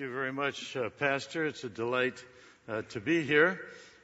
Thank 0.00 0.08
you 0.08 0.16
very 0.16 0.32
much, 0.32 0.76
uh, 0.78 0.88
Pastor. 0.88 1.44
It's 1.44 1.62
a 1.62 1.68
delight 1.68 2.24
uh, 2.66 2.80
to 2.88 3.00
be 3.00 3.22
here. 3.22 3.60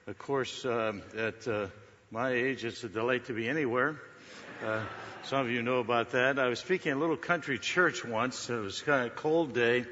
Of 0.06 0.18
course, 0.18 0.66
um, 0.66 1.00
at 1.16 1.48
uh, 1.48 1.68
my 2.10 2.32
age, 2.32 2.66
it's 2.66 2.84
a 2.84 2.88
delight 2.90 3.24
to 3.28 3.32
be 3.32 3.48
anywhere. 3.48 3.98
Uh, 4.62 4.82
some 5.22 5.46
of 5.46 5.50
you 5.50 5.62
know 5.62 5.78
about 5.78 6.10
that. 6.10 6.38
I 6.38 6.48
was 6.48 6.58
speaking 6.58 6.92
at 6.92 6.98
a 6.98 7.00
little 7.00 7.16
country 7.16 7.58
church 7.58 8.04
once. 8.04 8.50
It 8.50 8.56
was 8.56 8.82
kind 8.82 9.06
of 9.06 9.12
a 9.12 9.14
cold 9.16 9.54
day. 9.54 9.86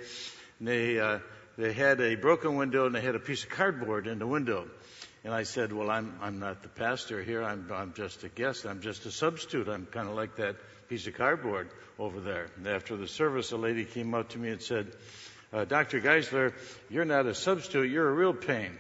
And 0.59 0.69
they 0.69 1.01
uh, 1.01 1.21
they 1.57 1.73
had 1.73 2.03
a 2.03 2.17
broken 2.17 2.57
window 2.57 2.85
and 2.85 2.95
they 2.95 3.01
had 3.01 3.15
a 3.15 3.19
piece 3.19 3.45
of 3.45 3.49
cardboard 3.49 4.07
in 4.07 4.19
the 4.19 4.27
window. 4.27 4.69
And 5.25 5.33
I 5.33 5.45
said, 5.45 5.73
"Well, 5.73 5.91
I'm 5.91 6.19
I'm 6.21 6.39
not 6.39 6.63
the 6.63 6.69
pastor 6.69 7.23
here. 7.23 7.43
I'm 7.43 7.73
I'm 7.73 7.95
just 7.95 8.25
a 8.25 8.29
guest. 8.29 8.67
I'm 8.67 8.83
just 8.83 9.07
a 9.07 9.11
substitute. 9.11 9.69
I'm 9.69 9.87
kind 9.87 10.07
of 10.11 10.17
like 10.17 10.37
that 10.37 10.57
piece 10.91 11.07
of 11.07 11.15
cardboard 11.15 11.71
over 11.99 12.21
there." 12.21 12.49
And 12.57 12.67
after 12.67 12.95
the 12.95 13.09
service, 13.09 13.53
a 13.53 13.57
lady 13.57 13.87
came 13.87 14.13
up 14.13 14.29
to 14.31 14.39
me 14.39 14.51
and 14.51 14.61
said, 14.61 14.93
uh, 15.53 15.65
"Dr. 15.65 16.01
Geisler, 16.01 16.53
you're 16.91 17.05
not 17.05 17.27
a 17.27 17.35
substitute. 17.35 17.91
You're 17.91 18.09
a 18.09 18.15
real 18.15 18.35
pain." 18.35 18.79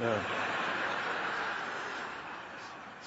Uh, 0.00 0.18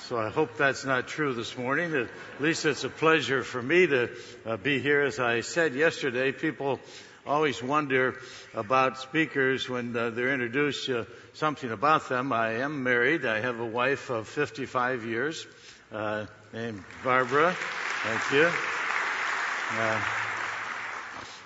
so 0.08 0.20
I 0.20 0.30
hope 0.30 0.58
that's 0.58 0.86
not 0.86 1.08
true 1.08 1.34
this 1.34 1.58
morning. 1.58 1.96
At 1.96 2.10
least 2.40 2.66
it's 2.66 2.84
a 2.84 2.90
pleasure 2.90 3.44
for 3.44 3.62
me 3.62 3.88
to 3.88 4.10
uh, 4.46 4.58
be 4.58 4.80
here. 4.80 5.02
As 5.02 5.20
I 5.20 5.42
said 5.42 5.74
yesterday, 5.74 6.32
people 6.32 6.80
always 7.26 7.62
wonder 7.64 8.16
about 8.54 9.00
speakers 9.00 9.68
when 9.68 9.98
uh, 9.98 10.12
they're 10.12 10.34
introduced 10.34 10.90
uh, 10.90 11.06
something 11.34 11.72
about 11.72 12.08
them. 12.08 12.32
I 12.32 12.58
am 12.62 12.84
married. 12.84 13.26
I 13.26 13.40
have 13.42 13.60
a 13.60 13.66
wife 13.66 14.10
of 14.12 14.28
55 14.28 15.06
years 15.06 15.48
uh, 15.92 16.26
named 16.54 16.84
Barbara. 17.04 17.56
Thank 18.04 18.32
you. 18.32 18.52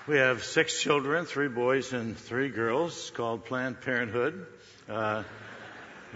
We 0.10 0.18
have 0.18 0.44
six 0.44 0.82
children, 0.82 1.26
three 1.26 1.50
boys 1.50 1.94
and 1.94 2.18
three 2.18 2.50
girls, 2.50 3.12
called 3.12 3.46
Planned 3.46 3.80
Parenthood. 3.82 4.48
Uh, 4.90 5.22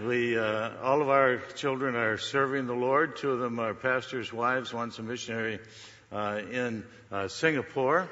we, 0.04 0.36
uh, 0.36 0.70
all 0.82 1.00
of 1.00 1.08
our 1.08 1.36
children 1.54 1.94
are 1.94 2.18
serving 2.18 2.66
the 2.66 2.74
Lord. 2.74 3.14
Two 3.14 3.30
of 3.30 3.38
them 3.38 3.60
are 3.60 3.72
pastors' 3.72 4.32
wives. 4.32 4.74
One's 4.74 4.98
a 4.98 5.04
missionary 5.04 5.60
uh, 6.10 6.40
in 6.50 6.82
uh, 7.12 7.28
Singapore. 7.28 8.08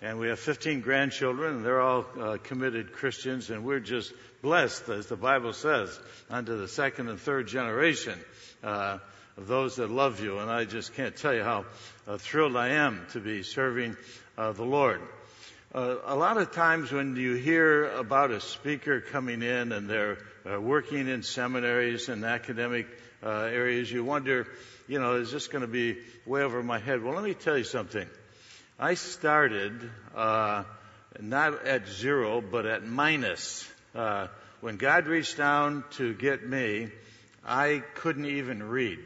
And 0.00 0.18
we 0.18 0.28
have 0.28 0.40
15 0.40 0.80
grandchildren, 0.80 1.56
and 1.56 1.66
they're 1.66 1.82
all 1.82 2.06
uh, 2.18 2.38
committed 2.42 2.94
Christians, 2.94 3.50
and 3.50 3.62
we're 3.62 3.80
just 3.80 4.14
blessed, 4.40 4.88
as 4.88 5.08
the 5.08 5.16
Bible 5.16 5.52
says, 5.52 6.00
unto 6.30 6.56
the 6.56 6.66
second 6.66 7.10
and 7.10 7.20
third 7.20 7.46
generation 7.46 8.18
uh, 8.64 9.00
of 9.36 9.46
those 9.46 9.76
that 9.76 9.90
love 9.90 10.18
you. 10.18 10.38
And 10.38 10.50
I 10.50 10.64
just 10.64 10.94
can't 10.94 11.14
tell 11.14 11.34
you 11.34 11.42
how 11.42 11.66
thrilled 12.16 12.56
I 12.56 12.68
am 12.68 13.06
to 13.12 13.20
be 13.20 13.42
serving 13.42 13.98
the 14.38 14.64
Lord. 14.64 15.02
Uh, 15.76 15.98
a 16.06 16.16
lot 16.16 16.38
of 16.38 16.52
times 16.52 16.90
when 16.90 17.16
you 17.16 17.34
hear 17.34 17.84
about 17.84 18.30
a 18.30 18.40
speaker 18.40 19.02
coming 19.02 19.42
in 19.42 19.72
and 19.72 19.90
they're 19.90 20.16
uh, 20.50 20.58
working 20.58 21.06
in 21.06 21.22
seminaries 21.22 22.08
and 22.08 22.24
academic 22.24 22.86
uh, 23.22 23.28
areas, 23.42 23.92
you 23.92 24.02
wonder, 24.02 24.46
you 24.88 24.98
know, 24.98 25.16
is 25.16 25.30
this 25.30 25.48
going 25.48 25.60
to 25.60 25.68
be 25.68 25.98
way 26.24 26.40
over 26.40 26.62
my 26.62 26.78
head? 26.78 27.02
Well, 27.02 27.12
let 27.12 27.22
me 27.22 27.34
tell 27.34 27.58
you 27.58 27.64
something. 27.64 28.08
I 28.78 28.94
started 28.94 29.90
uh, 30.14 30.64
not 31.20 31.66
at 31.66 31.86
zero, 31.88 32.40
but 32.40 32.64
at 32.64 32.82
minus. 32.82 33.70
Uh, 33.94 34.28
when 34.62 34.78
God 34.78 35.06
reached 35.06 35.36
down 35.36 35.84
to 35.98 36.14
get 36.14 36.42
me, 36.42 36.88
I 37.44 37.82
couldn't 37.96 38.24
even 38.24 38.62
read. 38.62 39.00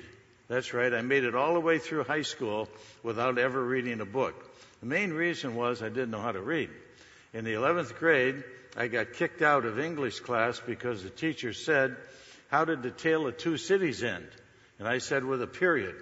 That's 0.46 0.72
right. 0.72 0.94
I 0.94 1.02
made 1.02 1.24
it 1.24 1.34
all 1.34 1.54
the 1.54 1.60
way 1.60 1.78
through 1.78 2.04
high 2.04 2.22
school 2.22 2.68
without 3.02 3.38
ever 3.38 3.60
reading 3.60 4.00
a 4.00 4.06
book. 4.06 4.49
The 4.80 4.86
main 4.86 5.12
reason 5.12 5.54
was 5.54 5.82
I 5.82 5.88
didn't 5.88 6.10
know 6.10 6.20
how 6.20 6.32
to 6.32 6.40
read. 6.40 6.70
In 7.32 7.44
the 7.44 7.52
11th 7.52 7.96
grade, 7.96 8.42
I 8.76 8.88
got 8.88 9.12
kicked 9.12 9.42
out 9.42 9.64
of 9.64 9.78
English 9.78 10.20
class 10.20 10.60
because 10.64 11.02
the 11.02 11.10
teacher 11.10 11.52
said, 11.52 11.96
How 12.48 12.64
did 12.64 12.82
the 12.82 12.90
tale 12.90 13.26
of 13.26 13.36
two 13.36 13.56
cities 13.56 14.02
end? 14.02 14.28
And 14.78 14.88
I 14.88 14.98
said, 14.98 15.24
With 15.24 15.42
a 15.42 15.46
period. 15.46 15.96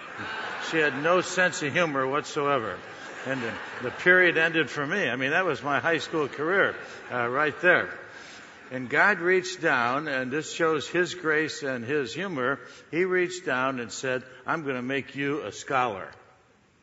she 0.70 0.78
had 0.78 1.02
no 1.02 1.20
sense 1.20 1.62
of 1.62 1.72
humor 1.72 2.06
whatsoever. 2.06 2.78
And 3.26 3.40
the, 3.40 3.52
the, 3.84 3.90
period 3.90 4.36
ended 4.36 4.68
for 4.68 4.84
me. 4.84 5.08
I 5.08 5.14
mean, 5.16 5.30
that 5.30 5.44
was 5.44 5.62
my 5.62 5.78
high 5.78 5.98
school 5.98 6.26
career 6.26 6.74
uh, 7.10 7.28
right 7.28 7.58
there. 7.60 7.88
And 8.72 8.90
God 8.90 9.20
reached 9.20 9.60
down, 9.60 10.08
and 10.08 10.30
this 10.30 10.52
shows 10.52 10.88
His 10.88 11.14
grace 11.14 11.62
and 11.62 11.84
His 11.84 12.12
humor. 12.12 12.58
He 12.90 13.04
reached 13.04 13.46
down 13.46 13.78
and 13.78 13.92
said, 13.92 14.24
I'm 14.44 14.64
going 14.64 14.76
to 14.76 14.82
make 14.82 15.14
you 15.14 15.42
a 15.42 15.52
scholar. 15.52 16.10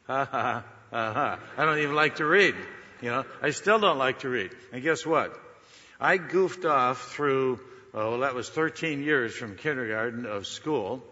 Ha 0.07 0.25
ha. 0.25 0.63
Uh-huh. 0.91 1.37
I 1.57 1.65
don't 1.65 1.79
even 1.79 1.95
like 1.95 2.15
to 2.15 2.25
read. 2.25 2.55
You 3.01 3.09
know, 3.09 3.25
I 3.41 3.51
still 3.51 3.79
don't 3.79 3.97
like 3.97 4.19
to 4.19 4.29
read. 4.29 4.51
And 4.73 4.81
guess 4.83 5.05
what? 5.05 5.37
I 5.99 6.17
goofed 6.17 6.65
off 6.65 7.11
through, 7.11 7.59
oh, 7.93 8.19
that 8.19 8.33
was 8.33 8.49
13 8.49 9.03
years 9.03 9.35
from 9.35 9.55
kindergarten 9.55 10.25
of 10.25 10.47
school. 10.47 11.03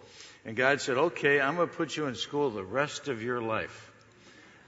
And 0.45 0.55
God 0.55 0.81
said, 0.81 0.97
okay, 0.97 1.39
I'm 1.39 1.55
going 1.55 1.69
to 1.69 1.75
put 1.75 1.95
you 1.95 2.07
in 2.07 2.15
school 2.15 2.49
the 2.49 2.63
rest 2.63 3.07
of 3.07 3.21
your 3.21 3.41
life. 3.41 3.91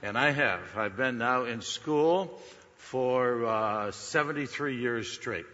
And 0.02 0.16
I 0.16 0.30
have. 0.30 0.60
I've 0.76 0.96
been 0.96 1.18
now 1.18 1.44
in 1.44 1.60
school 1.60 2.40
for 2.76 3.44
uh, 3.44 3.90
73 3.90 4.76
years 4.76 5.10
straight. 5.10 5.46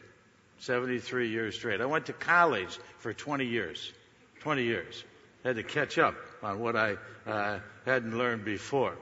73 0.61 1.29
years 1.29 1.57
straight. 1.57 1.81
I 1.81 1.87
went 1.87 2.07
to 2.07 2.13
college 2.13 2.79
for 2.99 3.13
20 3.13 3.47
years. 3.47 3.93
20 4.41 4.63
years. 4.63 5.03
Had 5.45 5.57
to 5.57 5.63
catch 5.63 5.99
up 5.99 6.15
on 6.43 6.61
what 6.61 6.77
I 6.77 6.97
uh, 7.27 7.59
hadn't 7.85 8.17
learned 8.17 8.45
before. 8.45 8.97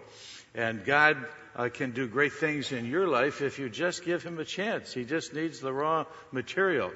And 0.55 0.85
God 0.85 1.17
uh, 1.57 1.69
can 1.69 1.91
do 1.93 2.07
great 2.07 2.35
things 2.35 2.73
in 2.73 2.87
your 2.87 3.09
life 3.09 3.43
if 3.43 3.59
you 3.59 3.69
just 3.69 4.05
give 4.05 4.23
Him 4.23 4.39
a 4.39 4.45
chance. 4.45 4.93
He 4.93 5.05
just 5.05 5.35
needs 5.35 5.61
the 5.61 5.73
raw 5.73 6.07
material. 6.33 6.93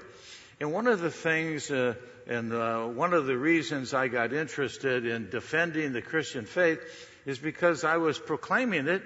And 0.61 0.73
one 0.73 0.87
of 0.87 1.01
the 1.01 1.11
things, 1.11 1.71
uh, 1.71 1.95
and 2.27 2.53
uh, 2.53 2.85
one 2.87 3.15
of 3.15 3.27
the 3.27 3.37
reasons 3.37 3.95
I 3.95 4.09
got 4.09 4.33
interested 4.33 5.07
in 5.07 5.31
defending 5.31 5.93
the 5.93 6.03
Christian 6.03 6.47
faith 6.47 6.81
is 7.27 7.39
because 7.39 7.85
I 7.85 7.99
was 7.99 8.19
proclaiming 8.19 8.89
it 8.89 9.03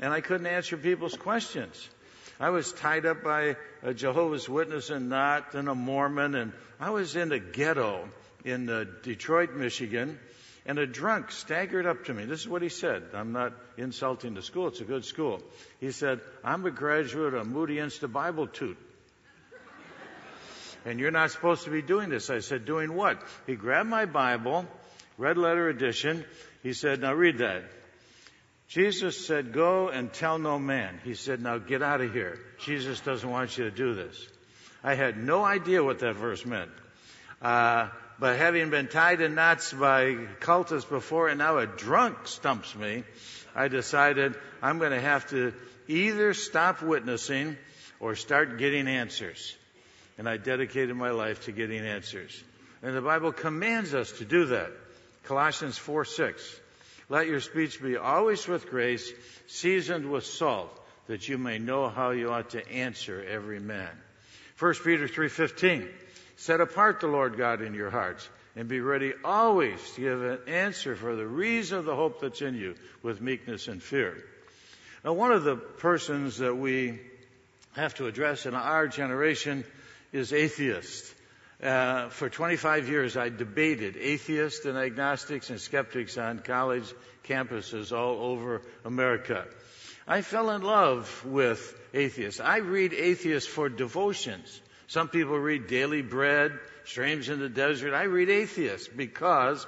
and 0.00 0.12
I 0.12 0.20
couldn't 0.20 0.46
answer 0.46 0.76
people's 0.76 1.16
questions. 1.16 1.88
I 2.40 2.50
was 2.50 2.72
tied 2.72 3.06
up 3.06 3.22
by 3.22 3.56
a 3.82 3.94
Jehovah's 3.94 4.48
Witness 4.48 4.90
and 4.90 5.08
not 5.08 5.54
and 5.54 5.68
a 5.68 5.74
Mormon, 5.74 6.34
and 6.34 6.52
I 6.80 6.90
was 6.90 7.14
in 7.14 7.30
a 7.32 7.38
ghetto 7.38 8.08
in 8.44 8.68
uh, 8.68 8.84
Detroit, 9.02 9.54
Michigan, 9.54 10.18
and 10.66 10.78
a 10.78 10.86
drunk 10.86 11.30
staggered 11.30 11.86
up 11.86 12.06
to 12.06 12.14
me. 12.14 12.24
This 12.24 12.40
is 12.40 12.48
what 12.48 12.62
he 12.62 12.68
said. 12.68 13.02
I'm 13.14 13.32
not 13.32 13.52
insulting 13.76 14.34
the 14.34 14.42
school. 14.42 14.68
It's 14.68 14.80
a 14.80 14.84
good 14.84 15.04
school. 15.04 15.42
He 15.80 15.90
said, 15.90 16.20
I'm 16.42 16.64
a 16.64 16.70
graduate 16.70 17.34
of 17.34 17.46
Moody 17.46 17.78
Institute 17.78 18.12
Bible 18.12 18.46
Toot. 18.46 18.78
And 20.86 21.00
you're 21.00 21.10
not 21.10 21.30
supposed 21.30 21.64
to 21.64 21.70
be 21.70 21.82
doing 21.82 22.10
this. 22.10 22.28
I 22.28 22.40
said, 22.40 22.66
doing 22.66 22.94
what? 22.94 23.22
He 23.46 23.54
grabbed 23.54 23.88
my 23.88 24.04
Bible, 24.04 24.66
red 25.16 25.38
letter 25.38 25.68
edition. 25.68 26.24
He 26.62 26.72
said, 26.74 27.00
now 27.00 27.14
read 27.14 27.38
that. 27.38 27.64
Jesus 28.68 29.26
said, 29.26 29.52
go 29.52 29.88
and 29.88 30.12
tell 30.12 30.38
no 30.38 30.58
man. 30.58 31.00
He 31.04 31.14
said, 31.14 31.40
now 31.40 31.58
get 31.58 31.82
out 31.82 32.00
of 32.00 32.12
here. 32.12 32.38
Jesus 32.58 33.00
doesn't 33.00 33.28
want 33.28 33.56
you 33.56 33.64
to 33.64 33.70
do 33.70 33.94
this. 33.94 34.28
I 34.82 34.94
had 34.94 35.16
no 35.16 35.44
idea 35.44 35.82
what 35.82 36.00
that 36.00 36.16
verse 36.16 36.44
meant. 36.44 36.70
Uh, 37.40 37.88
but 38.18 38.38
having 38.38 38.70
been 38.70 38.88
tied 38.88 39.20
in 39.20 39.34
knots 39.34 39.72
by 39.72 40.14
cultists 40.40 40.88
before 40.88 41.28
and 41.28 41.38
now 41.38 41.58
a 41.58 41.66
drunk 41.66 42.26
stumps 42.26 42.74
me, 42.74 43.04
I 43.54 43.68
decided 43.68 44.34
I'm 44.62 44.78
going 44.78 44.92
to 44.92 45.00
have 45.00 45.28
to 45.30 45.52
either 45.88 46.34
stop 46.34 46.82
witnessing 46.82 47.56
or 48.00 48.14
start 48.14 48.58
getting 48.58 48.86
answers. 48.86 49.56
And 50.16 50.28
I 50.28 50.36
dedicated 50.36 50.94
my 50.94 51.10
life 51.10 51.44
to 51.46 51.52
getting 51.52 51.84
answers. 51.84 52.42
And 52.82 52.94
the 52.94 53.00
Bible 53.00 53.32
commands 53.32 53.94
us 53.94 54.12
to 54.18 54.24
do 54.24 54.46
that. 54.46 54.70
Colossians 55.24 55.78
4 55.78 56.04
6. 56.04 56.60
Let 57.08 57.26
your 57.26 57.40
speech 57.40 57.82
be 57.82 57.96
always 57.96 58.46
with 58.46 58.70
grace, 58.70 59.12
seasoned 59.46 60.10
with 60.10 60.24
salt, 60.24 60.70
that 61.06 61.28
you 61.28 61.36
may 61.36 61.58
know 61.58 61.88
how 61.88 62.10
you 62.10 62.30
ought 62.30 62.50
to 62.50 62.68
answer 62.70 63.22
every 63.28 63.60
man. 63.60 63.90
1 64.58 64.74
Peter 64.84 65.08
3:15 65.08 65.88
Set 66.36 66.60
apart 66.60 67.00
the 67.00 67.06
Lord 67.06 67.36
God 67.36 67.62
in 67.62 67.74
your 67.74 67.90
hearts 67.90 68.28
and 68.56 68.68
be 68.68 68.80
ready 68.80 69.12
always 69.24 69.78
to 69.92 70.00
give 70.00 70.22
an 70.22 70.38
answer 70.46 70.94
for 70.96 71.16
the 71.16 71.26
reason 71.26 71.78
of 71.78 71.84
the 71.84 71.96
hope 71.96 72.20
that's 72.20 72.42
in 72.42 72.54
you 72.54 72.74
with 73.02 73.20
meekness 73.20 73.68
and 73.68 73.82
fear. 73.82 74.16
Now, 75.04 75.12
one 75.12 75.32
of 75.32 75.44
the 75.44 75.56
persons 75.56 76.38
that 76.38 76.54
we 76.54 77.00
have 77.74 77.94
to 77.96 78.06
address 78.06 78.46
in 78.46 78.54
our 78.54 78.86
generation 78.88 79.64
is 80.12 80.32
atheist. 80.32 81.14
Uh, 81.62 82.08
for 82.08 82.28
25 82.28 82.88
years, 82.88 83.16
I 83.16 83.28
debated 83.28 83.96
atheists 83.96 84.64
and 84.64 84.76
agnostics 84.76 85.50
and 85.50 85.60
skeptics 85.60 86.18
on 86.18 86.40
college 86.40 86.92
campuses 87.24 87.96
all 87.96 88.32
over 88.32 88.62
America. 88.84 89.46
I 90.06 90.20
fell 90.22 90.50
in 90.50 90.62
love 90.62 91.24
with 91.24 91.74
atheists. 91.94 92.40
I 92.40 92.58
read 92.58 92.92
atheists 92.92 93.48
for 93.48 93.68
devotions. 93.68 94.60
Some 94.88 95.08
people 95.08 95.38
read 95.38 95.66
Daily 95.66 96.02
Bread, 96.02 96.58
Streams 96.84 97.28
in 97.28 97.38
the 97.40 97.48
Desert. 97.48 97.94
I 97.94 98.04
read 98.04 98.28
atheists 98.28 98.88
because 98.88 99.66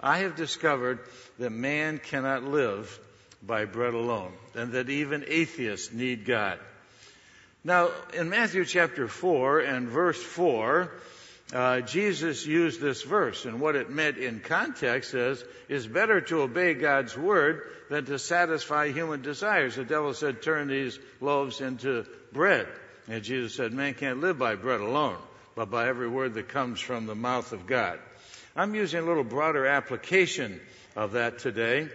I 0.00 0.18
have 0.18 0.36
discovered 0.36 1.00
that 1.38 1.50
man 1.50 1.98
cannot 1.98 2.44
live 2.44 2.98
by 3.42 3.66
bread 3.66 3.94
alone 3.94 4.32
and 4.54 4.72
that 4.72 4.88
even 4.88 5.24
atheists 5.28 5.92
need 5.92 6.24
God. 6.24 6.58
Now, 7.62 7.90
in 8.12 8.28
Matthew 8.28 8.64
chapter 8.64 9.08
4 9.08 9.60
and 9.60 9.88
verse 9.88 10.22
4, 10.22 10.90
uh, 11.52 11.80
Jesus 11.82 12.46
used 12.46 12.80
this 12.80 13.02
verse, 13.02 13.44
and 13.44 13.60
what 13.60 13.76
it 13.76 13.90
meant 13.90 14.16
in 14.16 14.40
context 14.40 15.14
is, 15.14 15.44
is 15.68 15.86
better 15.86 16.20
to 16.22 16.42
obey 16.42 16.74
God's 16.74 17.16
word 17.16 17.62
than 17.90 18.06
to 18.06 18.18
satisfy 18.18 18.92
human 18.92 19.22
desires. 19.22 19.76
The 19.76 19.84
devil 19.84 20.14
said, 20.14 20.42
turn 20.42 20.68
these 20.68 20.98
loaves 21.20 21.60
into 21.60 22.06
bread. 22.32 22.66
And 23.08 23.22
Jesus 23.22 23.54
said, 23.54 23.72
man 23.72 23.94
can't 23.94 24.20
live 24.20 24.38
by 24.38 24.54
bread 24.54 24.80
alone, 24.80 25.18
but 25.54 25.70
by 25.70 25.88
every 25.88 26.08
word 26.08 26.34
that 26.34 26.48
comes 26.48 26.80
from 26.80 27.06
the 27.06 27.14
mouth 27.14 27.52
of 27.52 27.66
God. 27.66 27.98
I'm 28.56 28.74
using 28.74 29.00
a 29.00 29.06
little 29.06 29.24
broader 29.24 29.66
application 29.66 30.60
of 30.96 31.12
that 31.12 31.38
today. 31.38 31.88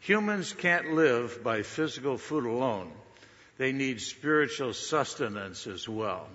Humans 0.00 0.52
can't 0.54 0.94
live 0.94 1.42
by 1.44 1.62
physical 1.62 2.18
food 2.18 2.44
alone. 2.44 2.90
They 3.56 3.72
need 3.72 4.00
spiritual 4.00 4.72
sustenance 4.74 5.66
as 5.66 5.88
well. 5.88 6.26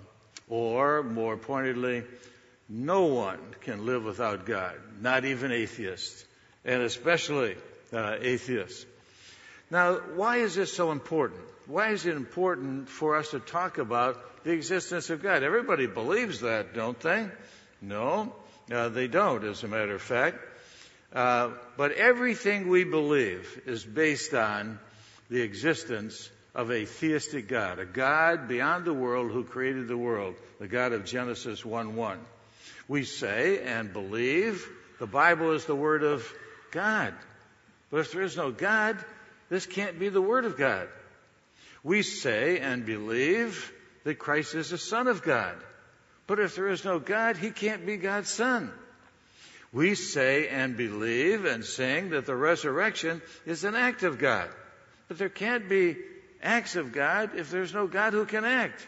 Or, 0.48 1.02
more 1.02 1.36
pointedly, 1.36 2.02
no 2.68 3.04
one 3.04 3.38
can 3.60 3.84
live 3.84 4.04
without 4.04 4.46
God, 4.46 4.74
not 5.00 5.26
even 5.26 5.52
atheists, 5.52 6.24
and 6.64 6.82
especially 6.82 7.56
uh, 7.92 8.16
atheists. 8.20 8.86
Now, 9.70 9.96
why 10.14 10.38
is 10.38 10.54
this 10.54 10.72
so 10.72 10.90
important? 10.90 11.42
Why 11.68 11.90
is 11.90 12.06
it 12.06 12.16
important 12.16 12.88
for 12.88 13.16
us 13.16 13.32
to 13.32 13.40
talk 13.40 13.76
about 13.76 14.42
the 14.42 14.52
existence 14.52 15.10
of 15.10 15.22
God? 15.22 15.42
Everybody 15.42 15.86
believes 15.86 16.40
that, 16.40 16.72
don't 16.72 16.98
they? 16.98 17.28
No, 17.82 18.34
uh, 18.72 18.88
they 18.88 19.06
don't, 19.06 19.44
as 19.44 19.62
a 19.62 19.68
matter 19.68 19.94
of 19.94 20.00
fact. 20.00 20.38
Uh, 21.12 21.50
but 21.76 21.92
everything 21.92 22.68
we 22.68 22.84
believe 22.84 23.60
is 23.66 23.84
based 23.84 24.32
on 24.32 24.78
the 25.28 25.42
existence 25.42 26.30
of 26.54 26.70
a 26.70 26.86
theistic 26.86 27.48
God, 27.48 27.78
a 27.78 27.84
God 27.84 28.48
beyond 28.48 28.86
the 28.86 28.94
world 28.94 29.30
who 29.30 29.44
created 29.44 29.88
the 29.88 29.98
world, 29.98 30.36
the 30.58 30.68
God 30.68 30.94
of 30.94 31.04
Genesis 31.04 31.62
1 31.66 31.96
1. 31.96 32.18
We 32.88 33.04
say 33.04 33.62
and 33.62 33.92
believe 33.92 34.66
the 34.98 35.06
Bible 35.06 35.52
is 35.52 35.66
the 35.66 35.76
Word 35.76 36.02
of 36.02 36.26
God. 36.70 37.12
But 37.90 38.00
if 38.00 38.12
there 38.12 38.22
is 38.22 38.38
no 38.38 38.52
God, 38.52 38.96
this 39.50 39.66
can't 39.66 39.98
be 39.98 40.08
the 40.08 40.22
Word 40.22 40.46
of 40.46 40.56
God. 40.56 40.88
We 41.88 42.02
say 42.02 42.58
and 42.58 42.84
believe 42.84 43.72
that 44.04 44.18
Christ 44.18 44.54
is 44.54 44.68
the 44.68 44.76
Son 44.76 45.08
of 45.08 45.22
God. 45.22 45.56
But 46.26 46.38
if 46.38 46.54
there 46.54 46.68
is 46.68 46.84
no 46.84 46.98
God, 46.98 47.38
He 47.38 47.50
can't 47.50 47.86
be 47.86 47.96
God's 47.96 48.28
Son. 48.28 48.70
We 49.72 49.94
say 49.94 50.48
and 50.48 50.76
believe 50.76 51.46
and 51.46 51.64
sing 51.64 52.10
that 52.10 52.26
the 52.26 52.36
resurrection 52.36 53.22
is 53.46 53.64
an 53.64 53.74
act 53.74 54.02
of 54.02 54.18
God. 54.18 54.50
But 55.08 55.16
there 55.16 55.30
can't 55.30 55.66
be 55.66 55.96
acts 56.42 56.76
of 56.76 56.92
God 56.92 57.30
if 57.36 57.50
there's 57.50 57.72
no 57.72 57.86
God 57.86 58.12
who 58.12 58.26
can 58.26 58.44
act. 58.44 58.86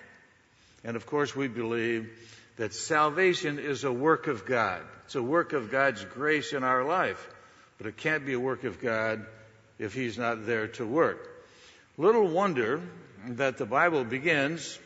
And 0.85 0.95
of 0.95 1.07
course, 1.07 1.35
we 1.35 1.49
believe 1.49 2.11
that 2.59 2.75
salvation 2.75 3.59
is 3.59 3.85
a 3.85 3.93
work 3.93 4.27
of 4.27 4.45
God. 4.45 4.83
It's 5.07 5.15
a 5.15 5.23
work 5.23 5.55
of 5.55 5.71
God's 5.71 6.05
grace 6.05 6.53
in 6.53 6.65
our 6.65 6.85
life. 6.85 7.27
But 7.79 7.87
it 7.87 7.97
can't 7.97 8.27
be 8.27 8.35
a 8.35 8.41
work 8.41 8.65
of 8.65 8.79
God 8.79 9.25
if 9.79 9.95
He's 9.95 10.19
not 10.19 10.45
there 10.45 10.69
to 10.69 10.87
work. 10.87 11.30
Little 12.01 12.29
wonder 12.29 12.81
that 13.27 13.59
the 13.59 13.67
Bible 13.67 14.05
begins, 14.05 14.79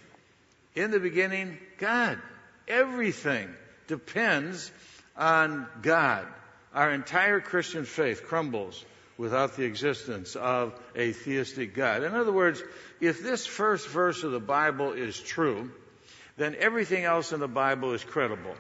in 0.75 0.91
the 0.91 0.99
beginning, 0.99 1.59
God. 1.79 2.19
Everything 2.67 3.49
depends 3.87 4.73
on 5.17 5.69
God. 5.81 6.27
Our 6.75 6.91
entire 6.91 7.39
Christian 7.39 7.85
faith 7.85 8.25
crumbles 8.25 8.85
without 9.17 9.55
the 9.55 9.63
existence 9.63 10.35
of 10.35 10.75
a 10.97 11.13
theistic 11.13 11.77
God. 11.77 12.03
In 12.03 12.17
other 12.17 12.33
words, 12.33 12.61
if 13.01 13.23
this 13.23 13.47
first 13.47 13.87
verse 13.87 14.25
of 14.25 14.33
the 14.33 14.41
Bible 14.41 14.93
is 14.93 15.17
true, 15.21 15.71
then 16.37 16.57
everything 16.59 17.05
else 17.05 17.31
in 17.31 17.39
the 17.39 17.47
Bible 17.47 17.93
is 17.93 18.03
credible. 18.03 18.57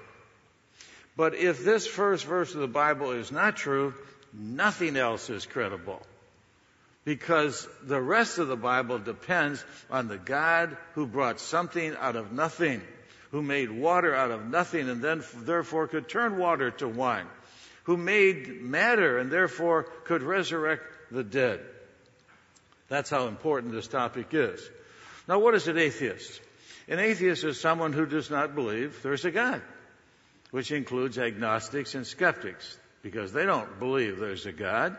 But 1.16 1.34
if 1.34 1.64
this 1.64 1.88
first 1.88 2.24
verse 2.24 2.54
of 2.54 2.60
the 2.60 2.68
Bible 2.68 3.10
is 3.10 3.32
not 3.32 3.56
true, 3.56 3.94
nothing 4.32 4.96
else 4.96 5.28
is 5.28 5.44
credible. 5.44 6.00
Because 7.04 7.68
the 7.82 8.00
rest 8.00 8.38
of 8.38 8.48
the 8.48 8.56
Bible 8.56 8.98
depends 8.98 9.62
on 9.90 10.08
the 10.08 10.16
God 10.16 10.76
who 10.94 11.06
brought 11.06 11.38
something 11.38 11.94
out 12.00 12.16
of 12.16 12.32
nothing, 12.32 12.80
who 13.30 13.42
made 13.42 13.70
water 13.70 14.14
out 14.14 14.30
of 14.30 14.48
nothing 14.48 14.88
and 14.88 15.02
then 15.02 15.22
therefore 15.36 15.88
could 15.88 16.08
turn 16.08 16.38
water 16.38 16.70
to 16.70 16.88
wine, 16.88 17.26
who 17.82 17.98
made 17.98 18.62
matter 18.62 19.18
and 19.18 19.30
therefore 19.30 19.82
could 20.04 20.22
resurrect 20.22 20.82
the 21.10 21.22
dead. 21.22 21.60
That's 22.88 23.10
how 23.10 23.28
important 23.28 23.72
this 23.72 23.88
topic 23.88 24.28
is. 24.32 24.66
Now 25.28 25.38
what 25.38 25.54
is 25.54 25.68
an 25.68 25.78
atheist? 25.78 26.40
An 26.88 26.98
atheist 26.98 27.44
is 27.44 27.60
someone 27.60 27.92
who 27.92 28.06
does 28.06 28.30
not 28.30 28.54
believe 28.54 29.02
there's 29.02 29.24
a 29.24 29.30
God, 29.30 29.62
which 30.50 30.70
includes 30.70 31.18
agnostics 31.18 31.94
and 31.94 32.06
skeptics, 32.06 32.78
because 33.02 33.32
they 33.32 33.44
don't 33.44 33.78
believe 33.78 34.18
there's 34.18 34.46
a 34.46 34.52
God. 34.52 34.96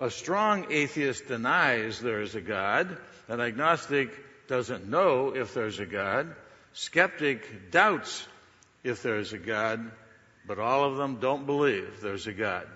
A 0.00 0.10
strong 0.10 0.66
atheist 0.70 1.26
denies 1.26 2.00
there 2.00 2.22
is 2.22 2.36
a 2.36 2.40
God. 2.40 2.96
An 3.26 3.40
agnostic 3.40 4.10
doesn't 4.46 4.88
know 4.88 5.34
if 5.34 5.54
there's 5.54 5.80
a 5.80 5.86
God. 5.86 6.34
Skeptic 6.72 7.72
doubts 7.72 8.26
if 8.84 9.02
there's 9.02 9.32
a 9.32 9.38
God, 9.38 9.90
but 10.46 10.60
all 10.60 10.84
of 10.84 10.96
them 10.96 11.18
don't 11.18 11.46
believe 11.46 12.00
there's 12.00 12.28
a 12.28 12.32
God. 12.32 12.66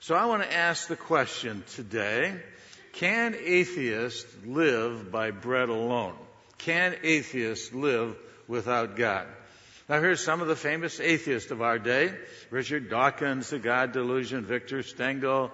So 0.00 0.14
I 0.14 0.26
want 0.26 0.42
to 0.42 0.54
ask 0.54 0.86
the 0.86 0.96
question 0.96 1.64
today, 1.74 2.38
can 2.92 3.34
atheists 3.34 4.26
live 4.44 5.10
by 5.10 5.30
bread 5.30 5.70
alone? 5.70 6.14
Can 6.58 6.94
atheists 7.02 7.72
live 7.72 8.16
without 8.48 8.96
God? 8.96 9.26
Now 9.88 10.00
here's 10.00 10.22
some 10.22 10.42
of 10.42 10.48
the 10.48 10.56
famous 10.56 11.00
atheists 11.00 11.50
of 11.50 11.62
our 11.62 11.78
day. 11.78 12.14
Richard 12.50 12.90
Dawkins, 12.90 13.48
The 13.50 13.58
God 13.58 13.92
Delusion, 13.92 14.44
Victor 14.44 14.82
Stenger, 14.82 15.50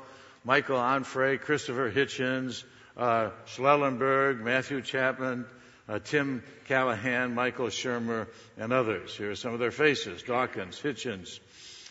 Michael 0.46 0.78
Onfray, 0.78 1.40
Christopher 1.40 1.90
Hitchens, 1.90 2.62
uh, 2.96 3.30
Schellenberg, 3.46 4.40
Matthew 4.40 4.80
Chapman, 4.80 5.44
uh, 5.88 5.98
Tim 5.98 6.44
Callahan, 6.66 7.34
Michael 7.34 7.66
Shermer, 7.66 8.28
and 8.56 8.72
others. 8.72 9.12
Here 9.16 9.32
are 9.32 9.34
some 9.34 9.54
of 9.54 9.58
their 9.58 9.72
faces. 9.72 10.22
Dawkins, 10.22 10.80
Hitchens, 10.80 11.40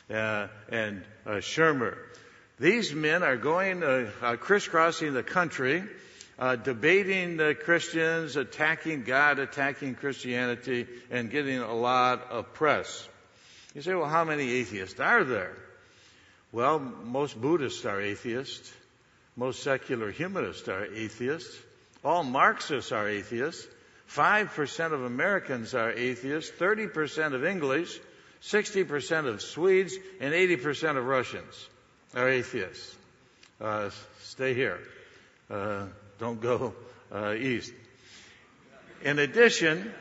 uh, 0.09 0.47
and 0.69 1.03
uh, 1.25 1.41
Shermer. 1.41 1.97
These 2.57 2.93
men 2.93 3.23
are 3.23 3.35
going, 3.35 3.83
uh, 3.83 4.09
uh, 4.21 4.37
crisscrossing 4.37 5.13
the 5.13 5.21
country, 5.21 5.83
debating 6.63 7.35
the 7.35 7.55
Christians, 7.55 8.37
attacking 8.37 9.03
God, 9.03 9.37
attacking 9.39 9.95
Christianity, 9.95 10.87
and 11.11 11.29
getting 11.29 11.59
a 11.59 11.73
lot 11.75 12.31
of 12.31 12.53
press. 12.53 13.05
You 13.73 13.81
say, 13.81 13.95
well, 13.95 14.07
how 14.07 14.23
many 14.23 14.49
atheists 14.49 15.01
are 15.01 15.25
there? 15.25 15.57
Well, 16.55 16.79
most 16.79 17.41
Buddhists 17.41 17.83
are 17.83 17.99
atheists. 17.99 18.71
Most 19.35 19.61
secular 19.61 20.09
humanists 20.09 20.69
are 20.69 20.85
atheists. 20.85 21.53
All 22.01 22.23
Marxists 22.23 22.93
are 22.93 23.09
atheists. 23.09 23.67
5% 24.09 24.93
of 24.93 25.03
Americans 25.03 25.75
are 25.75 25.91
atheists. 25.91 26.49
30% 26.57 27.33
of 27.33 27.43
English, 27.43 27.99
60% 28.41 29.27
of 29.27 29.41
Swedes, 29.41 29.97
and 30.21 30.33
80% 30.33 30.95
of 30.95 31.05
Russians 31.05 31.67
are 32.15 32.29
atheists. 32.29 32.95
Uh, 33.59 33.89
stay 34.21 34.53
here. 34.53 34.79
Uh, 35.49 35.87
don't 36.19 36.39
go 36.39 36.73
uh, 37.13 37.33
east. 37.33 37.73
In 39.03 39.19
addition, 39.19 39.93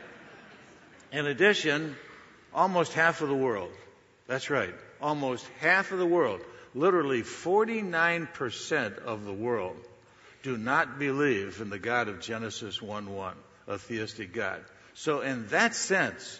in 1.11 1.25
addition, 1.25 1.97
almost 2.53 2.93
half 2.93 3.19
of 3.19 3.27
the 3.27 3.35
world, 3.35 3.71
that's 4.27 4.49
right, 4.49 4.73
almost 5.01 5.47
half 5.59 5.91
of 5.91 5.99
the 5.99 6.05
world, 6.05 6.41
literally 6.73 7.21
49% 7.21 8.97
of 8.99 9.25
the 9.25 9.33
world, 9.33 9.77
do 10.43 10.57
not 10.57 10.99
believe 10.99 11.61
in 11.61 11.69
the 11.69 11.79
God 11.79 12.07
of 12.07 12.21
Genesis 12.21 12.79
1-1, 12.79 13.33
a 13.67 13.77
theistic 13.77 14.33
God. 14.33 14.63
So 14.93 15.21
in 15.21 15.47
that 15.47 15.75
sense, 15.75 16.39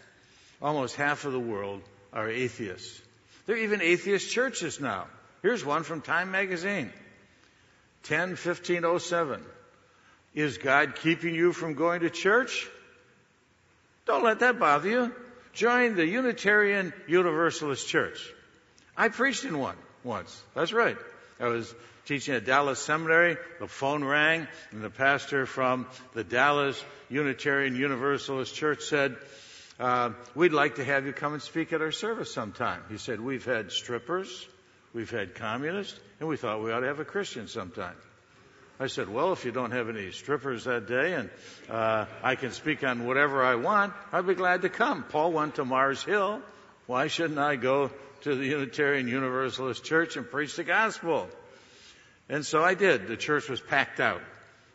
almost 0.62 0.96
half 0.96 1.26
of 1.26 1.34
the 1.34 1.40
world 1.40 1.82
are 2.14 2.30
atheists. 2.30 3.02
There 3.46 3.56
are 3.56 3.60
even 3.60 3.82
atheist 3.82 4.32
churches 4.32 4.80
now. 4.80 5.08
Here's 5.42 5.64
one 5.64 5.84
from 5.84 6.02
Time 6.02 6.32
Magazine. 6.32 6.92
10 8.04 8.30
1507. 8.30 9.42
Is 10.34 10.58
God 10.58 10.96
keeping 10.96 11.34
you 11.34 11.54
from 11.54 11.76
going 11.76 12.02
to 12.02 12.10
church? 12.10 12.68
Don't 14.06 14.24
let 14.24 14.40
that 14.40 14.60
bother 14.60 14.90
you. 14.90 15.16
Join 15.56 15.96
the 15.96 16.06
Unitarian 16.06 16.94
Universalist 17.08 17.88
Church. 17.88 18.32
I 18.96 19.10
preached 19.10 19.46
in 19.46 19.58
one 19.58 19.76
once. 20.04 20.42
That's 20.54 20.74
right. 20.74 20.98
I 21.40 21.48
was 21.48 21.74
teaching 22.06 22.36
at 22.36 22.46
Dallas 22.46 22.80
Seminary. 22.80 23.38
The 23.60 23.68
phone 23.68 24.04
rang, 24.04 24.48
and 24.72 24.84
the 24.84 24.90
pastor 24.90 25.46
from 25.46 25.88
the 26.14 26.24
Dallas 26.24 26.82
Unitarian 27.10 27.76
Universalist 27.76 28.54
Church 28.54 28.84
said, 28.84 29.16
uh, 29.80 30.12
We'd 30.36 30.54
like 30.54 30.76
to 30.76 30.86
have 30.86 31.06
you 31.06 31.14
come 31.14 31.34
and 31.34 31.42
speak 31.42 31.74
at 31.74 31.82
our 31.82 31.92
service 31.92 32.34
sometime. 32.34 32.82
He 32.90 32.98
said, 32.98 33.20
We've 33.20 33.46
had 33.46 33.72
strippers, 33.72 34.48
we've 34.94 35.12
had 35.12 35.36
communists, 35.36 36.00
and 36.20 36.30
we 36.30 36.38
thought 36.38 36.64
we 36.64 36.72
ought 36.72 36.82
to 36.82 36.88
have 36.88 37.00
a 37.00 37.06
Christian 37.06 37.48
sometime. 37.48 37.96
I 38.80 38.88
said, 38.88 39.10
Well, 39.10 39.32
if 39.32 39.46
you 39.46 39.52
don't 39.52 39.72
have 39.72 39.90
any 39.90 40.12
strippers 40.12 40.66
that 40.66 40.88
day 40.88 41.14
and 41.14 41.30
uh, 41.70 42.06
I 42.22 42.36
can 42.36 42.52
speak 42.52 42.84
on 42.84 43.06
whatever 43.06 43.44
I 43.44 43.56
want, 43.56 43.94
I'd 44.12 44.28
be 44.28 44.36
glad 44.36 44.64
to 44.64 44.70
come. 44.70 45.04
Paul 45.04 45.32
went 45.32 45.56
to 45.56 45.66
Mars 45.66 46.04
Hill. 46.04 46.42
Why 46.86 47.08
shouldn't 47.08 47.40
I 47.40 47.56
go 47.56 47.90
to 48.22 48.36
the 48.36 48.46
Unitarian 48.46 49.08
Universalist 49.08 49.84
Church 49.84 50.18
and 50.18 50.30
preach 50.30 50.56
the 50.56 50.64
gospel? 50.64 51.28
And 52.28 52.46
so 52.46 52.64
I 52.64 52.74
did. 52.74 53.08
The 53.08 53.18
church 53.18 53.50
was 53.50 53.62
packed 53.62 54.00
out. 54.00 54.22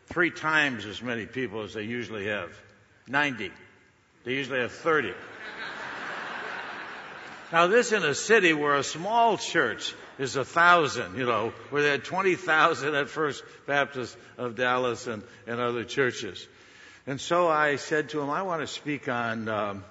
Three 0.07 0.31
times 0.31 0.85
as 0.85 1.01
many 1.01 1.25
people 1.25 1.61
as 1.61 1.73
they 1.73 1.83
usually 1.83 2.27
have. 2.27 2.49
90. 3.07 3.51
They 4.23 4.33
usually 4.33 4.59
have 4.59 4.71
30. 4.71 5.13
now 7.51 7.67
this 7.67 7.91
in 7.91 8.03
a 8.03 8.15
city 8.15 8.53
where 8.53 8.75
a 8.75 8.83
small 8.83 9.37
church 9.37 9.93
is 10.21 10.35
a 10.35 10.45
thousand, 10.45 11.17
you 11.17 11.25
know, 11.25 11.51
where 11.69 11.81
they 11.81 11.89
had 11.89 12.03
20,000 12.03 12.95
at 12.95 13.09
First 13.09 13.43
Baptist 13.65 14.15
of 14.37 14.55
Dallas 14.55 15.07
and, 15.07 15.23
and 15.47 15.59
other 15.59 15.83
churches. 15.83 16.47
And 17.07 17.19
so 17.19 17.47
I 17.47 17.77
said 17.77 18.09
to 18.09 18.21
him, 18.21 18.29
I 18.29 18.43
want 18.43 18.61
to 18.61 18.67
speak 18.67 19.09
on 19.09 19.49
um, 19.49 19.83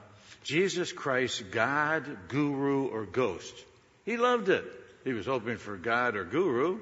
Jesus 0.44 0.92
Christ, 0.92 1.50
God, 1.50 2.28
guru, 2.28 2.86
or 2.86 3.04
ghost. 3.06 3.54
He 4.04 4.16
loved 4.16 4.48
it. 4.48 4.64
He 5.04 5.12
was 5.12 5.26
hoping 5.26 5.56
for 5.56 5.76
God 5.76 6.16
or 6.16 6.24
guru. 6.24 6.80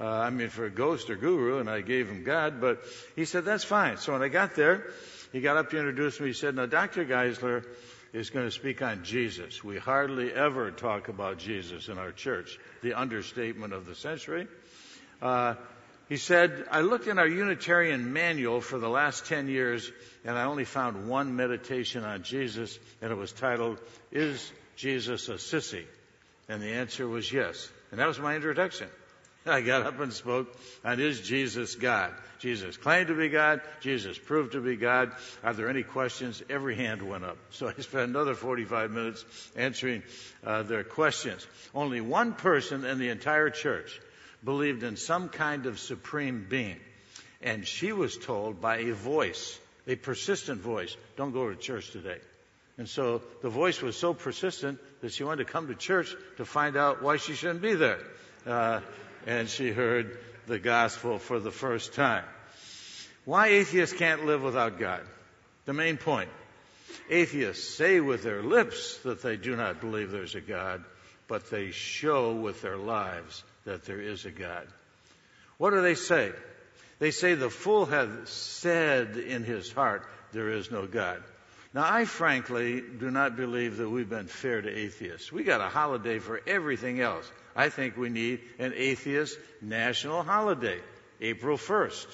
Uh, 0.00 0.06
I 0.06 0.30
mean, 0.30 0.48
for 0.48 0.64
a 0.64 0.70
ghost 0.70 1.10
or 1.10 1.16
guru, 1.16 1.58
and 1.58 1.70
I 1.70 1.80
gave 1.80 2.08
him 2.08 2.24
God, 2.24 2.60
but 2.60 2.82
he 3.14 3.24
said, 3.24 3.44
that's 3.44 3.64
fine. 3.64 3.96
So 3.98 4.12
when 4.12 4.22
I 4.22 4.28
got 4.28 4.54
there, 4.56 4.86
he 5.32 5.40
got 5.40 5.56
up 5.56 5.70
to 5.70 5.78
introduce 5.78 6.18
me. 6.20 6.28
He 6.28 6.32
said, 6.32 6.54
now, 6.56 6.66
Dr. 6.66 7.04
Geisler 7.04 7.64
is 8.14 8.30
going 8.30 8.46
to 8.46 8.50
speak 8.50 8.80
on 8.80 9.02
Jesus. 9.02 9.62
We 9.64 9.76
hardly 9.76 10.32
ever 10.32 10.70
talk 10.70 11.08
about 11.08 11.38
Jesus 11.38 11.88
in 11.88 11.98
our 11.98 12.12
church, 12.12 12.58
the 12.80 12.94
understatement 12.94 13.72
of 13.72 13.86
the 13.86 13.96
century. 13.96 14.46
Uh, 15.20 15.54
he 16.08 16.16
said, 16.16 16.64
I 16.70 16.82
looked 16.82 17.08
in 17.08 17.18
our 17.18 17.26
Unitarian 17.26 18.12
manual 18.12 18.60
for 18.60 18.78
the 18.78 18.88
last 18.88 19.26
10 19.26 19.48
years, 19.48 19.90
and 20.24 20.38
I 20.38 20.44
only 20.44 20.64
found 20.64 21.08
one 21.08 21.34
meditation 21.34 22.04
on 22.04 22.22
Jesus, 22.22 22.78
and 23.02 23.10
it 23.10 23.16
was 23.16 23.32
titled, 23.32 23.78
Is 24.12 24.52
Jesus 24.76 25.28
a 25.28 25.34
Sissy? 25.34 25.84
And 26.48 26.62
the 26.62 26.74
answer 26.74 27.08
was 27.08 27.32
yes. 27.32 27.68
And 27.90 27.98
that 27.98 28.06
was 28.06 28.20
my 28.20 28.36
introduction. 28.36 28.88
I 29.46 29.60
got 29.60 29.82
up 29.82 30.00
and 30.00 30.12
spoke 30.12 30.54
on 30.84 31.00
is 31.00 31.20
Jesus 31.20 31.74
God? 31.74 32.12
Jesus 32.38 32.76
claimed 32.76 33.08
to 33.08 33.14
be 33.14 33.28
God. 33.28 33.60
Jesus 33.80 34.18
proved 34.18 34.52
to 34.52 34.60
be 34.60 34.76
God. 34.76 35.12
Are 35.42 35.52
there 35.52 35.68
any 35.68 35.82
questions? 35.82 36.42
Every 36.48 36.76
hand 36.76 37.02
went 37.02 37.24
up. 37.24 37.36
So 37.50 37.68
I 37.68 37.80
spent 37.80 38.08
another 38.08 38.34
45 38.34 38.90
minutes 38.90 39.24
answering 39.56 40.02
uh, 40.44 40.62
their 40.62 40.84
questions. 40.84 41.46
Only 41.74 42.00
one 42.00 42.32
person 42.32 42.84
in 42.84 42.98
the 42.98 43.10
entire 43.10 43.50
church 43.50 44.00
believed 44.44 44.82
in 44.82 44.96
some 44.96 45.28
kind 45.28 45.66
of 45.66 45.78
supreme 45.78 46.46
being. 46.48 46.80
And 47.42 47.66
she 47.66 47.92
was 47.92 48.16
told 48.16 48.60
by 48.60 48.78
a 48.78 48.94
voice, 48.94 49.58
a 49.86 49.96
persistent 49.96 50.60
voice, 50.60 50.96
don't 51.16 51.32
go 51.32 51.50
to 51.50 51.56
church 51.56 51.90
today. 51.90 52.18
And 52.76 52.88
so 52.88 53.22
the 53.42 53.50
voice 53.50 53.80
was 53.80 53.96
so 53.96 54.14
persistent 54.14 54.80
that 55.00 55.12
she 55.12 55.22
wanted 55.22 55.46
to 55.46 55.52
come 55.52 55.68
to 55.68 55.74
church 55.74 56.14
to 56.38 56.44
find 56.44 56.76
out 56.76 57.02
why 57.02 57.18
she 57.18 57.34
shouldn't 57.34 57.62
be 57.62 57.74
there. 57.74 58.00
Uh, 58.46 58.80
and 59.26 59.48
she 59.48 59.70
heard 59.70 60.18
the 60.46 60.58
gospel 60.58 61.18
for 61.18 61.40
the 61.40 61.50
first 61.50 61.94
time. 61.94 62.24
Why 63.24 63.48
atheists 63.48 63.96
can't 63.96 64.26
live 64.26 64.42
without 64.42 64.78
God? 64.78 65.02
The 65.64 65.72
main 65.72 65.96
point. 65.96 66.30
Atheists 67.10 67.74
say 67.74 68.00
with 68.00 68.22
their 68.22 68.42
lips 68.42 68.98
that 68.98 69.22
they 69.22 69.36
do 69.36 69.56
not 69.56 69.80
believe 69.80 70.10
there's 70.10 70.34
a 70.34 70.40
God, 70.40 70.84
but 71.28 71.50
they 71.50 71.70
show 71.70 72.34
with 72.34 72.60
their 72.62 72.76
lives 72.76 73.42
that 73.64 73.84
there 73.84 74.00
is 74.00 74.24
a 74.26 74.30
God. 74.30 74.66
What 75.56 75.70
do 75.70 75.80
they 75.80 75.94
say? 75.94 76.32
They 76.98 77.10
say 77.10 77.34
the 77.34 77.50
fool 77.50 77.86
hath 77.86 78.28
said 78.28 79.16
in 79.16 79.44
his 79.44 79.72
heart, 79.72 80.06
there 80.32 80.50
is 80.50 80.70
no 80.70 80.86
God. 80.86 81.22
Now, 81.74 81.92
I 81.92 82.04
frankly 82.04 82.80
do 82.80 83.10
not 83.10 83.36
believe 83.36 83.78
that 83.78 83.90
we've 83.90 84.08
been 84.08 84.28
fair 84.28 84.62
to 84.62 84.70
atheists. 84.70 85.32
We 85.32 85.42
got 85.42 85.60
a 85.60 85.68
holiday 85.68 86.20
for 86.20 86.40
everything 86.46 87.00
else. 87.00 87.28
I 87.56 87.68
think 87.68 87.96
we 87.96 88.10
need 88.10 88.42
an 88.60 88.72
atheist 88.76 89.36
national 89.60 90.22
holiday, 90.22 90.78
April 91.20 91.58
1st. 91.58 92.06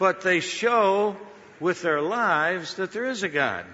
but 0.00 0.22
they 0.22 0.40
show 0.40 1.16
with 1.60 1.82
their 1.82 2.00
lives 2.00 2.74
that 2.74 2.90
there 2.90 3.06
is 3.06 3.22
a 3.22 3.28
God. 3.28 3.64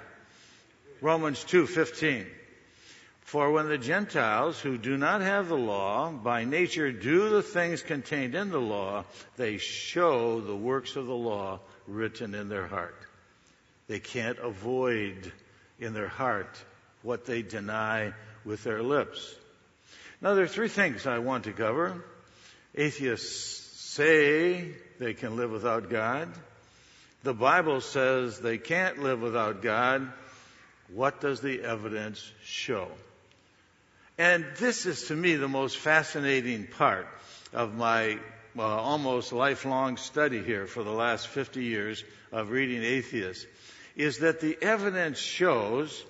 Romans 1.01 1.43
2:15 1.45 2.27
For 3.23 3.53
when 3.53 3.69
the 3.69 3.79
Gentiles 3.79 4.61
who 4.61 4.77
do 4.77 4.99
not 4.99 5.23
have 5.23 5.49
the 5.49 5.57
law 5.57 6.11
by 6.11 6.45
nature 6.45 6.93
do 6.93 7.31
the 7.31 7.43
things 7.43 7.83
contained 7.83 8.35
in 8.35 8.51
the 8.51 8.61
law 8.61 9.05
they 9.37 9.59
show 9.59 10.41
the 10.41 10.57
works 10.57 10.97
of 10.97 11.07
the 11.07 11.15
law 11.15 11.61
written 11.87 12.35
in 12.35 12.49
their 12.49 12.67
heart 12.67 13.07
they 13.89 14.01
can't 14.01 14.39
avoid 14.39 15.33
in 15.79 15.95
their 15.95 16.09
heart 16.09 16.59
what 17.03 17.25
they 17.25 17.43
deny 17.43 18.13
with 18.45 18.65
their 18.65 18.83
lips. 18.83 19.35
Now, 20.21 20.35
there 20.35 20.45
are 20.45 20.49
three 20.49 20.69
things 20.69 21.07
I 21.07 21.19
want 21.19 21.45
to 21.45 21.53
cover. 21.53 22.05
Atheists 22.75 23.65
say 23.93 24.73
they 24.99 25.15
can 25.15 25.37
live 25.37 25.51
without 25.51 25.89
God. 25.89 26.29
The 27.23 27.35
Bible 27.35 27.81
says 27.81 28.39
they 28.39 28.59
can't 28.59 29.03
live 29.03 29.21
without 29.21 29.63
God. 29.63 30.11
What 30.93 31.21
does 31.21 31.41
the 31.41 31.63
evidence 31.63 32.31
show? 32.45 32.89
And 34.19 34.47
this 34.59 34.87
is 34.87 35.09
to 35.09 35.15
me 35.15 35.37
the 35.37 35.49
most 35.49 35.77
fascinating 35.77 36.67
part 36.67 37.07
of 37.53 37.75
my 37.75 38.19
uh, 38.59 38.63
almost 38.63 39.33
lifelong 39.33 39.97
study 39.97 40.43
here 40.43 40.67
for 40.67 40.83
the 40.83 40.93
last 40.93 41.29
50 41.29 41.63
years 41.63 42.03
of 42.33 42.51
reading 42.51 42.83
atheists 42.83 43.47
is 43.97 44.19
that 44.19 44.41
the 44.41 44.57
evidence 44.61 45.19
shows 45.19 46.05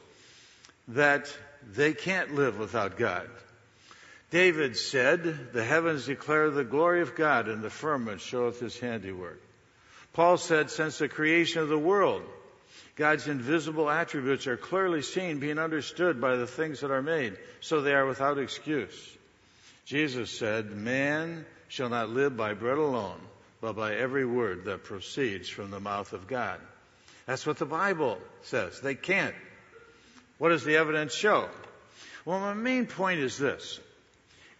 that 0.88 1.32
they 1.72 1.92
can't 1.92 2.34
live 2.34 2.58
without 2.58 2.96
God. 2.96 3.28
David 4.30 4.76
said, 4.76 5.52
The 5.52 5.64
heavens 5.64 6.06
declare 6.06 6.50
the 6.50 6.64
glory 6.64 7.00
of 7.00 7.14
God, 7.14 7.48
and 7.48 7.62
the 7.62 7.70
firmament 7.70 8.20
showeth 8.20 8.60
his 8.60 8.78
handiwork. 8.78 9.40
Paul 10.12 10.36
said, 10.36 10.70
Since 10.70 10.98
the 10.98 11.08
creation 11.08 11.62
of 11.62 11.68
the 11.68 11.78
world, 11.78 12.22
God's 12.96 13.28
invisible 13.28 13.88
attributes 13.88 14.46
are 14.46 14.56
clearly 14.56 15.02
seen, 15.02 15.38
being 15.38 15.58
understood 15.58 16.20
by 16.20 16.36
the 16.36 16.46
things 16.46 16.80
that 16.80 16.90
are 16.90 17.02
made, 17.02 17.36
so 17.60 17.80
they 17.80 17.94
are 17.94 18.06
without 18.06 18.38
excuse. 18.38 19.16
Jesus 19.84 20.36
said, 20.36 20.72
Man 20.72 21.46
shall 21.68 21.88
not 21.88 22.10
live 22.10 22.36
by 22.36 22.54
bread 22.54 22.78
alone, 22.78 23.20
but 23.60 23.74
by 23.74 23.94
every 23.94 24.24
word 24.24 24.64
that 24.66 24.84
proceeds 24.84 25.48
from 25.48 25.70
the 25.70 25.80
mouth 25.80 26.12
of 26.12 26.26
God. 26.26 26.60
That's 27.26 27.46
what 27.46 27.58
the 27.58 27.66
Bible 27.66 28.18
says. 28.42 28.80
They 28.80 28.94
can't. 28.94 29.34
What 30.38 30.50
does 30.50 30.64
the 30.64 30.76
evidence 30.76 31.14
show? 31.14 31.48
Well, 32.24 32.40
my 32.40 32.54
main 32.54 32.86
point 32.86 33.20
is 33.20 33.38
this. 33.38 33.80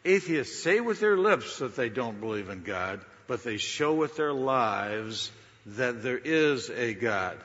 Atheists 0.05 0.63
say 0.63 0.81
with 0.81 1.01
their 1.01 1.17
lips 1.17 1.59
that 1.59 1.77
they 1.77 1.89
don't 1.89 2.21
believe 2.21 2.49
in 2.49 2.63
God, 2.63 3.01
but 3.27 3.43
they 3.43 3.57
show 3.57 3.95
with 3.95 4.17
their 4.17 4.33
lives 4.33 5.31
that 5.67 6.03
there 6.03 6.19
is 6.19 6.71
a 6.71 6.95
God. 6.95 7.37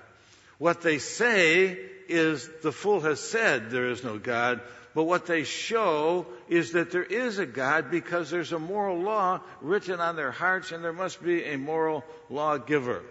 What 0.59 0.81
they 0.81 0.99
say 0.99 1.77
is 2.07 2.47
the 2.61 2.71
fool 2.71 2.99
has 3.01 3.19
said 3.19 3.71
there 3.71 3.89
is 3.89 4.03
no 4.03 4.19
God, 4.19 4.61
but 4.93 5.03
what 5.03 5.25
they 5.25 5.43
show 5.43 6.25
is 6.50 6.74
that 6.74 6.91
there 6.91 7.03
is 7.03 7.39
a 7.39 7.45
God 7.45 7.89
because 7.89 8.29
there's 8.29 8.51
a 8.51 8.60
moral 8.60 9.00
law 9.00 9.39
written 9.62 10.00
on 10.00 10.15
their 10.15 10.31
hearts 10.31 10.71
and 10.71 10.83
there 10.83 10.93
must 10.93 11.24
be 11.24 11.45
a 11.45 11.57
moral 11.57 12.03
lawgiver. 12.29 13.01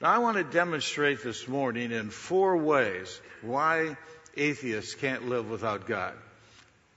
Now 0.00 0.10
I 0.10 0.18
want 0.18 0.36
to 0.36 0.44
demonstrate 0.44 1.22
this 1.22 1.46
morning 1.46 1.92
in 1.92 2.10
four 2.10 2.56
ways 2.56 3.20
why 3.40 3.96
atheists 4.36 4.94
can't 4.94 5.28
live 5.28 5.48
without 5.48 5.86
God. 5.86 6.14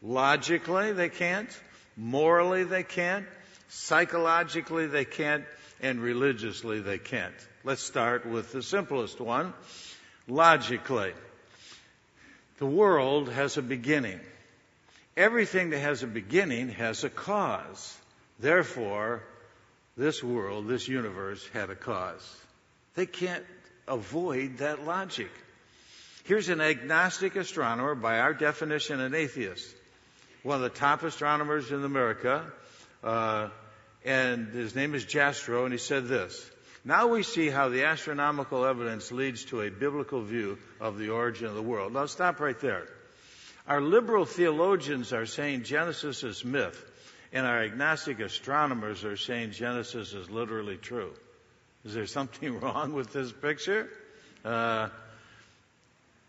Logically, 0.02 0.94
they 0.94 1.10
can't. 1.10 1.50
Morally, 1.96 2.64
they 2.64 2.84
can't. 2.84 3.26
Psychologically, 3.70 4.88
they 4.88 5.06
can't. 5.06 5.46
And 5.82 6.02
religiously, 6.02 6.82
they 6.82 6.98
can't. 6.98 7.36
Let's 7.64 7.84
start 7.84 8.26
with 8.26 8.52
the 8.52 8.64
simplest 8.64 9.20
one. 9.20 9.54
Logically, 10.28 11.14
the 12.60 12.66
world 12.66 13.30
has 13.30 13.58
a 13.58 13.62
beginning. 13.62 14.20
Everything 15.18 15.72
that 15.72 15.80
has 15.80 16.04
a 16.04 16.08
beginning 16.08 16.70
has 16.70 17.04
a 17.04 17.10
cause. 17.10 17.98
Therefore, 18.40 19.24
this 19.98 20.24
world, 20.24 20.68
this 20.68 20.88
universe 20.88 21.46
had 21.54 21.70
a 21.70 21.76
cause. 21.76 22.38
They 22.96 23.06
can't 23.06 23.46
avoid 23.88 24.58
that 24.58 24.86
logic. 24.86 25.32
Here's 26.26 26.50
an 26.50 26.62
agnostic 26.62 27.36
astronomer, 27.36 27.96
by 27.96 28.20
our 28.20 28.34
definition, 28.34 29.00
an 29.00 29.16
atheist. 29.16 29.76
One 30.44 30.58
of 30.58 30.62
the 30.62 30.70
top 30.70 31.04
astronomers 31.04 31.72
in 31.72 31.84
America, 31.84 32.46
uh, 33.04 33.50
and 34.06 34.50
his 34.50 34.76
name 34.76 34.96
is 34.96 35.06
Jastrow, 35.06 35.64
and 35.64 35.74
he 35.74 35.80
said 35.80 36.08
this. 36.08 36.50
Now 36.86 37.08
we 37.08 37.24
see 37.24 37.50
how 37.50 37.70
the 37.70 37.84
astronomical 37.84 38.66
evidence 38.66 39.12
leads 39.12 39.46
to 39.46 39.62
a 39.62 39.70
biblical 39.70 40.22
view 40.22 40.58
of 40.80 40.98
the 40.98 41.10
origin 41.10 41.48
of 41.48 41.56
the 41.56 41.62
world. 41.62 41.94
Now 41.94 42.06
stop 42.06 42.40
right 42.40 42.60
there. 42.60 42.88
Our 43.68 43.82
liberal 43.82 44.26
theologians 44.26 45.14
are 45.14 45.26
saying 45.26 45.64
Genesis 45.64 46.24
is 46.24 46.44
myth, 46.44 46.84
and 47.34 47.46
our 47.46 47.64
agnostic 47.64 48.20
astronomers 48.20 49.04
are 49.04 49.18
saying 49.18 49.52
Genesis 49.52 50.14
is 50.14 50.30
literally 50.30 50.78
true. 50.78 51.12
Is 51.86 51.94
there 51.94 52.08
something 52.08 52.60
wrong 52.62 52.94
with 52.94 53.14
this 53.14 53.32
picture? 53.32 53.90
Uh, 54.44 54.90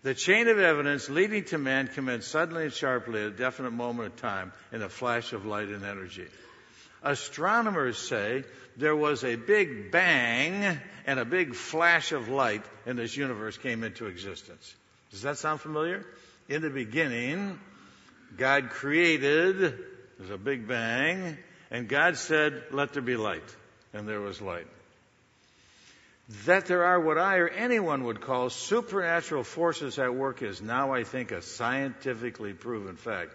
the 0.03 0.15
chain 0.15 0.49
of 0.49 0.59
evidence 0.59 1.09
leading 1.11 1.45
to 1.45 1.59
man 1.59 1.87
commenced 1.89 2.29
suddenly 2.29 2.65
and 2.65 2.73
sharply 2.73 3.21
at 3.21 3.27
a 3.29 3.31
definite 3.31 3.73
moment 3.73 4.15
of 4.15 4.17
time 4.21 4.53
in 4.73 4.83
a 4.83 4.89
flash 4.89 5.33
of 5.33 5.45
light 5.47 5.69
and 5.69 5.85
energy. 5.85 6.27
Astronomers 7.03 7.99
say 7.99 8.45
there 8.77 8.97
was 8.97 9.25
a 9.25 9.37
big 9.37 9.91
bang 9.91 10.79
and 11.07 11.19
a 11.19 11.25
big 11.25 11.55
flash 11.55 12.13
of 12.13 12.29
light 12.29 12.63
and 12.87 12.99
this 12.99 13.17
universe 13.17 13.57
came 13.57 13.85
into 13.85 14.07
existence. 14.07 14.75
Does 15.11 15.23
that 15.23 15.39
sound 15.39 15.61
familiar? 15.61 16.05
In 16.49 16.63
the 16.63 16.71
beginning, 16.71 17.59
God 18.37 18.71
created, 18.71 19.79
there's 20.19 20.31
a 20.31 20.39
big 20.39 20.69
bang, 20.69 21.37
and 21.71 21.89
God 21.89 22.17
said, 22.17 22.65
let 22.71 22.93
there 22.93 23.03
be 23.03 23.17
light. 23.17 23.57
And 23.93 24.09
there 24.09 24.21
was 24.21 24.41
light. 24.41 24.67
That 26.47 26.67
there 26.67 26.85
are 26.85 27.01
what 27.01 27.19
I 27.19 27.39
or 27.39 27.49
anyone 27.49 28.05
would 28.05 28.21
call 28.21 28.51
supernatural 28.51 29.43
forces 29.43 29.99
at 29.99 30.15
work 30.15 30.43
is 30.43 30.63
now, 30.63 30.93
I 30.93 31.03
think, 31.03 31.33
a 31.33 31.43
scientifically 31.43 32.53
proven 32.53 32.95
fact. 32.95 33.31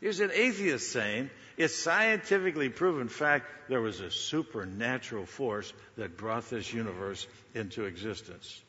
Here's 0.00 0.18
an 0.18 0.32
atheist 0.34 0.90
saying, 0.90 1.30
it's 1.62 1.76
scientifically 1.76 2.68
proven 2.68 3.08
fact 3.08 3.46
there 3.68 3.80
was 3.80 4.00
a 4.00 4.10
supernatural 4.10 5.26
force 5.26 5.72
that 5.96 6.16
brought 6.16 6.50
this 6.50 6.72
universe 6.72 7.24
into 7.54 7.84
existence. 7.84 8.60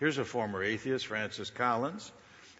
Here's 0.00 0.18
a 0.18 0.24
former 0.24 0.60
atheist, 0.60 1.06
Francis 1.06 1.48
Collins, 1.48 2.10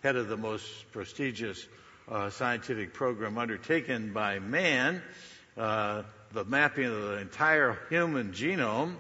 head 0.04 0.14
of 0.14 0.28
the 0.28 0.36
most 0.36 0.64
prestigious 0.92 1.66
uh, 2.08 2.30
scientific 2.30 2.94
program 2.94 3.36
undertaken 3.36 4.12
by 4.12 4.38
man, 4.38 5.02
uh, 5.56 6.04
the 6.32 6.44
mapping 6.44 6.84
of 6.84 7.02
the 7.02 7.18
entire 7.18 7.76
human 7.88 8.30
genome. 8.30 8.94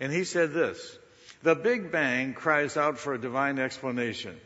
And 0.00 0.12
he 0.12 0.24
said 0.24 0.52
this 0.52 0.98
The 1.44 1.54
Big 1.54 1.92
Bang 1.92 2.34
cries 2.34 2.76
out 2.76 2.98
for 2.98 3.14
a 3.14 3.20
divine 3.20 3.60
explanation. 3.60 4.36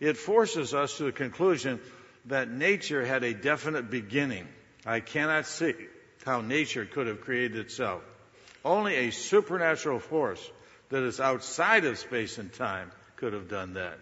It 0.00 0.16
forces 0.16 0.72
us 0.72 0.96
to 0.96 1.04
the 1.04 1.12
conclusion 1.12 1.80
that 2.26 2.50
nature 2.50 3.04
had 3.04 3.24
a 3.24 3.34
definite 3.34 3.90
beginning. 3.90 4.48
I 4.84 5.00
cannot 5.00 5.46
see 5.46 5.74
how 6.24 6.40
nature 6.40 6.84
could 6.84 7.06
have 7.06 7.20
created 7.20 7.58
itself. 7.58 8.02
Only 8.64 8.94
a 8.96 9.10
supernatural 9.10 9.98
force 9.98 10.50
that 10.90 11.02
is 11.02 11.20
outside 11.20 11.84
of 11.84 11.98
space 11.98 12.38
and 12.38 12.52
time 12.52 12.90
could 13.16 13.32
have 13.32 13.48
done 13.48 13.74
that. 13.74 13.98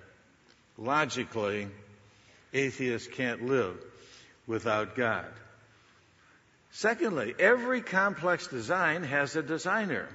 Logically, 0.77 1.69
atheists 2.53 3.09
can't 3.09 3.47
live 3.47 3.77
without 4.47 4.97
God. 4.97 5.27
Secondly, 6.73 7.35
every 7.39 7.81
complex 7.81 8.47
design 8.47 9.03
has 9.03 9.37
a 9.37 9.43
designer. 9.43 10.09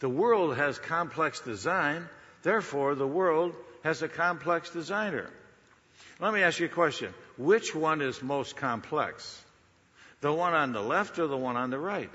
The 0.00 0.08
world 0.08 0.56
has 0.56 0.78
complex 0.78 1.40
design, 1.40 2.08
therefore, 2.42 2.94
the 2.94 3.06
world 3.06 3.54
has 3.82 4.02
a 4.02 4.08
complex 4.08 4.70
designer. 4.70 5.30
Let 6.20 6.34
me 6.34 6.42
ask 6.42 6.60
you 6.60 6.66
a 6.66 6.68
question. 6.68 7.12
Which 7.36 7.74
one 7.74 8.00
is 8.00 8.22
most 8.22 8.56
complex? 8.56 9.42
The 10.22 10.32
one 10.32 10.54
on 10.54 10.72
the 10.72 10.80
left 10.80 11.18
or 11.18 11.26
the 11.26 11.36
one 11.36 11.56
on 11.56 11.70
the 11.70 11.78
right? 11.78 12.10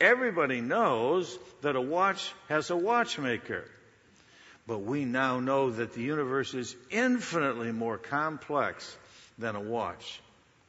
Everybody 0.00 0.60
knows 0.60 1.38
that 1.60 1.76
a 1.76 1.80
watch 1.80 2.32
has 2.48 2.70
a 2.70 2.76
watchmaker. 2.76 3.64
But 4.66 4.78
we 4.78 5.04
now 5.04 5.40
know 5.40 5.70
that 5.70 5.92
the 5.92 6.02
universe 6.02 6.54
is 6.54 6.74
infinitely 6.90 7.72
more 7.72 7.98
complex 7.98 8.96
than 9.38 9.56
a 9.56 9.60
watch. 9.60 10.20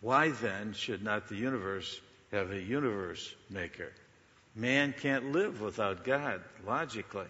Why 0.01 0.29
then 0.29 0.73
should 0.73 1.03
not 1.03 1.29
the 1.29 1.36
universe 1.36 2.01
have 2.31 2.51
a 2.51 2.62
universe 2.62 3.33
maker? 3.51 3.91
Man 4.55 4.93
can't 4.99 5.31
live 5.31 5.62
without 5.62 6.03
God, 6.03 6.41
logically. 6.65 7.27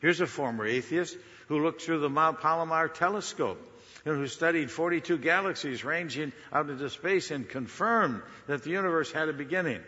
Here's 0.00 0.20
a 0.20 0.26
former 0.26 0.66
atheist 0.66 1.16
who 1.48 1.62
looked 1.62 1.82
through 1.82 2.00
the 2.00 2.08
Mount 2.08 2.40
Palomar 2.40 2.88
telescope 2.88 3.60
and 4.04 4.16
who 4.16 4.26
studied 4.26 4.70
42 4.70 5.18
galaxies 5.18 5.84
ranging 5.84 6.32
out 6.52 6.68
into 6.68 6.90
space 6.90 7.30
and 7.30 7.48
confirmed 7.48 8.22
that 8.46 8.62
the 8.62 8.70
universe 8.70 9.12
had 9.12 9.28
a 9.28 9.32
beginning. 9.32 9.80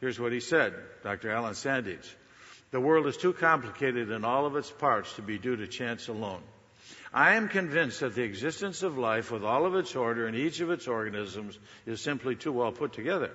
Here's 0.00 0.18
what 0.18 0.32
he 0.32 0.40
said, 0.40 0.74
Dr. 1.02 1.30
Alan 1.30 1.54
Sandage. 1.54 2.08
The 2.70 2.80
world 2.80 3.06
is 3.06 3.16
too 3.16 3.32
complicated 3.32 4.10
in 4.10 4.24
all 4.24 4.46
of 4.46 4.56
its 4.56 4.70
parts 4.70 5.14
to 5.14 5.22
be 5.22 5.38
due 5.38 5.56
to 5.56 5.66
chance 5.66 6.08
alone. 6.08 6.42
I 7.12 7.34
am 7.34 7.48
convinced 7.48 8.00
that 8.00 8.14
the 8.14 8.22
existence 8.22 8.82
of 8.82 8.96
life 8.96 9.32
with 9.32 9.44
all 9.44 9.66
of 9.66 9.74
its 9.74 9.96
order 9.96 10.28
in 10.28 10.36
each 10.36 10.60
of 10.60 10.70
its 10.70 10.86
organisms 10.86 11.58
is 11.84 12.00
simply 12.00 12.36
too 12.36 12.52
well 12.52 12.70
put 12.70 12.92
together. 12.92 13.32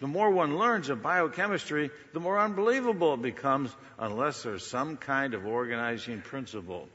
The 0.00 0.06
more 0.06 0.30
one 0.30 0.56
learns 0.56 0.88
of 0.88 1.02
biochemistry, 1.02 1.90
the 2.14 2.20
more 2.20 2.38
unbelievable 2.38 3.14
it 3.14 3.22
becomes 3.22 3.70
unless 3.98 4.42
there's 4.42 4.66
some 4.66 4.96
kind 4.96 5.34
of 5.34 5.46
organizing 5.46 6.22
principle, 6.22 6.88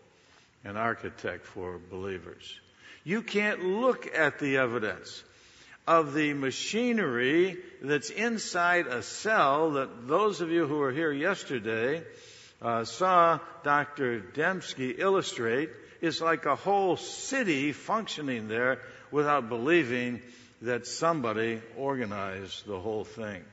an 0.63 0.75
architect 0.75 1.45
for 1.45 1.77
believers. 1.91 2.59
You 3.05 3.21
can't 3.21 3.63
look 3.63 4.13
at 4.13 4.39
the 4.39 4.57
evidence 4.57 5.23
of 5.87 6.15
the 6.15 6.33
machinery 6.33 7.57
that's 7.81 8.09
inside 8.09 8.87
a 8.87 9.03
cell 9.03 9.73
that 9.73 10.07
those 10.07 10.41
of 10.41 10.49
you 10.49 10.65
who 10.65 10.79
were 10.79 10.91
here 10.91 11.11
yesterday 11.11 12.03
uh, 12.61 12.83
saw 12.83 13.39
Dr. 13.63 14.21
Dembski 14.21 14.97
illustrate 14.97 15.69
is 16.01 16.19
like 16.19 16.47
a 16.47 16.55
whole 16.55 16.97
city 16.97 17.71
functioning 17.73 18.47
there 18.47 18.79
without 19.11 19.49
believing 19.49 20.21
that 20.63 20.87
somebody 20.87 21.61
organized 21.77 22.65
the 22.65 22.79
whole 22.79 23.03
thing. 23.03 23.43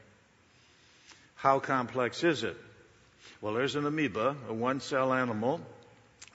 How 1.35 1.59
complex 1.59 2.25
is 2.25 2.43
it? 2.43 2.57
Well, 3.43 3.53
there's 3.53 3.77
an 3.77 3.85
amoeba, 3.85 4.35
a 4.49 4.55
one 4.55 4.81
cell 4.81 5.13
animal, 5.13 5.61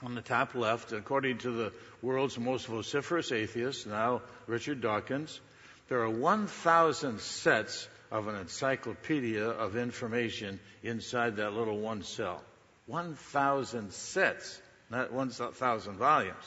on 0.02 0.14
the 0.14 0.22
top 0.22 0.54
left, 0.54 0.92
according 0.92 1.38
to 1.38 1.50
the 1.50 1.72
world's 2.02 2.38
most 2.38 2.66
vociferous 2.66 3.32
atheist, 3.32 3.86
now 3.86 4.22
Richard 4.46 4.80
Dawkins. 4.80 5.40
There 5.88 6.00
are 6.02 6.10
1,000 6.10 7.20
sets 7.20 7.88
of 8.10 8.28
an 8.28 8.36
encyclopedia 8.36 9.44
of 9.44 9.76
information 9.76 10.60
inside 10.82 11.36
that 11.36 11.52
little 11.52 11.78
one 11.78 12.02
cell. 12.02 12.42
1,000 12.86 13.92
sets, 13.92 14.60
not 14.90 15.12
1,000 15.12 15.96
volumes. 15.96 16.44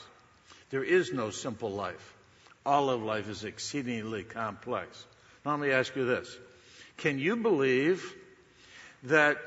There 0.70 0.82
is 0.82 1.12
no 1.12 1.30
simple 1.30 1.70
life. 1.70 2.14
All 2.64 2.90
of 2.90 3.02
life 3.02 3.28
is 3.28 3.44
exceedingly 3.44 4.22
complex. 4.22 5.04
Now, 5.44 5.52
let 5.52 5.60
me 5.60 5.70
ask 5.72 5.94
you 5.94 6.06
this. 6.06 6.36
Can 6.96 7.18
you 7.18 7.36
believe 7.36 8.14
that 9.04 9.38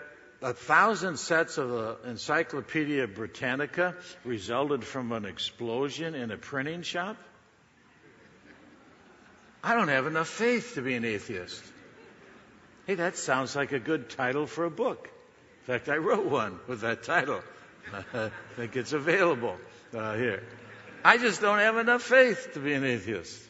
a 0.42 0.54
thousand 0.54 1.18
sets 1.18 1.58
of 1.58 1.70
the 1.70 1.98
Encyclopedia 2.06 3.08
Britannica 3.08 3.96
resulted 4.24 4.84
from 4.84 5.12
an 5.12 5.26
explosion 5.26 6.16
in 6.16 6.32
a 6.32 6.38
printing 6.38 6.84
shop? 6.84 7.18
I 9.64 9.74
don't 9.74 9.88
have 9.88 10.06
enough 10.06 10.28
faith 10.28 10.76
to 10.76 10.82
be 10.82 10.94
an 10.94 11.06
atheist. 11.06 11.64
Hey, 12.86 12.96
that 12.96 13.18
sounds 13.18 13.56
like 13.56 13.72
a 13.72 13.80
good 13.80 14.12
title 14.12 14.46
for 14.46 14.66
a 14.66 14.70
book. 14.70 15.10
In 15.62 15.74
fact, 15.74 15.90
I 15.90 15.98
wrote 15.98 16.28
one 16.28 16.60
with 16.68 16.82
that 16.82 17.04
title. 17.04 17.42
I 18.14 18.30
think 18.56 18.76
it's 18.76 18.94
available 18.94 19.58
uh, 19.96 20.16
here. 20.16 20.44
I 21.04 21.18
just 21.18 21.42
don't 21.42 21.60
have 21.60 21.78
enough 21.78 22.04
faith 22.04 22.50
to 22.54 22.60
be 22.60 22.74
an 22.74 22.84
atheist. 22.84 23.42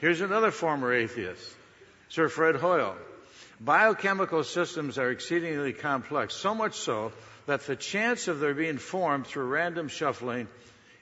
Here's 0.00 0.20
another 0.20 0.50
former 0.50 0.92
atheist, 0.92 1.54
Sir 2.08 2.28
Fred 2.28 2.56
Hoyle. 2.56 2.96
Biochemical 3.60 4.44
systems 4.44 4.98
are 4.98 5.10
exceedingly 5.10 5.72
complex, 5.72 6.34
so 6.34 6.54
much 6.54 6.74
so 6.74 7.12
that 7.46 7.66
the 7.66 7.76
chance 7.76 8.28
of 8.28 8.40
their 8.40 8.54
being 8.54 8.78
formed 8.78 9.26
through 9.26 9.46
random 9.46 9.88
shuffling 9.88 10.48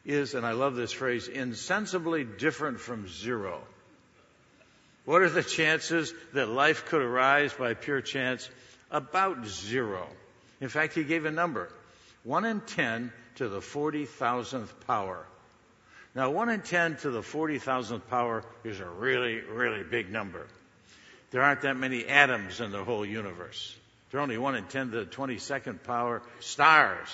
is, 0.05 0.35
and 0.35 0.45
I 0.45 0.53
love 0.53 0.75
this 0.75 0.93
phrase, 0.93 1.29
insensibly 1.29 2.25
different 2.25 2.81
from 2.81 3.09
zero. 3.09 3.61
What 5.05 5.23
are 5.23 5.31
the 5.31 5.43
chances 5.43 6.13
that 6.35 6.49
life 6.49 6.87
could 6.87 7.03
arise 7.03 7.53
by 7.53 7.75
pure 7.75 8.01
chance? 8.01 8.49
About 8.91 9.47
zero. 9.47 10.07
In 10.61 10.69
fact, 10.69 10.95
he 10.95 11.05
gave 11.05 11.25
a 11.25 11.31
number. 11.31 11.71
One 12.25 12.45
in 12.45 12.61
ten 12.61 13.13
to 13.37 13.49
the 13.49 13.61
40,000th 13.61 14.69
power. 14.87 15.27
Now, 16.15 16.31
1 16.31 16.51
in 16.51 16.61
10 16.61 16.97
to 16.99 17.11
the 17.11 17.23
40,000th 17.23 18.07
power 18.09 18.45
is 18.65 18.81
a 18.81 18.89
really, 18.89 19.41
really 19.41 19.83
big 19.83 20.13
number. 20.13 20.47
There 21.33 21.43
aren't 21.43 21.63
that 21.63 21.79
many 21.79 22.05
atoms 22.05 22.61
in 22.61 22.71
the 22.71 22.85
whole 22.85 23.07
universe. 23.07 23.75
There 24.11 24.21
are 24.21 24.23
only 24.23 24.37
1 24.37 24.55
in 24.55 24.65
10 24.65 24.91
to 24.91 25.05
the 25.05 25.07
22nd 25.07 25.83
power 25.83 26.23
stars. 26.41 27.09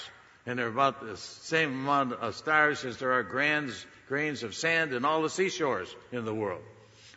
And 0.45 0.59
there 0.59 0.67
are 0.67 0.71
about 0.71 1.01
the 1.01 1.17
same 1.17 1.71
amount 1.71 2.15
of 2.15 2.35
stars 2.35 2.85
as 2.85 2.99
there 2.99 3.13
are 3.13 3.23
grains, 3.23 3.87
grains 4.09 4.43
of 4.43 4.57
sand 4.57 4.93
in 4.93 5.05
all 5.05 5.23
the 5.23 5.31
seashores 5.31 5.95
in 6.11 6.25
the 6.25 6.35
world. 6.35 6.63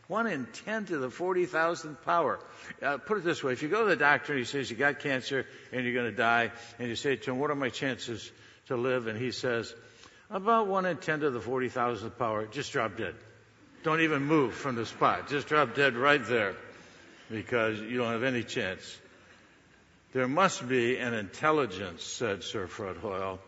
One 0.08 0.28
in 0.28 0.46
10 0.66 0.88
to 0.88 0.98
the 0.98 1.08
40,000th 1.08 2.04
power. 2.04 2.40
Uh, 2.84 2.98
put 2.98 3.18
it 3.18 3.24
this 3.24 3.44
way. 3.44 3.54
If 3.54 3.64
you 3.64 3.70
go 3.70 3.84
to 3.84 3.90
the 3.90 3.96
doctor 3.96 4.34
and 4.34 4.40
he 4.40 4.46
says 4.46 4.70
you 4.70 4.78
got 4.78 5.00
cancer 5.00 5.48
and 5.72 5.84
you're 5.84 5.94
going 5.94 6.12
to 6.12 6.16
die, 6.16 6.52
and 6.78 6.88
you 6.88 6.96
say 6.96 7.16
to 7.16 7.32
him, 7.32 7.40
what 7.40 7.50
are 7.50 7.56
my 7.56 7.70
chances 7.70 8.32
to 8.68 8.76
live? 8.76 9.08
And 9.08 9.18
he 9.18 9.32
says, 9.32 9.74
about 10.30 10.68
1 10.68 10.86
in 10.86 10.98
10 10.98 11.22
to 11.22 11.32
the 11.32 11.40
40,000th 11.40 12.18
power. 12.20 12.46
Just 12.46 12.74
drop 12.74 12.96
dead. 12.98 13.16
Don't 13.82 14.02
even 14.02 14.24
move 14.24 14.54
from 14.54 14.76
the 14.76 14.86
spot. 14.86 15.30
Just 15.30 15.48
drop 15.48 15.74
dead 15.74 15.96
right 15.96 16.24
there 16.24 16.56
because 17.32 17.80
you 17.80 17.98
don't 17.98 18.12
have 18.12 18.24
any 18.24 18.44
chance. 18.44 19.00
There 20.14 20.28
must 20.28 20.68
be 20.68 20.98
an 20.98 21.14
intelligence, 21.14 22.04
said 22.04 22.44
Sir 22.44 22.68
Fred 22.68 22.98
Hoyle, 22.98 23.40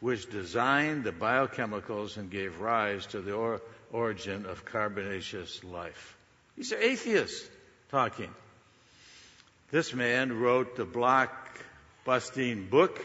which 0.00 0.30
designed 0.30 1.02
the 1.02 1.12
biochemicals 1.12 2.16
and 2.16 2.30
gave 2.30 2.60
rise 2.60 3.04
to 3.06 3.20
the 3.20 3.34
or- 3.34 3.60
origin 3.90 4.46
of 4.46 4.64
carbonaceous 4.64 5.64
life. 5.64 6.16
These 6.56 6.72
are 6.72 6.78
atheists 6.78 7.48
talking. 7.90 8.32
This 9.72 9.92
man 9.92 10.38
wrote 10.38 10.76
the 10.76 10.84
block 10.84 11.32
busting 12.04 12.68
book, 12.68 13.04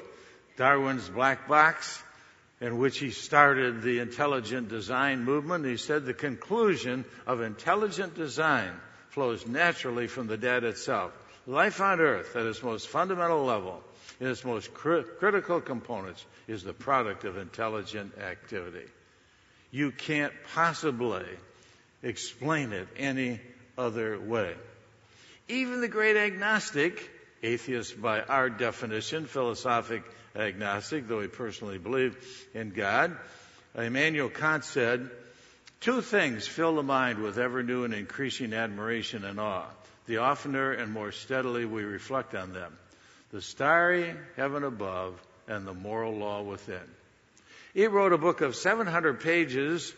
Darwin's 0.58 1.10
Black 1.10 1.48
Box, 1.48 2.04
in 2.60 2.78
which 2.78 3.00
he 3.00 3.10
started 3.10 3.82
the 3.82 3.98
intelligent 3.98 4.70
design 4.70 5.24
movement. 5.24 5.66
He 5.66 5.78
said 5.78 6.06
the 6.06 6.14
conclusion 6.14 7.06
of 7.26 7.42
intelligent 7.42 8.14
design 8.14 8.72
flows 9.12 9.46
naturally 9.46 10.08
from 10.08 10.28
the 10.28 10.38
data 10.38 10.68
itself. 10.68 11.12
Life 11.48 11.82
on 11.82 12.00
Earth, 12.00 12.36
at 12.36 12.46
its 12.46 12.64
most 12.64 12.88
fundamental 12.88 13.44
level, 13.44 13.82
in 14.20 14.28
its 14.28 14.46
most 14.46 14.74
cri- 14.74 15.04
critical 15.20 15.60
components, 15.60 16.26
is 16.48 16.64
the 16.64 16.74
product 16.74 17.24
of 17.24 17.38
intelligent 17.38 18.18
activity. 18.18 18.86
You 19.72 19.92
can't 19.92 20.34
possibly 20.54 21.26
explain 22.04 22.74
it 22.74 22.88
any 22.98 23.40
other 23.78 24.20
way. 24.20 24.54
Even 25.48 25.82
the 25.82 25.88
great 25.88 26.18
agnostic, 26.18 27.10
atheist 27.44 28.02
by 28.02 28.22
our 28.22 28.50
definition, 28.50 29.26
philosophic 29.26 30.04
agnostic, 30.36 31.08
though 31.08 31.22
he 31.22 31.28
personally 31.28 31.78
believed 31.78 32.18
in 32.54 32.70
God, 32.70 33.18
Immanuel 33.76 34.30
Kant 34.30 34.64
said, 34.64 35.10
Two 35.82 36.02
things 36.02 36.48
fill 36.48 36.76
the 36.76 36.84
mind 36.84 37.20
with 37.20 37.40
ever 37.40 37.64
new 37.64 37.84
and 37.84 37.94
increasing 37.94 38.54
admiration 38.54 39.26
and 39.26 39.40
awe. 39.40 39.66
The 40.06 40.18
oftener 40.18 40.72
and 40.72 40.92
more 40.92 41.12
steadily 41.12 41.66
we 41.66 41.84
reflect 41.84 42.36
on 42.36 42.54
them. 42.54 42.78
The 43.32 43.42
starry 43.42 44.14
heaven 44.36 44.64
above 44.64 45.20
and 45.48 45.66
the 45.66 45.74
moral 45.74 46.14
law 46.14 46.44
within. 46.44 46.82
He 47.74 47.88
wrote 47.88 48.14
a 48.14 48.20
book 48.20 48.42
of 48.42 48.56
700 48.56 49.22
pages 49.22 49.92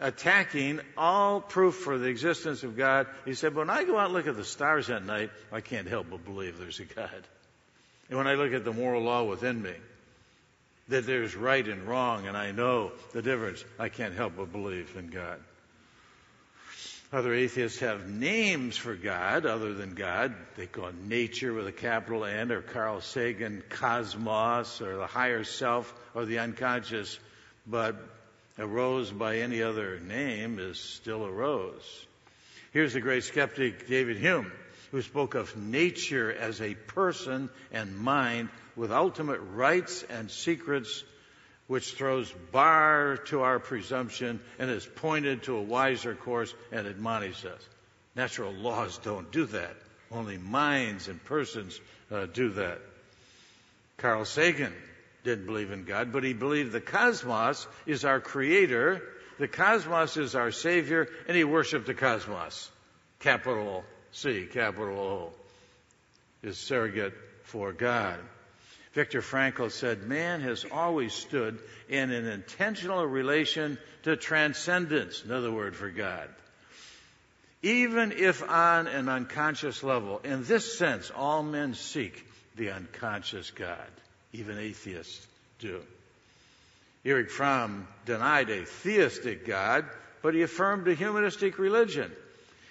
attacking 0.00 0.80
all 0.96 1.40
proof 1.40 1.76
for 1.76 1.96
the 1.96 2.08
existence 2.08 2.64
of 2.64 2.76
God. 2.76 3.06
He 3.24 3.34
said, 3.34 3.54
when 3.54 3.70
I 3.70 3.84
go 3.84 3.98
out 3.98 4.06
and 4.06 4.14
look 4.14 4.26
at 4.26 4.36
the 4.36 4.44
stars 4.44 4.90
at 4.90 5.04
night, 5.04 5.30
I 5.52 5.60
can't 5.60 5.86
help 5.86 6.08
but 6.10 6.24
believe 6.24 6.58
there's 6.58 6.80
a 6.80 6.84
God. 6.84 7.26
And 8.08 8.18
when 8.18 8.26
I 8.26 8.34
look 8.34 8.52
at 8.52 8.64
the 8.64 8.72
moral 8.72 9.02
law 9.02 9.22
within 9.22 9.62
me, 9.62 9.74
that 10.90 11.06
there's 11.06 11.34
right 11.34 11.66
and 11.66 11.88
wrong, 11.88 12.26
and 12.26 12.36
I 12.36 12.52
know 12.52 12.92
the 13.12 13.22
difference, 13.22 13.64
I 13.78 13.88
can't 13.88 14.14
help 14.14 14.34
but 14.36 14.52
believe 14.52 14.94
in 14.96 15.08
God. 15.08 15.40
Other 17.12 17.34
atheists 17.34 17.80
have 17.80 18.08
names 18.08 18.76
for 18.76 18.94
God 18.94 19.44
other 19.44 19.74
than 19.74 19.94
God. 19.94 20.32
They 20.56 20.66
call 20.66 20.90
nature 21.06 21.52
with 21.52 21.66
a 21.66 21.72
capital 21.72 22.24
N, 22.24 22.52
or 22.52 22.62
Carl 22.62 23.00
Sagan, 23.00 23.64
cosmos, 23.68 24.80
or 24.80 24.96
the 24.96 25.06
higher 25.06 25.42
self, 25.42 25.92
or 26.14 26.24
the 26.24 26.38
unconscious. 26.38 27.18
But 27.66 27.96
a 28.58 28.66
rose 28.66 29.10
by 29.10 29.38
any 29.38 29.62
other 29.62 29.98
name 29.98 30.60
is 30.60 30.78
still 30.78 31.24
a 31.24 31.30
rose. 31.30 32.06
Here's 32.72 32.92
the 32.92 33.00
great 33.00 33.24
skeptic 33.24 33.88
David 33.88 34.18
Hume, 34.18 34.52
who 34.92 35.02
spoke 35.02 35.34
of 35.34 35.56
nature 35.56 36.32
as 36.32 36.60
a 36.60 36.74
person 36.74 37.50
and 37.72 37.96
mind 37.98 38.50
with 38.80 38.90
ultimate 38.90 39.40
rights 39.52 40.06
and 40.08 40.30
secrets, 40.30 41.04
which 41.66 41.92
throws 41.92 42.32
bar 42.50 43.18
to 43.26 43.42
our 43.42 43.58
presumption 43.58 44.40
and 44.58 44.70
is 44.70 44.86
pointed 44.86 45.42
to 45.42 45.54
a 45.56 45.62
wiser 45.62 46.14
course 46.14 46.54
and 46.72 46.86
admonishes 46.86 47.44
us. 47.44 47.68
Natural 48.16 48.50
laws 48.50 48.96
don't 48.96 49.30
do 49.30 49.44
that. 49.44 49.76
Only 50.10 50.38
minds 50.38 51.08
and 51.08 51.22
persons 51.22 51.78
uh, 52.10 52.24
do 52.24 52.52
that. 52.52 52.80
Carl 53.98 54.24
Sagan 54.24 54.72
didn't 55.24 55.44
believe 55.44 55.72
in 55.72 55.84
God, 55.84 56.10
but 56.10 56.24
he 56.24 56.32
believed 56.32 56.72
the 56.72 56.80
cosmos 56.80 57.66
is 57.84 58.06
our 58.06 58.18
creator, 58.18 59.02
the 59.38 59.46
cosmos 59.46 60.16
is 60.16 60.34
our 60.34 60.52
savior, 60.52 61.06
and 61.28 61.36
he 61.36 61.44
worshiped 61.44 61.84
the 61.84 61.92
cosmos. 61.92 62.70
Capital 63.18 63.84
C, 64.12 64.48
capital 64.50 64.98
O, 64.98 65.32
is 66.42 66.56
surrogate 66.56 67.12
for 67.42 67.72
God. 67.72 68.18
Viktor 68.92 69.22
Frankl 69.22 69.70
said, 69.70 70.02
man 70.02 70.40
has 70.40 70.64
always 70.70 71.12
stood 71.12 71.58
in 71.88 72.10
an 72.10 72.26
intentional 72.26 73.06
relation 73.06 73.78
to 74.02 74.16
transcendence, 74.16 75.22
another 75.24 75.52
word 75.52 75.76
for 75.76 75.90
God. 75.90 76.28
Even 77.62 78.12
if 78.12 78.42
on 78.42 78.86
an 78.86 79.08
unconscious 79.08 79.82
level, 79.82 80.20
in 80.24 80.44
this 80.44 80.76
sense, 80.78 81.10
all 81.14 81.42
men 81.42 81.74
seek 81.74 82.26
the 82.56 82.70
unconscious 82.70 83.50
God. 83.50 83.90
Even 84.32 84.58
atheists 84.58 85.26
do. 85.58 85.80
Erich 87.04 87.30
Fromm 87.30 87.86
denied 88.06 88.50
a 88.50 88.64
theistic 88.64 89.46
God, 89.46 89.84
but 90.22 90.34
he 90.34 90.42
affirmed 90.42 90.88
a 90.88 90.94
humanistic 90.94 91.58
religion. 91.58 92.10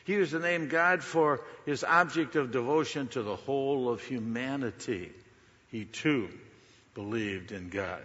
He 0.05 0.13
used 0.13 0.32
the 0.32 0.39
name 0.39 0.67
God 0.67 1.03
for 1.03 1.41
his 1.65 1.84
object 1.84 2.36
of 2.36 2.51
devotion 2.51 3.08
to 3.10 3.23
the 3.23 3.36
whole 3.36 3.89
of 3.89 4.01
humanity. 4.01 5.12
He 5.71 5.86
too 5.86 6.29
believed 6.95 7.51
in 7.51 7.69
God. 7.69 8.01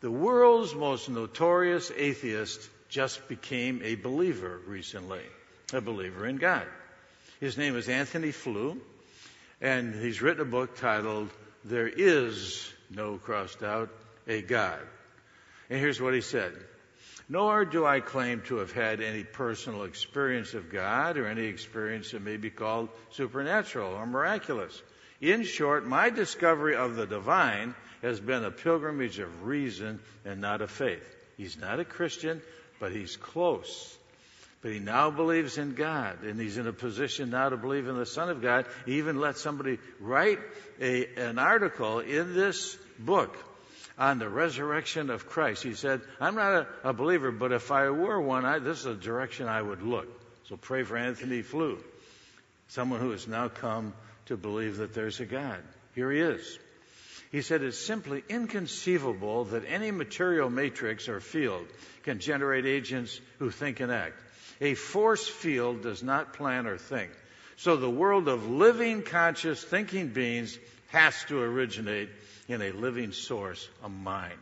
The 0.00 0.10
world's 0.10 0.74
most 0.74 1.08
notorious 1.08 1.92
atheist 1.94 2.68
just 2.88 3.28
became 3.28 3.80
a 3.84 3.94
believer 3.94 4.60
recently, 4.66 5.22
a 5.72 5.80
believer 5.80 6.26
in 6.26 6.36
God. 6.36 6.66
His 7.40 7.56
name 7.56 7.76
is 7.76 7.88
Antony 7.88 8.32
Flew, 8.32 8.80
and 9.60 9.94
he's 9.94 10.20
written 10.20 10.42
a 10.42 10.50
book 10.50 10.76
titled 10.76 11.30
there 11.64 11.88
is 11.88 12.72
no 12.90 13.18
crossed 13.18 13.62
out 13.62 13.90
a 14.26 14.42
God. 14.42 14.80
And 15.70 15.78
here's 15.78 16.00
what 16.00 16.14
he 16.14 16.20
said. 16.20 16.52
Nor 17.28 17.64
do 17.64 17.86
I 17.86 18.00
claim 18.00 18.42
to 18.42 18.56
have 18.56 18.72
had 18.72 19.00
any 19.00 19.24
personal 19.24 19.84
experience 19.84 20.54
of 20.54 20.70
God 20.70 21.16
or 21.16 21.26
any 21.26 21.44
experience 21.44 22.10
that 22.10 22.22
may 22.22 22.36
be 22.36 22.50
called 22.50 22.88
supernatural 23.10 23.94
or 23.94 24.06
miraculous. 24.06 24.82
In 25.22 25.44
short, 25.44 25.86
my 25.86 26.10
discovery 26.10 26.74
of 26.74 26.96
the 26.96 27.06
divine 27.06 27.76
has 28.02 28.18
been 28.18 28.44
a 28.44 28.50
pilgrimage 28.50 29.20
of 29.20 29.44
reason 29.44 30.00
and 30.24 30.40
not 30.40 30.60
of 30.60 30.70
faith. 30.70 31.04
He's 31.36 31.56
not 31.56 31.78
a 31.78 31.84
Christian, 31.84 32.42
but 32.80 32.90
he's 32.90 33.16
close. 33.16 33.96
But 34.62 34.72
he 34.72 34.80
now 34.80 35.12
believes 35.12 35.58
in 35.58 35.74
God, 35.74 36.24
and 36.24 36.40
he's 36.40 36.58
in 36.58 36.66
a 36.66 36.72
position 36.72 37.30
now 37.30 37.48
to 37.48 37.56
believe 37.56 37.86
in 37.86 37.96
the 37.96 38.04
Son 38.04 38.30
of 38.30 38.42
God. 38.42 38.66
He 38.84 38.98
even 38.98 39.20
let 39.20 39.38
somebody 39.38 39.78
write 40.00 40.40
a, 40.80 41.06
an 41.14 41.38
article 41.38 42.00
in 42.00 42.34
this 42.34 42.76
book 42.98 43.36
on 43.96 44.18
the 44.18 44.28
resurrection 44.28 45.08
of 45.08 45.28
Christ. 45.28 45.62
He 45.62 45.74
said, 45.74 46.00
I'm 46.20 46.34
not 46.34 46.52
a, 46.52 46.88
a 46.88 46.92
believer, 46.92 47.30
but 47.30 47.52
if 47.52 47.70
I 47.70 47.90
were 47.90 48.20
one, 48.20 48.44
I, 48.44 48.58
this 48.58 48.78
is 48.78 48.84
the 48.84 48.94
direction 48.94 49.46
I 49.46 49.62
would 49.62 49.82
look. 49.82 50.08
So 50.48 50.56
pray 50.56 50.82
for 50.82 50.96
Antony 50.96 51.42
Flew, 51.42 51.78
someone 52.68 52.98
who 52.98 53.10
has 53.10 53.28
now 53.28 53.46
come 53.48 53.92
to 54.26 54.36
believe 54.36 54.78
that 54.78 54.94
there's 54.94 55.20
a 55.20 55.26
God. 55.26 55.62
Here 55.94 56.10
he 56.10 56.20
is. 56.20 56.58
He 57.30 57.40
said 57.40 57.62
it's 57.62 57.78
simply 57.78 58.22
inconceivable 58.28 59.44
that 59.46 59.64
any 59.66 59.90
material 59.90 60.50
matrix 60.50 61.08
or 61.08 61.20
field 61.20 61.66
can 62.02 62.18
generate 62.18 62.66
agents 62.66 63.18
who 63.38 63.50
think 63.50 63.80
and 63.80 63.90
act. 63.90 64.20
A 64.60 64.74
force 64.74 65.26
field 65.26 65.82
does 65.82 66.02
not 66.02 66.34
plan 66.34 66.66
or 66.66 66.76
think. 66.76 67.10
So 67.56 67.76
the 67.76 67.90
world 67.90 68.28
of 68.28 68.50
living, 68.50 69.02
conscious, 69.02 69.62
thinking 69.62 70.08
beings 70.08 70.58
has 70.88 71.14
to 71.24 71.40
originate 71.40 72.10
in 72.48 72.60
a 72.60 72.72
living 72.72 73.12
source, 73.12 73.66
a 73.82 73.88
mind. 73.88 74.38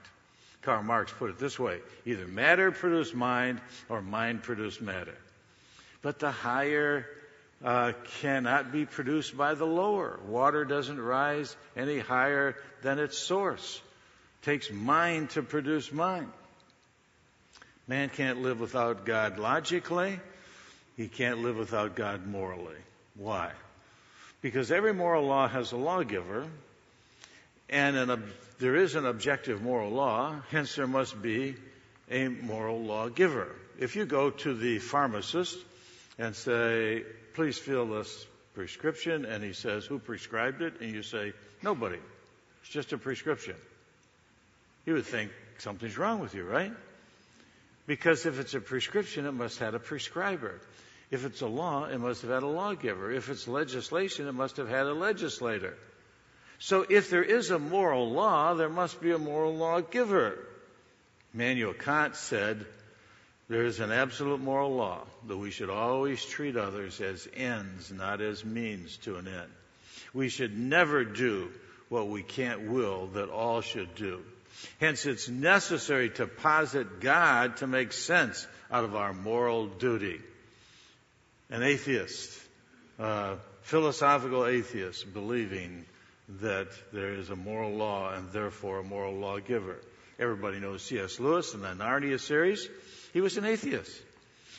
Karl 0.63 0.83
Marx 0.83 1.13
put 1.13 1.31
it 1.31 1.39
this 1.39 1.59
way 1.59 1.79
either 2.05 2.27
matter 2.27 2.71
produced 2.71 3.15
mind 3.15 3.61
or 3.89 4.03
mind 4.03 4.43
produced 4.43 4.83
matter. 4.83 5.17
But 6.03 6.19
the 6.19 6.31
higher 6.31 7.07
uh, 7.65 7.93
cannot 8.21 8.73
be 8.73 8.87
produced 8.87 9.37
by 9.37 9.55
the 9.55 9.67
lower. 9.67 10.19
Water 10.27 10.65
doesn't 10.65 11.01
rise 11.01 11.55
any 11.77 11.99
higher 11.99 12.57
than 12.83 12.99
its 12.99 13.19
source. 13.19 13.81
It 14.41 14.45
takes 14.47 14.71
mind 14.71 15.31
to 15.31 15.43
produce 15.43 15.93
mind. 15.93 16.31
Man 17.87 18.09
can't 18.09 18.41
live 18.41 18.61
without 18.61 19.05
God 19.05 19.39
logically. 19.39 20.21
He 20.97 21.09
can't 21.09 21.43
live 21.43 21.57
without 21.57 21.97
God 21.97 22.27
morally. 22.27 22.77
Why? 23.15 23.51
Because 24.41 24.71
every 24.71 24.95
moral 24.95 25.27
law 25.27 25.49
has 25.49 25.73
a 25.73 25.77
lawgiver, 25.77 26.47
And 27.69 27.97
an, 27.97 28.33
there 28.59 28.75
is 28.75 28.97
an 28.97 29.07
objective 29.07 29.63
moral 29.63 29.91
law, 29.91 30.37
hence 30.51 30.75
there 30.75 30.89
must 30.89 31.21
be 31.21 31.55
a 32.11 32.29
moral 32.29 32.83
lawgiver. 32.83 33.55
If 33.79 33.97
you 33.97 34.07
go 34.07 34.31
to 34.31 34.55
the 34.55 34.79
pharmacist 34.79 35.57
and 36.19 36.35
say, 36.35 37.05
please 37.35 37.59
fill 37.59 37.87
this 37.87 38.27
prescription, 38.55 39.25
and 39.25 39.43
he 39.43 39.53
says, 39.53 39.85
who 39.85 39.99
prescribed 39.99 40.63
it? 40.63 40.81
And 40.81 40.95
you 40.95 41.03
say, 41.03 41.33
nobody. 41.63 41.99
It's 42.63 42.71
just 42.71 42.93
a 42.93 42.99
prescription. 42.99 43.57
He 44.85 44.93
would 44.93 45.07
think 45.07 45.31
something's 45.59 45.99
wrong 45.99 46.21
with 46.21 46.35
you, 46.35 46.45
right? 46.45 46.73
Because 47.87 48.27
if 48.27 48.39
it's 48.39 48.55
a 48.55 48.61
prescription, 48.61 49.27
it 49.27 49.33
must 49.33 49.59
have 49.59 49.69
had 49.69 49.75
a 49.75 49.79
prescriber. 49.79 50.61
If 51.11 51.25
it's 51.25 51.41
a 51.41 51.47
law, 51.47 51.87
it 51.87 51.99
must 51.99 52.23
have 52.23 52.31
had 52.31 52.43
a 52.43 52.47
lawgiver. 52.47 53.11
If 53.11 53.29
it's 53.29 53.49
legislation, 53.49 54.29
it 54.29 54.33
must 54.33 54.59
have 54.59 54.69
had 54.69 54.87
a 54.87 54.95
legislator. 54.95 55.75
So 56.59 56.85
if 56.89 57.11
there 57.11 57.25
is 57.25 57.51
a 57.51 57.59
moral 57.59 58.11
law, 58.11 58.55
there 58.55 58.69
must 58.69 59.01
be 59.01 59.11
a 59.11 59.19
moral 59.19 59.57
lawgiver. 59.57 60.39
Immanuel 61.35 61.73
Kant 61.73 62.17
said, 62.17 62.65
there 63.51 63.65
is 63.65 63.81
an 63.81 63.91
absolute 63.91 64.41
moral 64.41 64.77
law 64.77 65.01
that 65.27 65.37
we 65.37 65.51
should 65.51 65.71
always 65.71 66.25
treat 66.25 66.57
others 66.57 67.01
as 67.01 67.27
ends, 67.35 67.91
not 67.91 68.21
as 68.21 68.45
means 68.45 68.97
to 68.99 69.17
an 69.17 69.27
end. 69.27 69.51
We 70.15 70.29
should 70.29 70.57
never 70.57 71.05
do 71.05 71.51
what 71.89 72.07
we 72.07 72.23
can't 72.23 72.71
will 72.71 73.09
that 73.09 73.29
all 73.29 73.61
should 73.61 73.97
do. 73.97 74.23
Hence, 74.81 75.05
it's 75.05 75.29
necessary 75.29 76.11
to 76.11 76.29
posit 76.29 77.01
God 77.01 77.57
to 77.57 77.67
make 77.67 77.93
sense 77.93 78.47
out 78.71 78.85
of 78.85 78.95
our 78.95 79.13
moral 79.13 79.67
duty. 79.67 80.21
An 81.51 81.65
atheist, 81.65 82.41
philosophical 83.63 84.47
atheist, 84.47 85.13
believing 85.13 85.87
that 86.41 86.69
there 86.93 87.15
is 87.15 87.31
a 87.31 87.37
moral 87.37 87.73
law 87.73 88.15
and 88.15 88.31
therefore 88.31 88.79
a 88.79 88.85
moral 88.85 89.15
lawgiver. 89.15 89.81
Everybody 90.21 90.61
knows 90.61 90.83
C.S. 90.83 91.19
Lewis 91.19 91.53
in 91.53 91.63
the 91.63 91.69
Narnia 91.69 92.21
series. 92.21 92.69
He 93.13 93.21
was 93.21 93.37
an 93.37 93.45
atheist. 93.45 94.03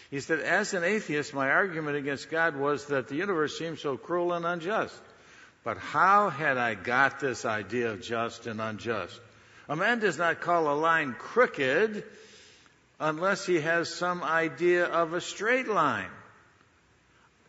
He 0.09 0.19
said, 0.19 0.39
as 0.39 0.73
an 0.73 0.83
atheist, 0.83 1.33
my 1.33 1.49
argument 1.49 1.95
against 1.95 2.29
God 2.29 2.57
was 2.57 2.85
that 2.87 3.07
the 3.07 3.15
universe 3.15 3.57
seemed 3.57 3.79
so 3.79 3.95
cruel 3.95 4.33
and 4.33 4.45
unjust. 4.45 4.99
But 5.63 5.77
how 5.77 6.29
had 6.29 6.57
I 6.57 6.75
got 6.75 7.19
this 7.19 7.45
idea 7.45 7.91
of 7.91 8.01
just 8.01 8.47
and 8.47 8.59
unjust? 8.59 9.19
A 9.69 9.75
man 9.75 9.99
does 9.99 10.17
not 10.17 10.41
call 10.41 10.73
a 10.73 10.75
line 10.75 11.15
crooked 11.17 12.03
unless 12.99 13.45
he 13.45 13.61
has 13.61 13.93
some 13.93 14.21
idea 14.23 14.85
of 14.85 15.13
a 15.13 15.21
straight 15.21 15.67
line. 15.67 16.09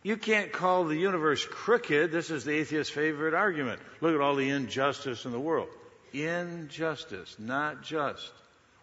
You 0.03 0.17
can't 0.17 0.51
call 0.51 0.85
the 0.85 0.97
universe 0.97 1.45
crooked. 1.45 2.11
This 2.11 2.29
is 2.29 2.45
the 2.45 2.53
atheist's 2.53 2.93
favorite 2.93 3.33
argument. 3.33 3.81
Look 3.99 4.15
at 4.15 4.21
all 4.21 4.35
the 4.35 4.49
injustice 4.49 5.25
in 5.25 5.31
the 5.31 5.39
world. 5.39 5.69
Injustice, 6.13 7.35
not 7.39 7.83
just. 7.83 8.31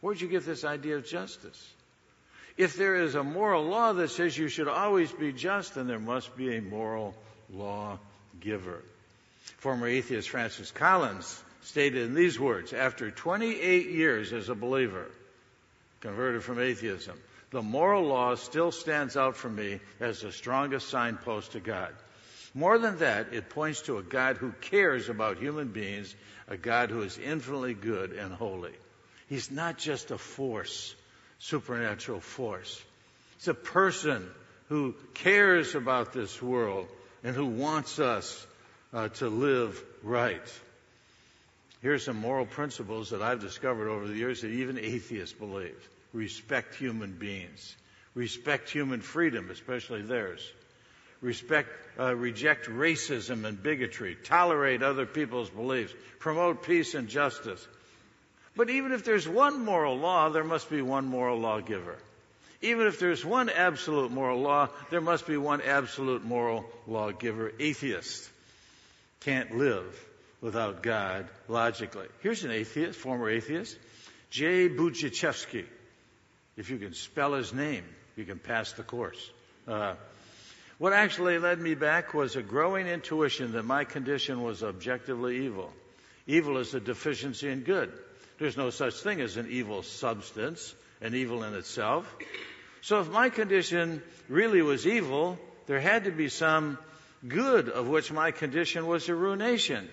Where'd 0.01 0.21
you 0.21 0.29
get 0.29 0.45
this 0.45 0.65
idea 0.65 0.97
of 0.97 1.07
justice? 1.07 1.71
If 2.61 2.77
there 2.77 2.97
is 2.97 3.15
a 3.15 3.25
moral 3.25 3.65
law 3.65 3.95
that 3.95 4.11
says 4.11 4.37
you 4.37 4.49
should 4.49 4.69
always 4.69 5.11
be 5.11 5.33
just, 5.33 5.77
then 5.77 5.87
there 5.87 5.99
must 5.99 6.37
be 6.37 6.57
a 6.57 6.61
moral 6.61 7.15
law 7.51 7.99
giver. 8.39 8.83
Former 9.61 9.87
atheist 9.87 10.29
Francis 10.29 10.71
Collins 10.71 11.43
stated 11.63 12.03
in 12.03 12.15
these 12.15 12.39
words 12.39 12.75
After 12.75 13.11
28 13.11 13.87
years 13.87 14.35
as 14.35 14.51
a 14.51 14.55
believer, 14.55 15.07
converted 16.03 16.45
from 16.45 16.59
atheism, 16.59 17.19
the 17.51 17.63
moral 17.63 18.05
law 18.05 18.35
still 18.35 18.73
stands 18.73 19.17
out 19.17 19.39
for 19.39 19.49
me 19.49 19.81
as 19.99 20.21
the 20.21 20.31
strongest 20.31 20.91
signpost 20.91 21.53
to 21.53 21.61
God. 21.61 21.95
More 22.53 22.79
than 22.79 22.99
that, 22.99 23.33
it 23.33 23.49
points 23.49 23.81
to 23.83 23.97
a 23.97 24.03
God 24.03 24.37
who 24.37 24.53
cares 24.61 25.09
about 25.09 25.39
human 25.39 25.69
beings, 25.69 26.15
a 26.47 26.59
God 26.59 26.91
who 26.91 27.01
is 27.01 27.17
infinitely 27.17 27.73
good 27.73 28.13
and 28.13 28.35
holy. 28.35 28.75
He's 29.31 29.51
not 29.51 29.79
just 29.79 30.11
a 30.11 30.19
force, 30.19 30.95
supernatural 31.41 32.21
force. 32.21 32.81
He's 33.39 33.49
a 33.49 33.55
person 33.55 34.29
who 34.69 34.95
cares 35.15 35.75
about 35.75 36.13
this 36.13 36.41
world 36.41 36.87
and 37.25 37.35
who 37.35 37.47
wants 37.47 37.99
us 37.99 38.47
uh, 38.93 39.09
to 39.09 39.29
live 39.29 39.83
right. 40.03 40.61
Here 41.83 41.95
are 41.95 41.99
some 41.99 42.17
moral 42.17 42.47
principles 42.47 43.11
that 43.11 43.23
I've 43.23 43.41
discovered 43.41 43.89
over 43.89 44.07
the 44.07 44.15
years 44.15 44.43
that 44.43 44.49
even 44.49 44.79
atheists 44.79 45.35
believe. 45.35 45.77
Respect 46.13 46.75
human 46.75 47.13
beings. 47.13 47.75
Respect 48.15 48.69
human 48.69 49.01
freedom, 49.01 49.51
especially 49.51 50.03
theirs. 50.03 50.47
Respect, 51.23 51.69
uh, 51.99 52.15
reject 52.15 52.67
racism 52.67 53.45
and 53.45 53.63
bigotry. 53.63 54.17
Tolerate 54.25 54.83
other 54.83 55.07
people's 55.07 55.51
beliefs. 55.51 55.95
Promote 56.19 56.65
peace 56.65 56.95
and 56.95 57.09
justice. 57.09 57.67
But 58.57 58.71
even 58.71 58.93
if 58.93 59.05
there's 59.05 59.29
one 59.29 59.65
moral 59.65 59.97
law, 59.97 60.29
there 60.29 60.45
must 60.45 60.69
be 60.69 60.83
one 60.83 61.07
moral 61.07 61.39
lawgiver. 61.39 61.97
Even 62.63 62.87
if 62.87 62.99
there's 62.99 63.25
one 63.25 63.49
absolute 63.49 64.11
moral 64.11 64.41
law, 64.41 64.69
there 64.91 65.01
must 65.01 65.27
be 65.27 65.37
one 65.37 65.63
absolute 65.63 66.25
moral 66.25 66.67
lawgiver. 66.87 67.53
Atheist 67.59 68.29
can't 69.21 69.57
live 69.57 70.07
without 70.41 70.83
God 70.83 71.29
logically. 71.49 72.07
Here's 72.21 72.45
an 72.45 72.51
atheist, 72.51 72.99
former 72.99 73.31
atheist, 73.31 73.79
J. 74.31 74.69
Budziszewski. 74.69 75.65
If 76.57 76.69
you 76.69 76.77
can 76.77 76.93
spell 76.93 77.35
his 77.35 77.55
name, 77.55 77.85
you 78.17 78.25
can 78.25 78.39
pass 78.39 78.73
the 78.73 78.83
course. 78.83 79.31
Uh, 79.67 79.95
what 80.79 80.93
actually 80.93 81.39
led 81.39 81.59
me 81.61 81.75
back 81.75 82.13
was 82.15 82.37
a 82.37 82.43
growing 82.43 82.87
intuition 82.87 83.53
that 83.53 83.65
my 83.65 83.85
condition 83.85 84.43
was 84.43 84.63
objectively 84.63 85.45
evil. 85.45 85.73
Evil 86.27 86.59
is 86.59 86.75
a 86.75 86.81
deficiency 86.81 87.49
in 87.49 87.61
good. 87.61 87.93
There's 88.41 88.57
no 88.57 88.71
such 88.71 88.95
thing 88.95 89.21
as 89.21 89.37
an 89.37 89.49
evil 89.51 89.83
substance, 89.83 90.75
an 91.03 91.15
evil 91.15 91.45
in 91.45 91.53
itself. 91.55 92.11
So 92.81 93.01
if 93.01 93.11
my 93.11 93.29
condition 93.29 94.03
really 94.31 94.63
was 94.63 94.87
evil, 94.87 95.39
there 95.67 95.79
had 95.79 96.05
to 96.05 96.11
be 96.11 96.31
some 96.31 96.79
good 97.29 97.69
of 97.69 97.87
which 97.87 98.11
my 98.11 98.31
condition 98.31 98.87
was 98.87 99.11
a 99.11 99.15
ruination. 99.15 99.87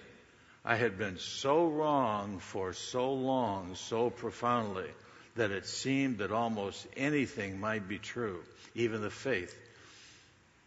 I 0.64 0.78
had 0.78 0.98
been 0.98 1.18
so 1.18 1.68
wrong 1.68 2.40
for 2.40 2.72
so 2.72 3.12
long, 3.12 3.76
so 3.76 4.10
profoundly, 4.10 4.90
that 5.36 5.52
it 5.52 5.66
seemed 5.66 6.20
that 6.20 6.32
almost 6.32 6.88
anything 6.96 7.60
might 7.60 7.90
be 7.90 8.00
true, 8.00 8.40
even 8.74 9.02
the 9.02 9.10
faith 9.10 9.54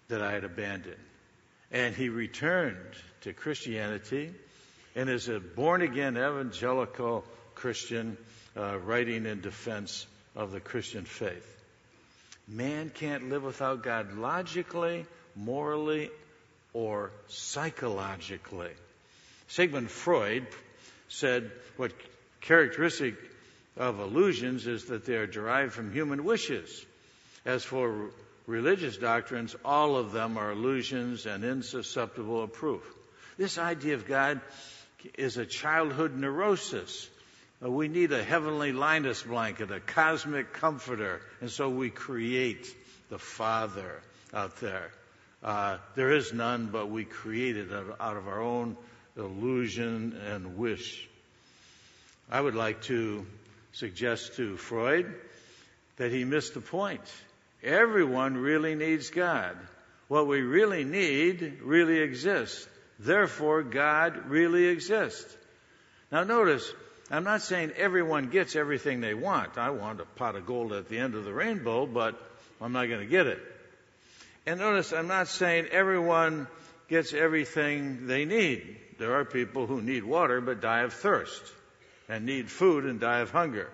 that 0.08 0.20
I 0.20 0.32
had 0.32 0.44
abandoned. 0.44 1.00
And 1.72 1.94
he 1.94 2.10
returned 2.10 2.76
to 3.22 3.32
Christianity 3.32 4.34
and 4.94 5.08
is 5.08 5.30
a 5.30 5.40
born 5.40 5.80
again 5.80 6.18
evangelical 6.18 7.24
Christian 7.60 8.16
uh, 8.56 8.78
writing 8.78 9.26
in 9.26 9.42
defense 9.42 10.06
of 10.34 10.50
the 10.50 10.60
Christian 10.60 11.04
faith. 11.04 11.46
Man 12.48 12.90
can't 12.90 13.28
live 13.28 13.42
without 13.42 13.82
God 13.82 14.16
logically, 14.16 15.04
morally, 15.36 16.10
or 16.72 17.10
psychologically. 17.28 18.70
Sigmund 19.48 19.90
Freud 19.90 20.46
said 21.08 21.50
what 21.76 21.92
characteristic 22.40 23.14
of 23.76 24.00
illusions 24.00 24.66
is 24.66 24.86
that 24.86 25.04
they 25.04 25.16
are 25.16 25.26
derived 25.26 25.74
from 25.74 25.92
human 25.92 26.24
wishes. 26.24 26.86
As 27.44 27.62
for 27.62 28.10
religious 28.46 28.96
doctrines, 28.96 29.54
all 29.66 29.96
of 29.96 30.12
them 30.12 30.38
are 30.38 30.52
illusions 30.52 31.26
and 31.26 31.44
insusceptible 31.44 32.42
of 32.42 32.54
proof. 32.54 32.82
This 33.36 33.58
idea 33.58 33.94
of 33.94 34.06
God 34.06 34.40
is 35.18 35.36
a 35.36 35.46
childhood 35.46 36.16
neurosis. 36.16 37.08
Uh, 37.62 37.70
we 37.70 37.88
need 37.88 38.12
a 38.12 38.22
heavenly 38.22 38.72
Linus 38.72 39.22
blanket, 39.22 39.70
a 39.70 39.80
cosmic 39.80 40.52
comforter, 40.52 41.20
and 41.40 41.50
so 41.50 41.68
we 41.68 41.90
create 41.90 42.74
the 43.10 43.18
Father 43.18 44.00
out 44.32 44.56
there. 44.60 44.90
Uh, 45.42 45.78
there 45.94 46.12
is 46.12 46.32
none, 46.32 46.68
but 46.72 46.88
we 46.88 47.04
create 47.04 47.56
it 47.56 47.68
out 47.72 48.16
of 48.16 48.28
our 48.28 48.40
own 48.40 48.76
illusion 49.16 50.18
and 50.26 50.56
wish. 50.56 51.08
I 52.30 52.40
would 52.40 52.54
like 52.54 52.82
to 52.82 53.26
suggest 53.72 54.36
to 54.36 54.56
Freud 54.56 55.12
that 55.96 56.12
he 56.12 56.24
missed 56.24 56.54
the 56.54 56.60
point. 56.60 57.02
Everyone 57.62 58.36
really 58.36 58.74
needs 58.74 59.10
God. 59.10 59.56
What 60.08 60.26
we 60.26 60.40
really 60.40 60.84
need 60.84 61.58
really 61.62 61.98
exists. 61.98 62.66
Therefore, 62.98 63.62
God 63.62 64.30
really 64.30 64.66
exists. 64.66 65.36
Now 66.10 66.24
notice, 66.24 66.70
I'm 67.10 67.24
not 67.24 67.42
saying 67.42 67.72
everyone 67.76 68.28
gets 68.28 68.54
everything 68.54 69.00
they 69.00 69.14
want. 69.14 69.58
I 69.58 69.70
want 69.70 70.00
a 70.00 70.04
pot 70.04 70.36
of 70.36 70.46
gold 70.46 70.72
at 70.72 70.88
the 70.88 70.98
end 70.98 71.16
of 71.16 71.24
the 71.24 71.32
rainbow, 71.32 71.84
but 71.84 72.14
I'm 72.60 72.72
not 72.72 72.86
going 72.86 73.00
to 73.00 73.06
get 73.06 73.26
it. 73.26 73.40
And 74.46 74.60
notice, 74.60 74.92
I'm 74.92 75.08
not 75.08 75.26
saying 75.26 75.66
everyone 75.72 76.46
gets 76.88 77.12
everything 77.12 78.06
they 78.06 78.24
need. 78.24 78.76
There 78.98 79.14
are 79.14 79.24
people 79.24 79.66
who 79.66 79.82
need 79.82 80.04
water 80.04 80.40
but 80.40 80.60
die 80.60 80.80
of 80.80 80.92
thirst 80.92 81.42
and 82.08 82.26
need 82.26 82.48
food 82.48 82.84
and 82.84 83.00
die 83.00 83.20
of 83.20 83.30
hunger. 83.30 83.70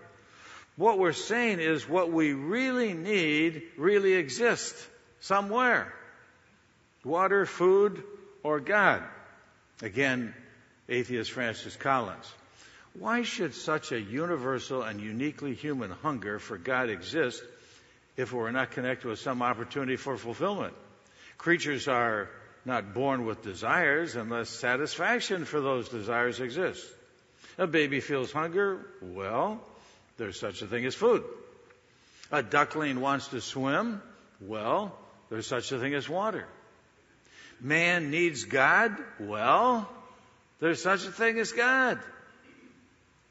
What 0.77 0.99
we're 0.99 1.13
saying 1.13 1.61
is 1.61 1.89
what 1.89 2.13
we 2.13 2.33
really 2.33 2.95
need 2.95 3.63
really 3.77 4.15
exists 4.15 4.87
somewhere. 5.21 5.93
Water, 7.05 7.47
food, 7.47 8.03
or 8.43 8.61
God. 8.61 9.03
Again, 9.83 10.35
atheist 10.89 11.33
Francis 11.33 11.77
Collins. 11.77 12.31
Why 12.99 13.23
should 13.23 13.55
such 13.55 13.93
a 13.93 14.01
universal 14.01 14.83
and 14.83 15.01
uniquely 15.01 15.55
human 15.55 15.91
hunger 15.91 16.39
for 16.39 16.57
God 16.57 16.89
exist 16.89 17.43
if 18.17 18.33
we're 18.33 18.51
not 18.51 18.71
connected 18.71 19.09
with 19.09 19.19
some 19.19 19.43
opportunity 19.43 19.97
for 19.97 20.17
fulfillment? 20.17 20.73
Creatures 21.37 21.89
are 21.89 22.31
not 22.65 22.95
born 22.95 23.27
with 23.27 23.43
desires 23.43 24.17
unless 24.17 24.49
satisfaction 24.49 25.45
for 25.45 25.61
those 25.61 25.91
desires 25.91 26.41
exists. 26.41 26.87
A 27.59 27.67
baby 27.67 28.01
feels 28.01 28.33
hunger, 28.33 28.87
well, 29.03 29.61
there's 30.17 30.41
such 30.41 30.63
a 30.63 30.67
thing 30.67 30.87
as 30.87 30.95
food. 30.95 31.23
A 32.33 32.43
duckling 32.43 33.01
wants 33.01 33.29
to 33.29 33.41
swim, 33.43 34.01
well, 34.41 34.97
there's 35.29 35.47
such 35.47 35.71
a 35.71 35.79
thing 35.79 35.95
as 35.95 36.09
water. 36.09 36.47
Man 37.61 38.11
needs 38.11 38.45
God, 38.45 38.97
well, 39.21 39.89
there's 40.61 40.83
such 40.83 41.05
a 41.07 41.13
thing 41.13 41.39
as 41.39 41.53
God. 41.53 42.01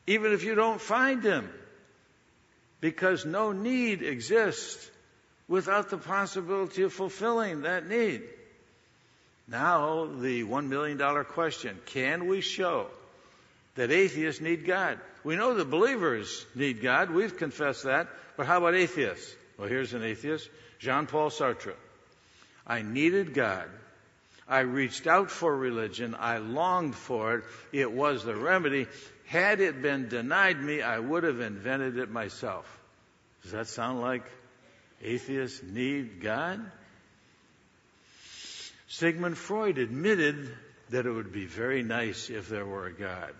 Even 0.08 0.34
if 0.34 0.44
you 0.44 0.56
don't 0.56 0.82
find 0.82 1.24
Him. 1.24 1.50
Because 2.82 3.26
no 3.26 3.52
need 3.52 4.02
exists 4.04 4.89
without 5.48 5.89
the 5.89 5.98
possibility 5.98 6.84
of 6.84 6.94
fulfilling 6.94 7.62
that 7.62 7.88
need. 7.88 8.24
Now, 9.48 10.06
the 10.06 10.44
one 10.44 10.70
million 10.70 10.98
dollar 10.98 11.24
question 11.24 11.80
can 11.86 12.28
we 12.28 12.41
show 12.41 12.88
that 13.76 13.91
atheists 13.91 14.41
need 14.41 14.65
God? 14.65 15.00
We 15.24 15.36
know 15.36 15.54
that 15.56 15.70
believers 15.70 16.46
need 16.56 16.82
God. 16.82 17.12
We've 17.12 17.36
confessed 17.36 17.84
that. 17.84 18.08
But 18.38 18.48
how 18.48 18.58
about 18.58 18.76
atheists? 18.76 19.36
Well, 19.58 19.68
here's 19.68 19.94
an 19.94 20.04
atheist 20.04 20.50
Jean 20.80 21.08
Paul 21.08 21.30
Sartre. 21.30 21.74
I 22.68 22.82
needed 22.82 23.34
God. 23.34 23.70
I 24.48 24.60
reached 24.60 25.08
out 25.08 25.32
for 25.32 25.56
religion. 25.56 26.15
I 26.20 26.38
longed 26.38 26.96
for 26.96 27.38
it. 27.38 27.44
It 27.72 27.91
was 27.91 28.24
the 28.24 28.36
remedy. 28.36 28.88
Had 29.28 29.60
it 29.60 29.82
been 29.82 30.08
denied 30.08 30.62
me, 30.62 30.82
I 30.82 31.00
would 31.00 31.24
have 31.24 31.40
invented 31.40 31.98
it 31.98 32.12
myself. 32.12 32.66
Does 33.44 33.52
that 33.52 33.68
sound 33.68 34.02
like 34.02 34.24
atheists 35.02 35.62
need 35.64 36.22
God? 36.22 36.60
Sigmund 38.88 39.38
Freud 39.38 39.78
admitted 39.78 40.56
that 40.90 41.06
it 41.06 41.12
would 41.12 41.32
be 41.32 41.46
very 41.46 41.84
nice 41.84 42.30
if 42.30 42.48
there 42.50 42.66
were 42.66 42.86
a 42.86 42.94
God. 42.94 43.34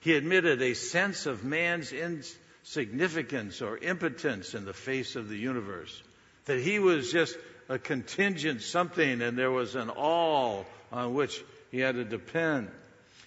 He 0.00 0.14
admitted 0.14 0.62
a 0.62 0.74
sense 0.74 1.26
of 1.26 1.44
man's 1.44 1.92
insignificance 1.92 3.60
or 3.60 3.76
impotence 3.76 4.54
in 4.54 4.64
the 4.64 4.72
face 4.72 5.16
of 5.16 5.28
the 5.28 5.36
universe, 5.36 6.02
that 6.44 6.60
he 6.60 6.78
was 6.78 7.10
just 7.10 7.36
a 7.68 7.78
contingent 7.78 8.62
something 8.62 9.20
and 9.20 9.36
there 9.36 9.50
was 9.50 9.74
an 9.74 9.90
all 9.90 10.64
on 10.92 11.14
which 11.14 11.44
he 11.70 11.80
had 11.80 11.96
to 11.96 12.04
depend. 12.04 12.70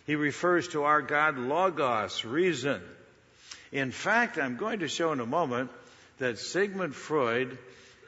He 0.05 0.15
refers 0.15 0.67
to 0.69 0.83
our 0.83 1.01
God, 1.01 1.37
Logos, 1.37 2.25
reason. 2.25 2.81
In 3.71 3.91
fact, 3.91 4.37
I'm 4.37 4.57
going 4.57 4.79
to 4.79 4.87
show 4.87 5.11
in 5.11 5.19
a 5.19 5.25
moment 5.25 5.71
that 6.17 6.39
Sigmund 6.39 6.95
Freud 6.95 7.57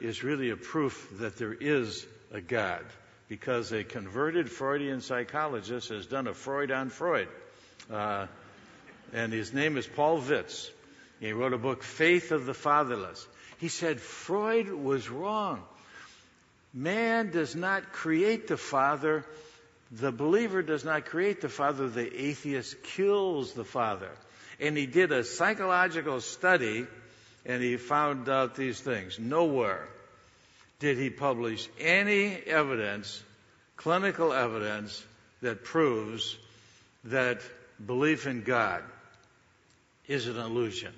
is 0.00 0.22
really 0.22 0.50
a 0.50 0.56
proof 0.56 1.08
that 1.18 1.36
there 1.36 1.54
is 1.54 2.04
a 2.32 2.40
God 2.40 2.84
because 3.28 3.72
a 3.72 3.84
converted 3.84 4.50
Freudian 4.50 5.00
psychologist 5.00 5.88
has 5.88 6.06
done 6.06 6.26
a 6.26 6.34
Freud 6.34 6.70
on 6.70 6.90
Freud. 6.90 7.28
Uh, 7.90 8.26
and 9.12 9.32
his 9.32 9.52
name 9.52 9.76
is 9.76 9.86
Paul 9.86 10.20
Vitz. 10.20 10.70
He 11.20 11.32
wrote 11.32 11.52
a 11.52 11.58
book, 11.58 11.82
Faith 11.82 12.32
of 12.32 12.44
the 12.44 12.54
Fatherless. 12.54 13.26
He 13.58 13.68
said 13.68 14.00
Freud 14.00 14.68
was 14.70 15.08
wrong. 15.08 15.62
Man 16.74 17.30
does 17.30 17.54
not 17.54 17.92
create 17.92 18.48
the 18.48 18.56
Father. 18.56 19.24
The 19.90 20.12
believer 20.12 20.62
does 20.62 20.84
not 20.84 21.06
create 21.06 21.40
the 21.40 21.48
Father. 21.48 21.88
The 21.88 22.26
atheist 22.26 22.82
kills 22.82 23.52
the 23.52 23.64
Father. 23.64 24.10
And 24.60 24.76
he 24.76 24.86
did 24.86 25.12
a 25.12 25.24
psychological 25.24 26.20
study 26.20 26.86
and 27.46 27.62
he 27.62 27.76
found 27.76 28.28
out 28.28 28.54
these 28.54 28.80
things. 28.80 29.18
Nowhere 29.18 29.86
did 30.78 30.98
he 30.98 31.10
publish 31.10 31.68
any 31.78 32.34
evidence, 32.34 33.22
clinical 33.76 34.32
evidence, 34.32 35.04
that 35.42 35.62
proves 35.64 36.36
that 37.04 37.40
belief 37.84 38.26
in 38.26 38.42
God 38.42 38.82
is 40.06 40.26
an 40.26 40.38
illusion. 40.38 40.92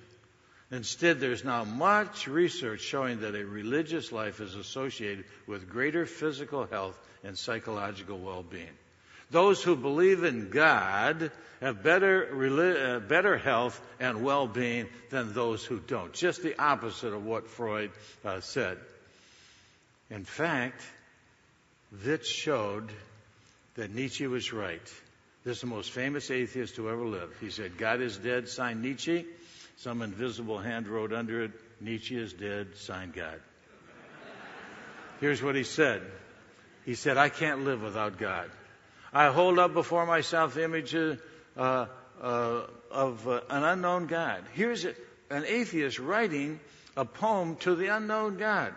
Instead, 0.71 1.21
there's 1.21 1.45
now 1.45 1.65
much 1.65 2.27
research 2.27 2.81
showing 2.81 3.21
that 3.21 3.37
a 3.37 3.45
religious 3.45 4.11
life 4.11 4.41
is 4.41 4.55
associated 4.57 5.25
with 5.47 5.71
greater 5.71 6.07
physical 6.07 6.67
health 6.67 6.99
and 7.23 7.39
psychological 7.39 8.19
well-being. 8.19 8.77
Those 9.31 9.63
who 9.63 9.77
believe 9.77 10.25
in 10.25 10.51
God 10.51 11.31
have 11.61 11.83
better, 11.83 12.97
uh, 12.97 13.01
better 13.01 13.37
health 13.37 13.81
and 14.01 14.25
well-being 14.25 14.89
than 15.11 15.33
those 15.33 15.65
who 15.65 15.79
don't. 15.79 16.13
Just 16.13 16.43
the 16.43 16.61
opposite 16.61 17.13
of 17.13 17.25
what 17.25 17.49
Freud 17.49 17.91
uh, 18.25 18.41
said. 18.41 18.79
In 20.11 20.25
fact, 20.25 20.83
Vitz 21.95 22.27
showed 22.27 22.91
that 23.75 23.95
Nietzsche 23.95 24.27
was 24.27 24.53
right. 24.53 24.83
This 25.45 25.59
is 25.59 25.61
the 25.61 25.67
most 25.69 25.93
famous 25.93 26.31
atheist 26.31 26.77
who 26.77 26.89
ever 26.89 27.05
lived. 27.05 27.35
He 27.41 27.51
said, 27.51 27.79
God 27.79 28.01
is 28.01 28.17
dead, 28.17 28.49
signed 28.49 28.83
Nietzsche. 28.83 29.27
Some 29.77 30.01
invisible 30.01 30.59
hand 30.59 30.89
wrote 30.89 31.13
under 31.13 31.45
it, 31.45 31.53
Nietzsche 31.81 32.17
is 32.17 32.33
dead, 32.33 32.77
signed 32.77 33.13
God. 33.13 33.41
Here's 35.21 35.43
what 35.43 35.55
he 35.55 35.65
said. 35.65 36.03
He 36.85 36.95
said, 36.95 37.17
I 37.17 37.29
can't 37.29 37.65
live 37.65 37.83
without 37.83 38.19
God. 38.19 38.51
I 39.13 39.27
hold 39.29 39.59
up 39.59 39.75
before 39.75 40.07
myself 40.07 40.55
the 40.55 40.65
image 40.65 40.95
uh, 40.95 41.17
uh, 41.57 41.87
of 42.91 43.29
uh, 43.29 43.41
an 43.51 43.65
unknown 43.65 44.07
God. 44.07 44.45
Here's 44.55 44.85
a, 44.85 44.95
an 45.31 45.45
atheist 45.47 45.99
writing 45.99 46.61
a 46.97 47.05
poem 47.05 47.57
to 47.57 47.75
the 47.75 47.89
unknown 47.89 48.39
God. 48.39 48.75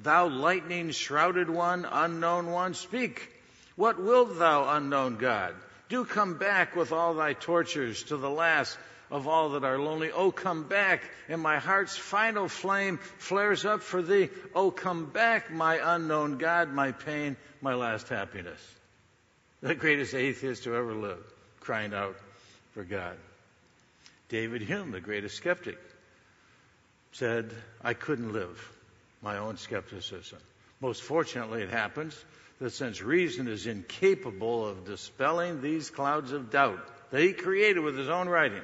Thou 0.00 0.28
lightning 0.28 0.90
shrouded 0.90 1.48
one, 1.48 1.84
unknown 1.84 2.50
one, 2.50 2.74
speak. 2.74 3.30
What 3.76 4.02
wilt 4.02 4.38
thou, 4.38 4.76
unknown 4.76 5.16
God? 5.16 5.54
Do 5.88 6.04
come 6.04 6.38
back 6.38 6.74
with 6.74 6.92
all 6.92 7.14
thy 7.14 7.34
tortures 7.34 8.02
to 8.04 8.16
the 8.16 8.30
last 8.30 8.76
of 9.10 9.26
all 9.26 9.50
that 9.50 9.64
are 9.64 9.78
lonely. 9.78 10.10
Oh, 10.12 10.30
come 10.30 10.64
back, 10.64 11.02
and 11.28 11.40
my 11.40 11.58
heart's 11.58 11.96
final 11.96 12.48
flame 12.48 12.98
flares 13.18 13.64
up 13.64 13.82
for 13.82 14.02
thee. 14.02 14.28
Oh, 14.54 14.70
come 14.70 15.06
back, 15.06 15.50
my 15.50 15.94
unknown 15.94 16.38
God, 16.38 16.72
my 16.72 16.92
pain, 16.92 17.36
my 17.60 17.74
last 17.74 18.08
happiness. 18.08 18.60
The 19.60 19.74
greatest 19.74 20.14
atheist 20.14 20.64
who 20.64 20.74
ever 20.74 20.94
lived, 20.94 21.32
crying 21.60 21.92
out 21.92 22.16
for 22.72 22.84
God. 22.84 23.16
David 24.28 24.62
Hume, 24.62 24.92
the 24.92 25.00
greatest 25.00 25.36
skeptic, 25.36 25.78
said, 27.12 27.52
I 27.82 27.94
couldn't 27.94 28.32
live 28.32 28.70
my 29.22 29.38
own 29.38 29.56
skepticism. 29.56 30.38
Most 30.80 31.02
fortunately, 31.02 31.62
it 31.62 31.70
happens 31.70 32.16
that 32.60 32.70
since 32.70 33.02
reason 33.02 33.48
is 33.48 33.66
incapable 33.66 34.66
of 34.66 34.84
dispelling 34.84 35.60
these 35.60 35.90
clouds 35.90 36.32
of 36.32 36.50
doubt 36.50 36.80
that 37.10 37.20
he 37.20 37.32
created 37.32 37.80
with 37.80 37.98
his 37.98 38.08
own 38.08 38.28
writing, 38.28 38.62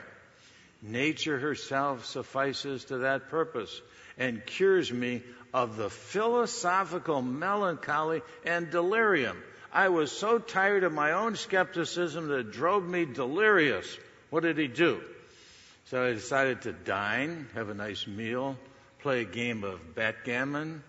nature 0.83 1.39
herself 1.39 2.05
suffices 2.07 2.85
to 2.87 2.99
that 2.99 3.29
purpose 3.29 3.81
and 4.19 4.45
cures 4.47 4.93
me 4.93 5.23
of 5.53 5.77
the 5.77 5.91
philosophical 5.91 7.23
melancholy 7.23 8.23
and 8.45 8.71
delirium. 8.71 9.43
I 9.73 9.89
was 9.89 10.11
so 10.12 10.39
tired 10.39 10.85
of 10.85 10.93
my 10.93 11.12
own 11.12 11.37
skepticism 11.37 12.29
that 12.29 12.39
it 12.39 12.53
drove 12.53 12.87
me 12.87 13.05
delirious. 13.05 13.87
What 14.31 14.43
did 14.43 14.59
he 14.59 14.69
do? 14.69 15.01
So 15.87 16.05
I 16.05 16.12
decided 16.12 16.62
to 16.62 16.73
dine, 16.73 17.49
have 17.55 17.69
a 17.69 17.75
nice 17.75 18.07
meal, 18.07 18.57
play 19.01 19.21
a 19.21 19.25
game 19.25 19.65
of 19.65 19.95
backgammon, 19.95 20.83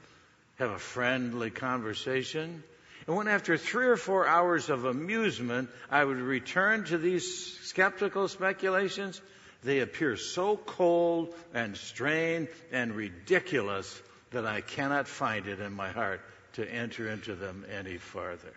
have 0.57 0.71
a 0.71 0.79
friendly 0.79 1.51
conversation, 1.51 2.63
and 3.07 3.15
when 3.15 3.29
after 3.29 3.57
three 3.57 3.87
or 3.87 3.95
four 3.95 4.27
hours 4.27 4.69
of 4.69 4.83
amusement, 4.83 5.69
I 5.89 6.03
would 6.03 6.17
return 6.17 6.83
to 6.85 6.97
these 6.97 7.57
skeptical 7.63 8.27
speculations, 8.27 9.21
they 9.63 9.79
appear 9.79 10.17
so 10.17 10.57
cold 10.57 11.33
and 11.53 11.75
strained 11.75 12.47
and 12.71 12.93
ridiculous 12.93 14.01
that 14.31 14.45
I 14.45 14.61
cannot 14.61 15.07
find 15.07 15.47
it 15.47 15.59
in 15.59 15.73
my 15.73 15.89
heart 15.89 16.21
to 16.53 16.69
enter 16.69 17.09
into 17.09 17.35
them 17.35 17.65
any 17.71 17.97
farther. 17.97 18.53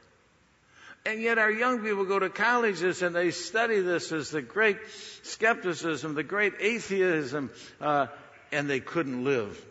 And 1.06 1.22
yet 1.22 1.38
our 1.38 1.50
young 1.50 1.80
people 1.80 2.04
go 2.04 2.18
to 2.18 2.28
colleges 2.28 3.00
and 3.00 3.14
they 3.14 3.30
study 3.30 3.80
this 3.80 4.12
as 4.12 4.30
the 4.30 4.42
great 4.42 4.76
skepticism, 5.22 6.14
the 6.14 6.22
great 6.22 6.54
atheism, 6.60 7.50
uh, 7.80 8.08
and 8.52 8.68
they 8.68 8.80
couldn't 8.80 9.24
live 9.24 9.64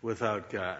without 0.00 0.50
God. 0.50 0.78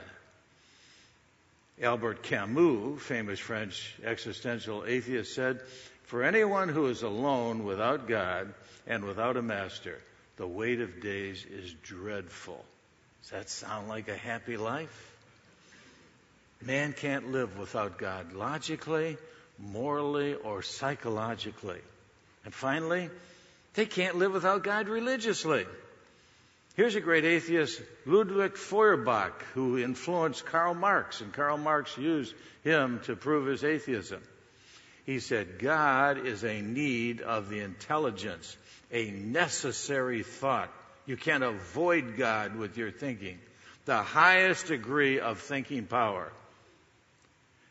Albert 1.82 2.22
Camus, 2.22 3.02
famous 3.02 3.38
French 3.38 3.94
existential 4.04 4.84
atheist, 4.86 5.34
said, 5.34 5.60
For 6.04 6.22
anyone 6.22 6.68
who 6.68 6.86
is 6.86 7.02
alone 7.02 7.64
without 7.64 8.08
God 8.08 8.52
and 8.90 9.04
without 9.04 9.36
a 9.36 9.42
master, 9.42 9.96
the 10.36 10.46
weight 10.46 10.80
of 10.80 11.00
days 11.00 11.46
is 11.48 11.72
dreadful. 11.84 12.62
Does 13.22 13.30
that 13.30 13.48
sound 13.48 13.88
like 13.88 14.08
a 14.08 14.16
happy 14.16 14.56
life? 14.56 15.12
Man 16.60 16.92
can't 16.92 17.30
live 17.30 17.56
without 17.56 17.98
God 17.98 18.32
logically, 18.32 19.16
morally, 19.60 20.34
or 20.34 20.62
psychologically. 20.62 21.78
And 22.44 22.52
finally, 22.52 23.10
they 23.74 23.86
can't 23.86 24.16
live 24.16 24.32
without 24.32 24.64
God 24.64 24.88
religiously. 24.88 25.66
Here's 26.74 26.96
a 26.96 27.00
great 27.00 27.24
atheist, 27.24 27.80
Ludwig 28.06 28.56
Feuerbach, 28.56 29.40
who 29.54 29.78
influenced 29.78 30.44
Karl 30.46 30.74
Marx, 30.74 31.20
and 31.20 31.32
Karl 31.32 31.58
Marx 31.58 31.96
used 31.96 32.34
him 32.64 33.00
to 33.04 33.14
prove 33.14 33.46
his 33.46 33.62
atheism. 33.62 34.20
He 35.06 35.20
said, 35.20 35.58
God 35.58 36.26
is 36.26 36.44
a 36.44 36.60
need 36.60 37.20
of 37.20 37.48
the 37.48 37.60
intelligence, 37.60 38.56
a 38.92 39.10
necessary 39.10 40.22
thought. 40.22 40.70
You 41.06 41.16
can't 41.16 41.42
avoid 41.42 42.16
God 42.16 42.56
with 42.56 42.76
your 42.76 42.90
thinking. 42.90 43.38
The 43.86 44.02
highest 44.02 44.66
degree 44.66 45.20
of 45.20 45.40
thinking 45.40 45.86
power. 45.86 46.32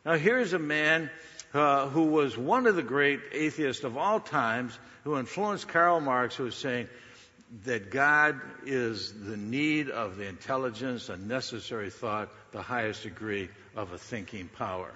Now, 0.06 0.16
here's 0.16 0.54
a 0.54 0.60
man 0.60 1.10
uh, 1.54 1.88
who 1.88 2.06
was 2.06 2.38
one 2.38 2.68
of 2.68 2.76
the 2.76 2.84
great 2.84 3.20
atheists 3.32 3.84
of 3.84 3.98
all 3.98 4.20
times, 4.20 4.78
who 5.04 5.18
influenced 5.18 5.68
Karl 5.68 6.00
Marx, 6.00 6.36
who 6.36 6.46
was 6.46 6.56
saying 6.56 6.88
that 7.66 7.90
God 7.90 8.40
is 8.66 9.12
the 9.14 9.38
need 9.38 9.90
of 9.90 10.18
the 10.18 10.28
intelligence, 10.28 11.10
a 11.10 11.18
necessary 11.18 11.90
thought, 11.90 12.30
the 12.52 12.62
highest 12.62 13.04
degree 13.04 13.50
of 13.76 13.92
a 13.92 13.98
thinking 13.98 14.48
power. 14.48 14.92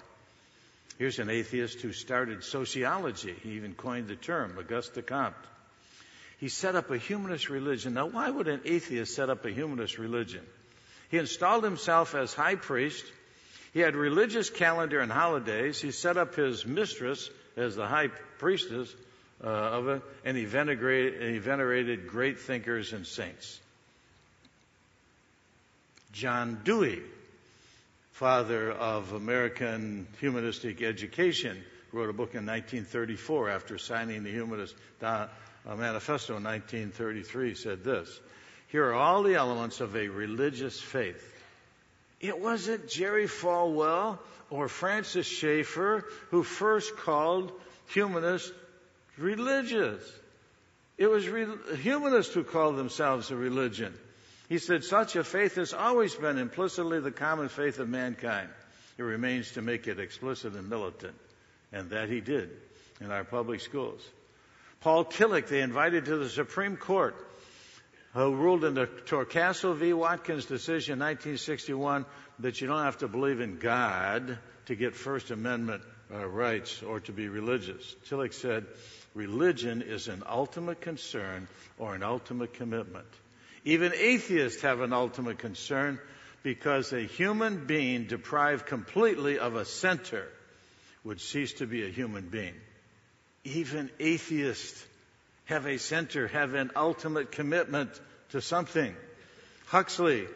Here's 0.98 1.18
an 1.18 1.30
atheist 1.30 1.80
who 1.80 1.92
started 1.92 2.44
sociology. 2.44 3.34
He 3.42 3.52
even 3.52 3.74
coined 3.74 4.08
the 4.08 4.16
term, 4.16 4.56
Auguste 4.58 5.06
Comte. 5.06 5.34
He 6.38 6.48
set 6.48 6.76
up 6.76 6.90
a 6.90 6.98
humanist 6.98 7.48
religion. 7.48 7.94
Now, 7.94 8.06
why 8.06 8.30
would 8.30 8.48
an 8.48 8.60
atheist 8.64 9.14
set 9.14 9.30
up 9.30 9.44
a 9.44 9.50
humanist 9.50 9.98
religion? 9.98 10.42
He 11.10 11.18
installed 11.18 11.64
himself 11.64 12.14
as 12.14 12.32
high 12.34 12.56
priest 12.56 13.04
he 13.74 13.80
had 13.80 13.96
religious 13.96 14.50
calendar 14.50 15.00
and 15.00 15.10
holidays. 15.10 15.80
He 15.80 15.90
set 15.90 16.16
up 16.16 16.36
his 16.36 16.64
mistress 16.64 17.28
as 17.56 17.74
the 17.74 17.88
high 17.88 18.06
priestess 18.38 18.94
uh, 19.42 19.48
of 19.48 19.88
it, 19.88 20.02
and 20.24 20.36
he, 20.36 20.44
he 20.44 21.38
venerated 21.38 22.06
great 22.06 22.38
thinkers 22.38 22.92
and 22.92 23.04
saints. 23.04 23.58
John 26.12 26.60
Dewey, 26.62 27.02
father 28.14 28.72
of 28.72 29.12
American 29.12 30.08
humanistic 30.18 30.82
education, 30.82 31.62
wrote 31.92 32.10
a 32.10 32.12
book 32.12 32.34
in 32.34 32.46
1934 32.46 33.50
after 33.50 33.78
signing 33.78 34.24
the 34.24 34.30
Humanist 34.30 34.74
uh, 35.02 35.28
Manifesto 35.64 36.36
in 36.36 36.42
1933, 36.42 37.54
said 37.54 37.84
this 37.84 38.20
Here 38.68 38.86
are 38.86 38.94
all 38.94 39.22
the 39.22 39.36
elements 39.36 39.80
of 39.80 39.94
a 39.94 40.08
religious 40.08 40.80
faith 40.80 41.30
it 42.24 42.40
wasn't 42.40 42.88
Jerry 42.88 43.26
Falwell 43.26 44.18
or 44.48 44.66
Francis 44.68 45.26
Schaeffer 45.26 46.06
who 46.30 46.42
first 46.42 46.96
called 46.96 47.52
humanists 47.88 48.50
religious. 49.18 50.02
It 50.96 51.08
was 51.08 51.28
re- 51.28 51.46
humanists 51.82 52.32
who 52.32 52.42
called 52.42 52.76
themselves 52.76 53.30
a 53.30 53.36
religion. 53.36 53.92
He 54.54 54.58
said, 54.58 54.84
such 54.84 55.16
a 55.16 55.24
faith 55.24 55.56
has 55.56 55.72
always 55.72 56.14
been 56.14 56.38
implicitly 56.38 57.00
the 57.00 57.10
common 57.10 57.48
faith 57.48 57.80
of 57.80 57.88
mankind. 57.88 58.48
It 58.96 59.02
remains 59.02 59.50
to 59.54 59.62
make 59.62 59.88
it 59.88 59.98
explicit 59.98 60.54
and 60.54 60.70
militant. 60.70 61.16
And 61.72 61.90
that 61.90 62.08
he 62.08 62.20
did 62.20 62.50
in 63.00 63.10
our 63.10 63.24
public 63.24 63.62
schools. 63.62 64.00
Paul 64.80 65.06
Tillich, 65.06 65.48
they 65.48 65.60
invited 65.60 66.04
to 66.04 66.18
the 66.18 66.28
Supreme 66.28 66.76
Court 66.76 67.16
who 68.12 68.32
ruled 68.32 68.62
in 68.62 68.74
the 68.74 68.86
Torcaso 68.86 69.74
v. 69.74 69.92
Watkins 69.92 70.44
decision 70.44 70.92
in 70.92 70.98
1961 71.00 72.06
that 72.38 72.60
you 72.60 72.68
don't 72.68 72.84
have 72.84 72.98
to 72.98 73.08
believe 73.08 73.40
in 73.40 73.58
God 73.58 74.38
to 74.66 74.76
get 74.76 74.94
First 74.94 75.32
Amendment 75.32 75.82
uh, 76.14 76.24
rights 76.28 76.80
or 76.80 77.00
to 77.00 77.12
be 77.12 77.26
religious. 77.26 77.96
Tillich 78.08 78.34
said, 78.34 78.66
religion 79.14 79.82
is 79.82 80.06
an 80.06 80.22
ultimate 80.24 80.80
concern 80.80 81.48
or 81.76 81.96
an 81.96 82.04
ultimate 82.04 82.54
commitment. 82.54 83.08
Even 83.64 83.92
atheists 83.94 84.62
have 84.62 84.80
an 84.80 84.92
ultimate 84.92 85.38
concern 85.38 85.98
because 86.42 86.92
a 86.92 87.00
human 87.00 87.66
being 87.66 88.04
deprived 88.04 88.66
completely 88.66 89.38
of 89.38 89.56
a 89.56 89.64
center 89.64 90.26
would 91.02 91.20
cease 91.20 91.54
to 91.54 91.66
be 91.66 91.84
a 91.84 91.88
human 91.88 92.28
being. 92.28 92.54
Even 93.44 93.90
atheists 93.98 94.84
have 95.46 95.66
a 95.66 95.78
center, 95.78 96.28
have 96.28 96.54
an 96.54 96.70
ultimate 96.76 97.32
commitment 97.32 97.90
to 98.30 98.40
something. 98.40 98.94
Huxley 99.66 100.26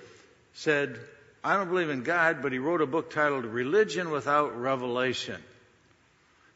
said, 0.54 0.98
I 1.44 1.56
don't 1.56 1.68
believe 1.68 1.90
in 1.90 2.02
God, 2.02 2.42
but 2.42 2.52
he 2.52 2.58
wrote 2.58 2.80
a 2.80 2.86
book 2.86 3.10
titled 3.10 3.44
Religion 3.44 4.10
Without 4.10 4.58
Revelation. 4.58 5.42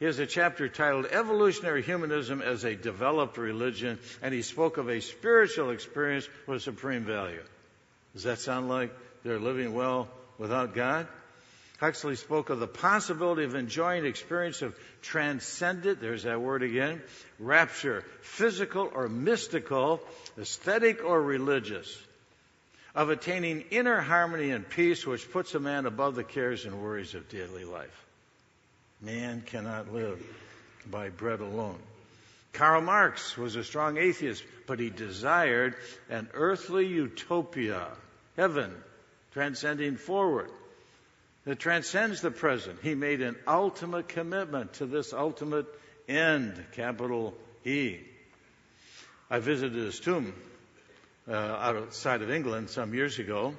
He 0.02 0.06
has 0.06 0.18
a 0.18 0.26
chapter 0.26 0.68
titled 0.68 1.06
Evolutionary 1.06 1.80
Humanism 1.80 2.42
as 2.42 2.64
a 2.64 2.74
Developed 2.74 3.38
Religion, 3.38 4.00
and 4.20 4.34
he 4.34 4.42
spoke 4.42 4.76
of 4.76 4.88
a 4.88 5.00
spiritual 5.00 5.70
experience 5.70 6.28
with 6.48 6.62
supreme 6.62 7.04
value. 7.04 7.44
Does 8.12 8.24
that 8.24 8.40
sound 8.40 8.68
like 8.68 8.92
they're 9.22 9.38
living 9.38 9.74
well 9.74 10.08
without 10.38 10.74
God? 10.74 11.06
Huxley 11.78 12.16
spoke 12.16 12.50
of 12.50 12.58
the 12.58 12.66
possibility 12.66 13.44
of 13.44 13.54
enjoying 13.54 14.04
experience 14.04 14.60
of 14.60 14.76
transcendent, 15.02 16.00
there's 16.00 16.24
that 16.24 16.40
word 16.40 16.64
again, 16.64 17.00
rapture, 17.38 18.02
physical 18.22 18.90
or 18.92 19.08
mystical, 19.08 20.00
aesthetic 20.36 21.04
or 21.04 21.22
religious, 21.22 21.96
of 22.96 23.10
attaining 23.10 23.60
inner 23.70 24.00
harmony 24.00 24.50
and 24.50 24.68
peace 24.68 25.06
which 25.06 25.30
puts 25.30 25.54
a 25.54 25.60
man 25.60 25.86
above 25.86 26.16
the 26.16 26.24
cares 26.24 26.64
and 26.64 26.82
worries 26.82 27.14
of 27.14 27.28
daily 27.28 27.64
life. 27.64 28.02
Man 29.02 29.42
cannot 29.44 29.92
live 29.92 30.22
by 30.88 31.08
bread 31.08 31.40
alone. 31.40 31.78
Karl 32.52 32.82
Marx 32.82 33.36
was 33.36 33.56
a 33.56 33.64
strong 33.64 33.96
atheist, 33.96 34.44
but 34.66 34.78
he 34.78 34.90
desired 34.90 35.74
an 36.08 36.28
earthly 36.34 36.86
utopia, 36.86 37.88
heaven, 38.36 38.72
transcending 39.32 39.96
forward 39.96 40.50
that 41.44 41.58
transcends 41.58 42.20
the 42.20 42.30
present. 42.30 42.78
He 42.82 42.94
made 42.94 43.22
an 43.22 43.36
ultimate 43.48 44.08
commitment 44.08 44.74
to 44.74 44.86
this 44.86 45.12
ultimate 45.12 45.66
end, 46.08 46.62
capital 46.72 47.34
E. 47.64 47.98
I 49.28 49.38
visited 49.40 49.74
his 49.74 49.98
tomb 49.98 50.32
uh, 51.28 51.32
outside 51.32 52.22
of 52.22 52.30
England 52.30 52.70
some 52.70 52.94
years 52.94 53.18
ago. 53.18 53.54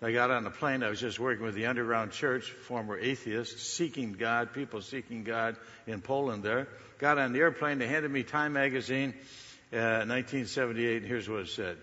I 0.00 0.12
got 0.12 0.30
on 0.30 0.46
a 0.46 0.50
plane. 0.50 0.84
I 0.84 0.90
was 0.90 1.00
just 1.00 1.18
working 1.18 1.44
with 1.44 1.56
the 1.56 1.66
Underground 1.66 2.12
Church, 2.12 2.48
former 2.50 2.96
atheists, 2.96 3.62
seeking 3.62 4.12
God, 4.12 4.52
people 4.52 4.80
seeking 4.80 5.24
God 5.24 5.56
in 5.88 6.00
Poland 6.00 6.44
there. 6.44 6.68
Got 6.98 7.18
on 7.18 7.32
the 7.32 7.40
airplane. 7.40 7.78
They 7.78 7.88
handed 7.88 8.10
me 8.10 8.22
Time 8.22 8.52
magazine, 8.52 9.14
uh, 9.72 10.06
1978. 10.06 11.02
Here's 11.02 11.28
what 11.28 11.40
it 11.40 11.48
said. 11.48 11.78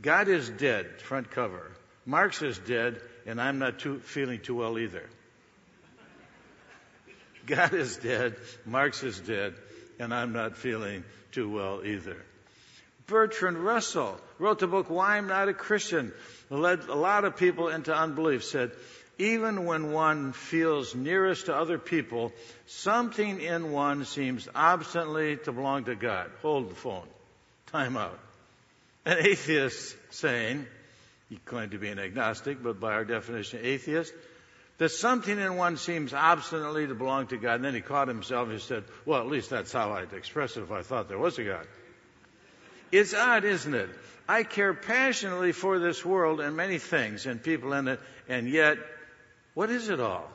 God 0.00 0.28
is 0.28 0.48
dead, 0.48 1.00
front 1.00 1.32
cover. 1.32 1.72
Marx 2.04 2.40
is 2.40 2.56
dead, 2.58 3.00
and 3.26 3.40
I'm 3.40 3.58
not 3.58 3.80
too, 3.80 3.98
feeling 3.98 4.40
too 4.40 4.54
well 4.54 4.78
either. 4.78 5.08
God 7.46 7.74
is 7.74 7.96
dead, 7.96 8.36
Marx 8.64 9.02
is 9.02 9.18
dead, 9.18 9.54
and 9.98 10.14
I'm 10.14 10.32
not 10.32 10.56
feeling 10.56 11.02
too 11.32 11.50
well 11.50 11.84
either. 11.84 12.24
Bertrand 13.06 13.58
Russell 13.58 14.18
wrote 14.38 14.58
the 14.58 14.66
book 14.66 14.90
Why 14.90 15.16
I'm 15.16 15.28
Not 15.28 15.48
a 15.48 15.54
Christian, 15.54 16.12
led 16.50 16.84
a 16.84 16.94
lot 16.94 17.24
of 17.24 17.36
people 17.36 17.68
into 17.68 17.94
unbelief, 17.94 18.44
said, 18.44 18.72
even 19.18 19.64
when 19.64 19.92
one 19.92 20.32
feels 20.32 20.94
nearest 20.94 21.46
to 21.46 21.56
other 21.56 21.78
people, 21.78 22.32
something 22.66 23.40
in 23.40 23.72
one 23.72 24.04
seems 24.04 24.46
obstinately 24.54 25.38
to 25.44 25.52
belong 25.52 25.84
to 25.84 25.94
God. 25.94 26.30
Hold 26.42 26.70
the 26.70 26.74
phone. 26.74 27.06
Time 27.68 27.96
out. 27.96 28.18
An 29.06 29.18
atheist 29.18 29.96
saying, 30.10 30.66
he 31.30 31.36
claimed 31.36 31.70
to 31.70 31.78
be 31.78 31.88
an 31.88 31.98
agnostic, 31.98 32.62
but 32.62 32.78
by 32.78 32.92
our 32.92 33.04
definition, 33.04 33.60
atheist, 33.62 34.12
that 34.78 34.90
something 34.90 35.38
in 35.38 35.56
one 35.56 35.78
seems 35.78 36.12
obstinately 36.12 36.86
to 36.86 36.94
belong 36.94 37.28
to 37.28 37.38
God. 37.38 37.54
And 37.54 37.64
then 37.64 37.74
he 37.74 37.80
caught 37.80 38.08
himself 38.08 38.48
and 38.48 38.58
he 38.58 38.62
said, 38.62 38.84
Well, 39.06 39.20
at 39.20 39.28
least 39.28 39.48
that's 39.48 39.72
how 39.72 39.92
I'd 39.92 40.12
express 40.12 40.56
it 40.58 40.62
if 40.62 40.70
I 40.70 40.82
thought 40.82 41.08
there 41.08 41.18
was 41.18 41.38
a 41.38 41.44
God. 41.44 41.66
It's 42.96 43.12
odd, 43.12 43.44
isn't 43.44 43.74
it? 43.74 43.90
I 44.26 44.42
care 44.42 44.72
passionately 44.72 45.52
for 45.52 45.78
this 45.78 46.02
world 46.02 46.40
and 46.40 46.56
many 46.56 46.78
things 46.78 47.26
and 47.26 47.42
people 47.42 47.74
in 47.74 47.88
it, 47.88 48.00
and 48.26 48.48
yet, 48.48 48.78
what 49.52 49.70
is 49.70 49.90
it 49.90 50.00
all? 50.00 50.30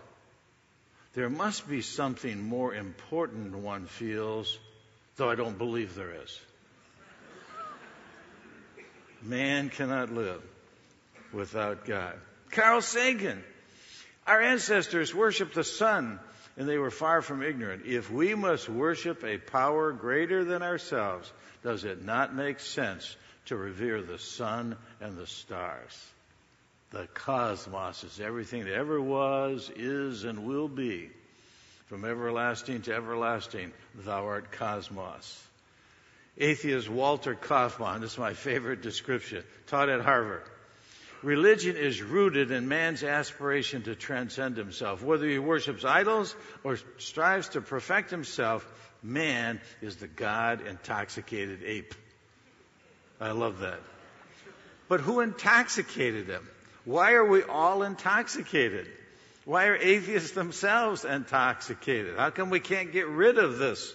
There 1.13 1.29
must 1.29 1.67
be 1.67 1.81
something 1.81 2.39
more 2.39 2.73
important 2.73 3.55
one 3.55 3.87
feels, 3.87 4.59
though 5.15 5.29
I 5.29 5.35
don't 5.35 5.57
believe 5.57 5.95
there 5.95 6.13
is. 6.23 6.39
Man 9.23 9.69
cannot 9.69 10.13
live 10.13 10.41
without 11.33 11.85
God. 11.85 12.13
Carl 12.51 12.81
Sagan. 12.81 13.43
Our 14.27 14.39
ancestors 14.39 15.15
worshiped 15.15 15.55
the 15.55 15.63
sun 15.63 16.19
and 16.61 16.69
they 16.69 16.77
were 16.77 16.91
far 16.91 17.23
from 17.23 17.41
ignorant. 17.41 17.87
If 17.87 18.11
we 18.11 18.35
must 18.35 18.69
worship 18.69 19.23
a 19.23 19.39
power 19.39 19.91
greater 19.91 20.43
than 20.43 20.61
ourselves, 20.61 21.33
does 21.63 21.85
it 21.85 22.05
not 22.05 22.35
make 22.35 22.59
sense 22.59 23.15
to 23.47 23.55
revere 23.55 24.03
the 24.03 24.19
sun 24.19 24.77
and 25.01 25.17
the 25.17 25.25
stars? 25.25 26.05
The 26.91 27.07
cosmos 27.15 28.03
is 28.03 28.19
everything 28.19 28.65
that 28.65 28.75
ever 28.75 29.01
was, 29.01 29.71
is, 29.75 30.23
and 30.23 30.45
will 30.45 30.67
be. 30.67 31.09
From 31.87 32.05
everlasting 32.05 32.83
to 32.83 32.93
everlasting, 32.93 33.73
thou 33.95 34.27
art 34.27 34.51
cosmos. 34.51 35.43
atheist 36.37 36.87
Walter 36.87 37.33
Kaufmann, 37.33 38.01
this 38.01 38.11
is 38.11 38.19
my 38.19 38.35
favorite 38.35 38.83
description, 38.83 39.43
taught 39.65 39.89
at 39.89 40.01
Harvard. 40.01 40.43
Religion 41.23 41.75
is 41.75 42.01
rooted 42.01 42.49
in 42.49 42.67
man's 42.67 43.03
aspiration 43.03 43.83
to 43.83 43.95
transcend 43.95 44.57
himself. 44.57 45.03
Whether 45.03 45.27
he 45.27 45.37
worships 45.37 45.85
idols 45.85 46.35
or 46.63 46.77
strives 46.97 47.49
to 47.49 47.61
perfect 47.61 48.09
himself, 48.09 48.65
man 49.03 49.61
is 49.81 49.97
the 49.97 50.07
God 50.07 50.65
intoxicated 50.65 51.61
ape. 51.63 51.93
I 53.19 53.31
love 53.31 53.59
that. 53.59 53.79
But 54.89 55.01
who 55.01 55.19
intoxicated 55.19 56.27
him? 56.27 56.47
Why 56.85 57.13
are 57.13 57.25
we 57.25 57.43
all 57.43 57.83
intoxicated? 57.83 58.87
Why 59.45 59.67
are 59.67 59.75
atheists 59.75 60.31
themselves 60.31 61.05
intoxicated? 61.05 62.17
How 62.17 62.31
come 62.31 62.49
we 62.49 62.59
can't 62.59 62.91
get 62.91 63.07
rid 63.07 63.37
of 63.37 63.59
this 63.59 63.93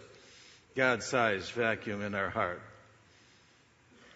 God 0.76 1.02
sized 1.02 1.50
vacuum 1.52 2.02
in 2.02 2.14
our 2.14 2.30
heart? 2.30 2.62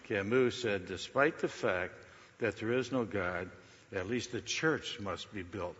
Camus 0.07 0.61
said, 0.61 0.87
despite 0.87 1.39
the 1.39 1.47
fact 1.47 1.93
that 2.41 2.57
there 2.57 2.73
is 2.73 2.91
no 2.91 3.05
God, 3.05 3.49
at 3.95 4.09
least 4.09 4.31
the 4.31 4.41
church 4.41 4.99
must 4.99 5.33
be 5.33 5.43
built. 5.43 5.77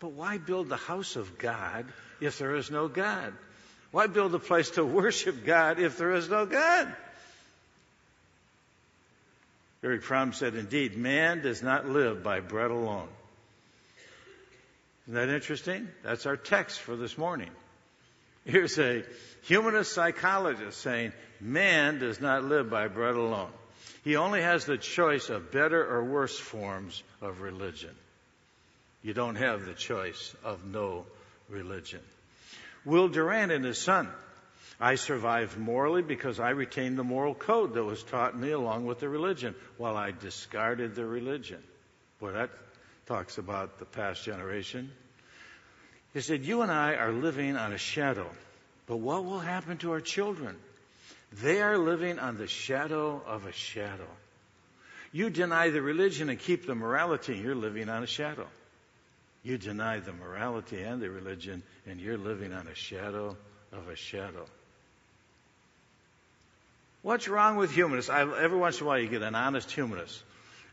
But 0.00 0.12
why 0.12 0.38
build 0.38 0.68
the 0.68 0.76
house 0.76 1.16
of 1.16 1.38
God 1.38 1.86
if 2.20 2.38
there 2.38 2.54
is 2.56 2.70
no 2.70 2.88
God? 2.88 3.32
Why 3.90 4.06
build 4.06 4.34
a 4.34 4.38
place 4.38 4.70
to 4.72 4.84
worship 4.84 5.46
God 5.46 5.78
if 5.78 5.96
there 5.96 6.12
is 6.12 6.28
no 6.28 6.44
God? 6.44 6.94
Erich 9.82 10.02
Fromm 10.02 10.32
said, 10.32 10.54
Indeed, 10.54 10.96
man 10.96 11.42
does 11.42 11.62
not 11.62 11.88
live 11.88 12.22
by 12.22 12.40
bread 12.40 12.70
alone. 12.70 13.08
Isn't 15.06 15.14
that 15.14 15.28
interesting? 15.28 15.88
That's 16.02 16.26
our 16.26 16.36
text 16.36 16.80
for 16.80 16.96
this 16.96 17.16
morning. 17.16 17.50
Here's 18.44 18.78
a 18.78 19.04
humanist 19.42 19.92
psychologist 19.92 20.80
saying, 20.80 21.12
Man 21.40 22.00
does 22.00 22.20
not 22.20 22.44
live 22.44 22.68
by 22.68 22.88
bread 22.88 23.14
alone. 23.14 23.50
He 24.08 24.16
only 24.16 24.40
has 24.40 24.64
the 24.64 24.78
choice 24.78 25.28
of 25.28 25.50
better 25.50 25.86
or 25.86 26.02
worse 26.02 26.38
forms 26.38 27.02
of 27.20 27.42
religion. 27.42 27.94
You 29.02 29.12
don't 29.12 29.34
have 29.34 29.66
the 29.66 29.74
choice 29.74 30.34
of 30.42 30.64
no 30.64 31.04
religion. 31.50 32.00
Will 32.86 33.08
Durant 33.08 33.52
and 33.52 33.66
his 33.66 33.76
son, 33.76 34.08
I 34.80 34.94
survived 34.94 35.58
morally 35.58 36.00
because 36.00 36.40
I 36.40 36.52
retained 36.52 36.98
the 36.98 37.04
moral 37.04 37.34
code 37.34 37.74
that 37.74 37.84
was 37.84 38.02
taught 38.02 38.34
me 38.34 38.50
along 38.50 38.86
with 38.86 39.00
the 39.00 39.10
religion 39.10 39.54
while 39.76 39.98
I 39.98 40.12
discarded 40.12 40.94
the 40.94 41.04
religion. 41.04 41.62
Boy, 42.18 42.32
that 42.32 42.48
talks 43.04 43.36
about 43.36 43.78
the 43.78 43.84
past 43.84 44.24
generation. 44.24 44.90
He 46.14 46.22
said, 46.22 46.46
You 46.46 46.62
and 46.62 46.72
I 46.72 46.94
are 46.94 47.12
living 47.12 47.58
on 47.58 47.74
a 47.74 47.78
shadow, 47.78 48.30
but 48.86 48.96
what 48.96 49.26
will 49.26 49.40
happen 49.40 49.76
to 49.78 49.92
our 49.92 50.00
children? 50.00 50.56
They 51.32 51.60
are 51.60 51.78
living 51.78 52.18
on 52.18 52.38
the 52.38 52.46
shadow 52.46 53.22
of 53.26 53.46
a 53.46 53.52
shadow. 53.52 54.08
You 55.12 55.30
deny 55.30 55.70
the 55.70 55.82
religion 55.82 56.28
and 56.28 56.38
keep 56.38 56.66
the 56.66 56.74
morality, 56.74 57.34
and 57.34 57.42
you're 57.42 57.54
living 57.54 57.88
on 57.88 58.02
a 58.02 58.06
shadow. 58.06 58.46
You 59.42 59.58
deny 59.58 60.00
the 60.00 60.12
morality 60.12 60.82
and 60.82 61.00
the 61.00 61.10
religion, 61.10 61.62
and 61.86 62.00
you're 62.00 62.18
living 62.18 62.52
on 62.52 62.66
a 62.66 62.74
shadow 62.74 63.36
of 63.72 63.88
a 63.88 63.96
shadow. 63.96 64.46
What's 67.02 67.28
wrong 67.28 67.56
with 67.56 67.70
humanists? 67.70 68.10
I, 68.10 68.22
every 68.22 68.58
once 68.58 68.80
in 68.80 68.84
a 68.84 68.88
while, 68.88 68.98
you 68.98 69.08
get 69.08 69.22
an 69.22 69.34
honest 69.34 69.70
humanist. 69.70 70.22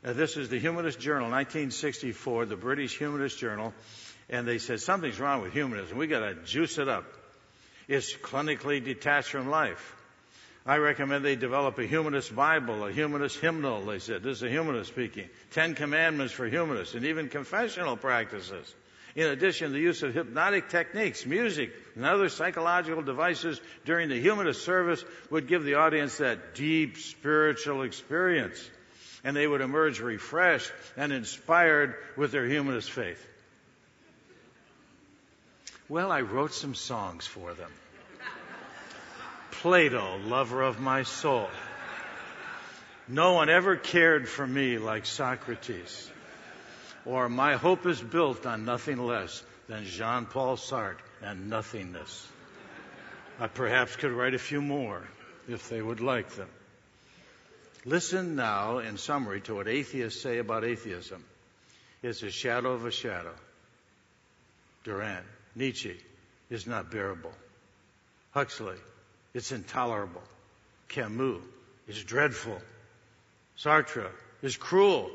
Uh, 0.04 0.14
this 0.14 0.38
is 0.38 0.50
the 0.50 0.60
Humanist 0.60 1.00
Journal, 1.00 1.30
1964, 1.30 2.46
the 2.46 2.56
British 2.56 2.98
Humanist 2.98 3.38
Journal, 3.38 3.74
and 4.30 4.48
they 4.48 4.58
said 4.58 4.80
something's 4.80 5.20
wrong 5.20 5.42
with 5.42 5.54
humanism. 5.54 5.98
We 5.98 6.08
got 6.08 6.20
to 6.20 6.36
juice 6.44 6.78
it 6.78 6.90
up. 6.90 7.06
It's 7.88 8.16
clinically 8.16 8.84
detached 8.84 9.30
from 9.30 9.50
life. 9.50 9.96
I 10.68 10.78
recommend 10.78 11.24
they 11.24 11.36
develop 11.36 11.78
a 11.78 11.86
humanist 11.86 12.36
Bible, 12.36 12.86
a 12.86 12.92
humanist 12.92 13.38
hymnal, 13.40 13.86
they 13.86 14.00
said. 14.00 14.24
This 14.24 14.38
is 14.38 14.44
a 14.44 14.50
humanist 14.50 14.92
speaking. 14.92 15.30
Ten 15.52 15.76
commandments 15.76 16.34
for 16.34 16.48
humanists, 16.48 16.96
and 16.96 17.06
even 17.06 17.30
confessional 17.30 17.98
practices. 17.98 18.74
In 19.16 19.28
addition, 19.28 19.72
the 19.72 19.80
use 19.80 20.02
of 20.02 20.14
hypnotic 20.14 20.70
techniques, 20.70 21.26
music, 21.26 21.72
and 21.96 22.04
other 22.04 22.30
psychological 22.30 23.04
devices 23.04 23.62
during 23.86 24.10
the 24.10 24.20
humanist 24.20 24.66
service 24.66 25.04
would 25.30 25.48
give 25.48 25.64
the 25.64 25.76
audience 25.76 26.18
that 26.18 26.56
deep 26.56 26.98
spiritual 26.98 27.84
experience. 27.84 28.58
And 29.24 29.36
they 29.36 29.48
would 29.48 29.62
emerge 29.62 30.00
refreshed 30.00 30.72
and 30.98 31.14
inspired 31.14 31.96
with 32.18 32.32
their 32.32 32.46
humanist 32.46 32.92
faith. 32.92 33.26
Well, 35.88 36.12
I 36.12 36.22
wrote 36.22 36.54
some 36.54 36.74
songs 36.76 37.28
for 37.28 37.54
them. 37.54 37.72
Plato, 39.66 40.20
lover 40.28 40.62
of 40.62 40.80
my 40.80 41.02
soul. 41.02 41.50
No 43.08 43.34
one 43.34 43.50
ever 43.50 43.76
cared 43.76 44.30
for 44.30 44.46
me 44.46 44.78
like 44.78 45.08
Socrates. 45.08 46.08
Or 47.04 47.30
my 47.30 47.56
hope 47.56 47.88
is 47.88 48.00
built 48.00 48.46
on 48.46 48.66
nothing 48.66 49.00
less 49.00 49.42
than 49.68 49.86
Jean 49.86 50.28
Paul 50.28 50.58
Sartre 50.58 51.00
and 51.24 51.50
nothingness. 51.50 52.28
I 53.40 53.48
perhaps 53.48 53.96
could 53.96 54.12
write 54.12 54.36
a 54.36 54.38
few 54.38 54.62
more 54.62 55.02
if 55.50 55.68
they 55.68 55.82
would 55.82 56.00
like 56.00 56.30
them. 56.36 56.50
Listen 57.86 58.36
now, 58.36 58.78
in 58.78 58.98
summary, 59.00 59.42
to 59.42 59.56
what 59.56 59.68
atheists 59.68 60.22
say 60.22 60.38
about 60.38 60.64
atheism. 60.64 61.26
It's 62.04 62.22
a 62.22 62.30
shadow 62.30 62.74
of 62.74 62.86
a 62.86 62.92
shadow. 62.92 63.34
Durant, 64.84 65.26
Nietzsche 65.56 65.98
is 66.52 66.68
not 66.68 66.92
bearable. 66.92 67.34
Huxley, 68.30 68.78
it's 69.36 69.52
intolerable. 69.52 70.24
Camus 70.88 71.42
is 71.88 72.04
dreadful. 72.04 72.58
Sartre 73.60 74.10
is 74.42 74.56
cruel. 74.56 75.12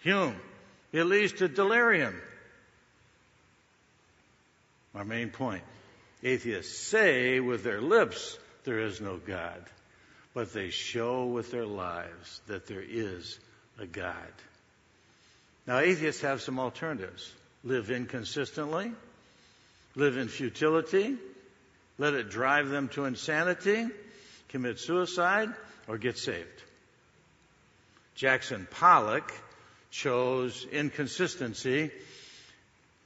Hume, 0.00 0.36
it 0.92 1.04
leads 1.04 1.34
to 1.34 1.48
delirium. 1.48 2.20
My 4.92 5.04
main 5.04 5.30
point. 5.30 5.62
Atheists 6.24 6.76
say 6.76 7.40
with 7.40 7.64
their 7.64 7.80
lips 7.80 8.36
there 8.64 8.80
is 8.80 9.00
no 9.00 9.16
God, 9.16 9.64
but 10.34 10.52
they 10.52 10.70
show 10.70 11.26
with 11.26 11.50
their 11.50 11.66
lives 11.66 12.40
that 12.48 12.66
there 12.66 12.84
is 12.86 13.38
a 13.78 13.86
God. 13.86 14.14
Now, 15.66 15.78
atheists 15.78 16.22
have 16.22 16.42
some 16.42 16.58
alternatives. 16.58 17.32
Live 17.64 17.92
inconsistently, 17.92 18.90
live 19.94 20.16
in 20.16 20.26
futility, 20.26 21.16
let 21.98 22.14
it 22.14 22.30
drive 22.30 22.68
them 22.68 22.88
to 22.90 23.04
insanity, 23.04 23.86
commit 24.48 24.78
suicide, 24.78 25.48
or 25.88 25.98
get 25.98 26.18
saved. 26.18 26.62
Jackson 28.14 28.66
Pollock 28.70 29.32
chose 29.90 30.66
inconsistency 30.70 31.90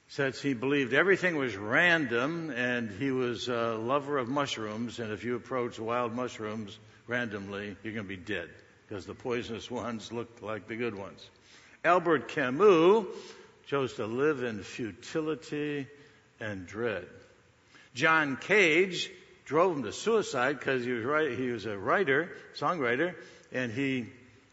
since 0.09 0.41
he 0.41 0.55
believed 0.55 0.95
everything 0.95 1.37
was 1.37 1.57
random 1.57 2.51
and 2.51 2.91
he 2.99 3.11
was 3.11 3.49
a 3.49 3.74
lover 3.74 4.18
of 4.18 4.28
mushrooms 4.28 5.01
and 5.01 5.12
if 5.12 5.24
you 5.24 5.34
approach 5.34 5.80
wild 5.80 6.14
mushrooms 6.14 6.78
randomly 7.09 7.76
you're 7.82 7.93
going 7.93 8.07
to 8.07 8.09
be 8.09 8.16
dead 8.16 8.49
because 8.87 9.05
the 9.05 9.14
poisonous 9.14 9.68
ones 9.68 10.12
look 10.12 10.28
like 10.43 10.68
the 10.68 10.76
good 10.76 10.95
ones 10.97 11.28
albert 11.84 12.28
camus 12.28 13.05
chose 13.66 13.95
to 13.95 14.07
live 14.07 14.45
in 14.45 14.62
futility 14.62 15.89
and 16.39 16.66
dread 16.68 17.07
John 17.97 18.36
Cage 18.36 19.11
drove 19.47 19.74
him 19.74 19.82
to 19.84 19.92
suicide 19.92 20.59
because 20.59 20.84
he 20.84 20.92
was 20.92 21.38
he 21.38 21.49
was 21.49 21.64
a 21.64 21.78
writer, 21.78 22.30
songwriter, 22.57 23.14
and 23.53 23.72
he 23.72 24.07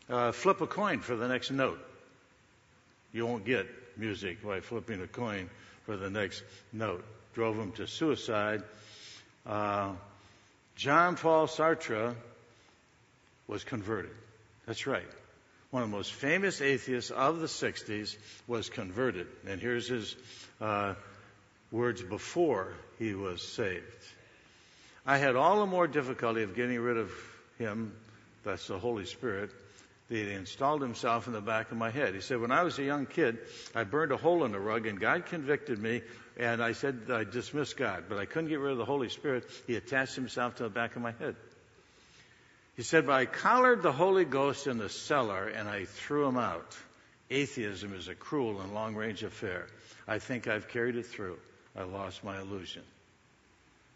uh, 0.09 0.31
flip 0.31 0.61
a 0.61 0.67
coin 0.67 1.01
for 1.01 1.17
the 1.17 1.27
next 1.27 1.51
note. 1.51 1.77
You 3.11 3.27
won't 3.27 3.45
get 3.45 3.67
music 3.97 4.41
by 4.41 4.61
flipping 4.61 5.01
a 5.01 5.07
coin 5.07 5.49
for 5.85 5.97
the 5.97 6.09
next 6.09 6.41
note. 6.71 7.03
Drove 7.33 7.57
him 7.57 7.73
to 7.73 7.85
suicide. 7.85 8.63
Uh, 9.45 9.91
John 10.77 11.17
Paul 11.17 11.47
Sartre 11.47 12.15
was 13.47 13.65
converted. 13.65 14.15
That's 14.65 14.87
right. 14.87 15.03
One 15.71 15.83
of 15.83 15.89
the 15.89 15.97
most 15.97 16.13
famous 16.13 16.61
atheists 16.61 17.11
of 17.11 17.39
the 17.39 17.47
60s 17.47 18.15
was 18.47 18.69
converted. 18.69 19.27
And 19.45 19.59
here's 19.59 19.89
his 19.89 20.15
uh, 20.61 20.93
words 21.73 22.03
before 22.03 22.71
he 22.99 23.15
was 23.15 23.41
saved. 23.41 23.83
I 25.05 25.17
had 25.17 25.35
all 25.35 25.59
the 25.59 25.65
more 25.65 25.87
difficulty 25.87 26.43
of 26.43 26.55
getting 26.55 26.79
rid 26.79 26.97
of 26.97 27.11
him, 27.57 27.93
that's 28.45 28.67
the 28.67 28.77
Holy 28.77 29.05
Spirit, 29.05 29.49
that 30.07 30.15
he 30.15 30.31
installed 30.31 30.81
himself 30.81 31.25
in 31.25 31.33
the 31.33 31.41
back 31.41 31.71
of 31.71 31.77
my 31.77 31.89
head. 31.89 32.13
He 32.13 32.21
said, 32.21 32.39
When 32.39 32.51
I 32.51 32.61
was 32.63 32.77
a 32.77 32.83
young 32.83 33.07
kid, 33.07 33.39
I 33.73 33.83
burned 33.83 34.11
a 34.11 34.17
hole 34.17 34.45
in 34.45 34.51
the 34.51 34.59
rug 34.59 34.85
and 34.85 34.99
God 34.99 35.25
convicted 35.25 35.79
me, 35.79 36.03
and 36.37 36.63
I 36.63 36.73
said 36.73 37.09
I 37.09 37.23
dismissed 37.23 37.75
God, 37.75 38.05
but 38.07 38.19
I 38.19 38.25
couldn't 38.25 38.49
get 38.49 38.59
rid 38.59 38.71
of 38.71 38.77
the 38.77 38.85
Holy 38.85 39.09
Spirit. 39.09 39.45
He 39.65 39.75
attached 39.75 40.15
himself 40.15 40.55
to 40.55 40.63
the 40.63 40.69
back 40.69 40.95
of 40.95 41.01
my 41.01 41.11
head. 41.11 41.35
He 42.75 42.83
said, 42.83 43.07
But 43.07 43.13
I 43.13 43.25
collared 43.25 43.81
the 43.81 43.91
Holy 43.91 44.25
Ghost 44.25 44.67
in 44.67 44.77
the 44.77 44.89
cellar 44.89 45.47
and 45.47 45.67
I 45.67 45.85
threw 45.85 46.27
him 46.27 46.37
out. 46.37 46.77
Atheism 47.31 47.95
is 47.95 48.07
a 48.07 48.15
cruel 48.15 48.61
and 48.61 48.75
long 48.75 48.95
range 48.95 49.23
affair. 49.23 49.65
I 50.07 50.19
think 50.19 50.47
I've 50.47 50.67
carried 50.67 50.95
it 50.95 51.07
through. 51.07 51.39
I 51.75 51.83
lost 51.83 52.23
my 52.23 52.39
illusion. 52.39 52.83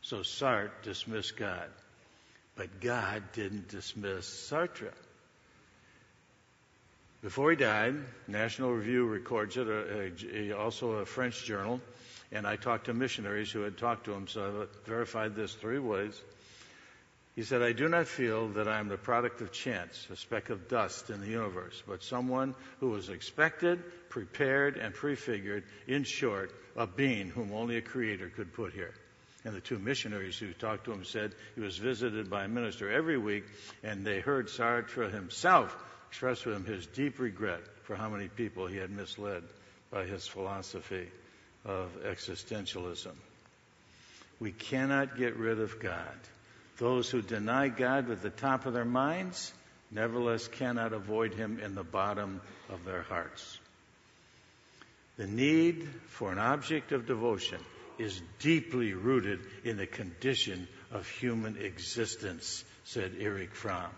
So 0.02 0.18
Sartre 0.20 0.72
dismissed 0.84 1.38
God. 1.38 1.70
But 2.56 2.82
God 2.82 3.24
didn't 3.34 3.70
dismiss 3.70 4.26
Sartre. 4.26 4.92
Before 7.22 7.52
he 7.52 7.58
died, 7.58 7.96
National 8.28 8.72
Review 8.74 9.06
records 9.06 9.58
it, 9.58 9.68
uh, 9.68 10.54
uh, 10.54 10.58
also 10.58 10.92
a 10.94 11.06
French 11.06 11.46
journal, 11.46 11.82
and 12.32 12.48
I 12.48 12.56
talked 12.56 12.86
to 12.86 12.94
missionaries 12.94 13.52
who 13.52 13.62
had 13.62 13.78
talked 13.78 14.06
to 14.06 14.14
him, 14.14 14.28
so 14.28 14.68
I 14.68 14.88
verified 14.88 15.36
this 15.36 15.54
three 15.54 15.80
ways. 15.80 16.20
He 17.38 17.44
said, 17.44 17.62
I 17.62 17.72
do 17.72 17.88
not 17.88 18.08
feel 18.08 18.48
that 18.54 18.68
I 18.68 18.80
am 18.80 18.88
the 18.88 18.98
product 18.98 19.42
of 19.42 19.52
chance, 19.52 20.08
a 20.12 20.16
speck 20.16 20.50
of 20.50 20.68
dust 20.68 21.12
in 21.12 21.22
the 21.22 21.28
universe, 21.28 21.84
but 21.88 22.02
someone 22.02 22.56
who 22.80 22.90
was 22.90 23.10
expected, 23.10 23.84
prepared, 24.10 24.76
and 24.76 24.92
prefigured, 24.92 25.64
in 25.86 26.04
short, 26.04 26.52
a 26.76 26.88
being 26.88 27.30
whom 27.30 27.54
only 27.54 27.78
a 27.78 27.82
creator 27.84 28.32
could 28.36 28.54
put 28.54 28.74
here. 28.74 28.96
And 29.46 29.56
the 29.56 29.62
two 29.62 29.78
missionaries 29.78 30.36
who 30.36 30.52
talked 30.54 30.86
to 30.86 30.92
him 30.92 31.06
said 31.06 31.36
he 31.54 31.62
was 31.62 31.78
visited 31.78 32.28
by 32.28 32.46
a 32.46 32.48
minister 32.48 32.92
every 32.92 33.20
week, 33.20 33.44
and 33.84 34.04
they 34.04 34.20
heard 34.20 34.48
Sartre 34.48 35.12
himself 35.12 35.78
expressed 36.10 36.42
to 36.42 36.54
him 36.54 36.66
his 36.66 36.88
deep 36.88 37.20
regret 37.20 37.62
for 37.84 37.96
how 37.96 38.10
many 38.10 38.30
people 38.30 38.66
he 38.66 38.78
had 38.78 38.90
misled 38.90 39.44
by 39.92 40.06
his 40.06 40.26
philosophy 40.26 41.08
of 41.66 41.92
existentialism. 42.04 43.14
We 44.40 44.54
cannot 44.54 45.18
get 45.18 45.36
rid 45.38 45.60
of 45.60 45.80
God. 45.80 46.18
Those 46.78 47.10
who 47.10 47.22
deny 47.22 47.70
God 47.70 48.08
with 48.08 48.22
the 48.22 48.30
top 48.30 48.66
of 48.66 48.74
their 48.74 48.86
minds, 48.86 49.52
nevertheless 49.92 50.48
cannot 50.48 50.94
avoid 50.94 51.34
him 51.34 51.60
in 51.60 51.76
the 51.76 51.84
bottom 51.84 52.42
of 52.70 52.86
their 52.86 53.02
hearts. 53.02 53.60
The 55.18 55.28
need 55.28 55.90
for 56.08 56.32
an 56.32 56.38
object 56.38 56.92
of 56.92 57.08
devotion 57.08 57.60
is 57.98 58.22
deeply 58.40 58.94
rooted 58.94 59.40
in 59.64 59.78
the 59.78 59.88
condition 59.88 60.68
of 60.92 61.08
human 61.08 61.58
existence, 61.58 62.64
said 62.84 63.16
Erich 63.20 63.56
Fromm. 63.56 63.90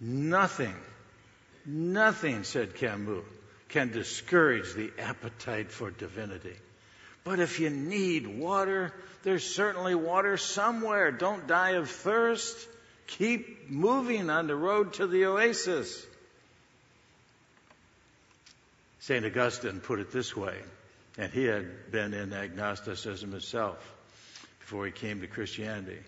Nothing, 0.00 0.76
nothing, 1.66 2.44
said 2.44 2.76
Camus, 2.76 3.24
can 3.68 3.90
discourage 3.90 4.72
the 4.74 4.92
appetite 4.98 5.72
for 5.72 5.90
divinity. 5.90 6.54
But 7.28 7.40
if 7.40 7.60
you 7.60 7.68
need 7.68 8.26
water, 8.26 8.90
there's 9.22 9.44
certainly 9.44 9.94
water 9.94 10.38
somewhere. 10.38 11.12
Don't 11.12 11.46
die 11.46 11.72
of 11.72 11.90
thirst. 11.90 12.56
Keep 13.06 13.68
moving 13.70 14.30
on 14.30 14.46
the 14.46 14.56
road 14.56 14.94
to 14.94 15.06
the 15.06 15.26
oasis. 15.26 16.06
St. 19.00 19.26
Augustine 19.26 19.80
put 19.80 19.98
it 19.98 20.10
this 20.10 20.34
way, 20.34 20.56
and 21.18 21.30
he 21.30 21.44
had 21.44 21.92
been 21.92 22.14
in 22.14 22.32
agnosticism 22.32 23.32
himself 23.32 23.76
before 24.60 24.86
he 24.86 24.92
came 24.92 25.20
to 25.20 25.26
Christianity. 25.26 25.98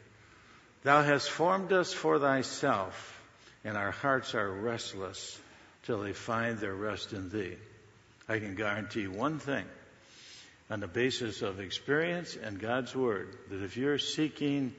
Thou 0.85 1.03
hast 1.03 1.29
formed 1.29 1.71
us 1.71 1.93
for 1.93 2.19
thyself 2.19 3.21
and 3.63 3.77
our 3.77 3.91
hearts 3.91 4.35
are 4.35 4.51
restless 4.51 5.39
till 5.83 6.01
they 6.01 6.15
find 6.15 6.57
their 6.57 6.75
rest 6.75 7.13
in 7.13 7.29
Thee. 7.29 7.57
I 8.27 8.39
can 8.39 8.55
guarantee 8.55 9.07
one 9.07 9.39
thing 9.39 9.67
on 10.71 10.79
the 10.79 10.87
basis 10.87 11.43
of 11.43 11.59
experience 11.59 12.37
and 12.41 12.61
God's 12.61 12.95
Word 12.95 13.37
that 13.51 13.63
if 13.63 13.77
you're 13.77 13.99
seeking 13.99 14.73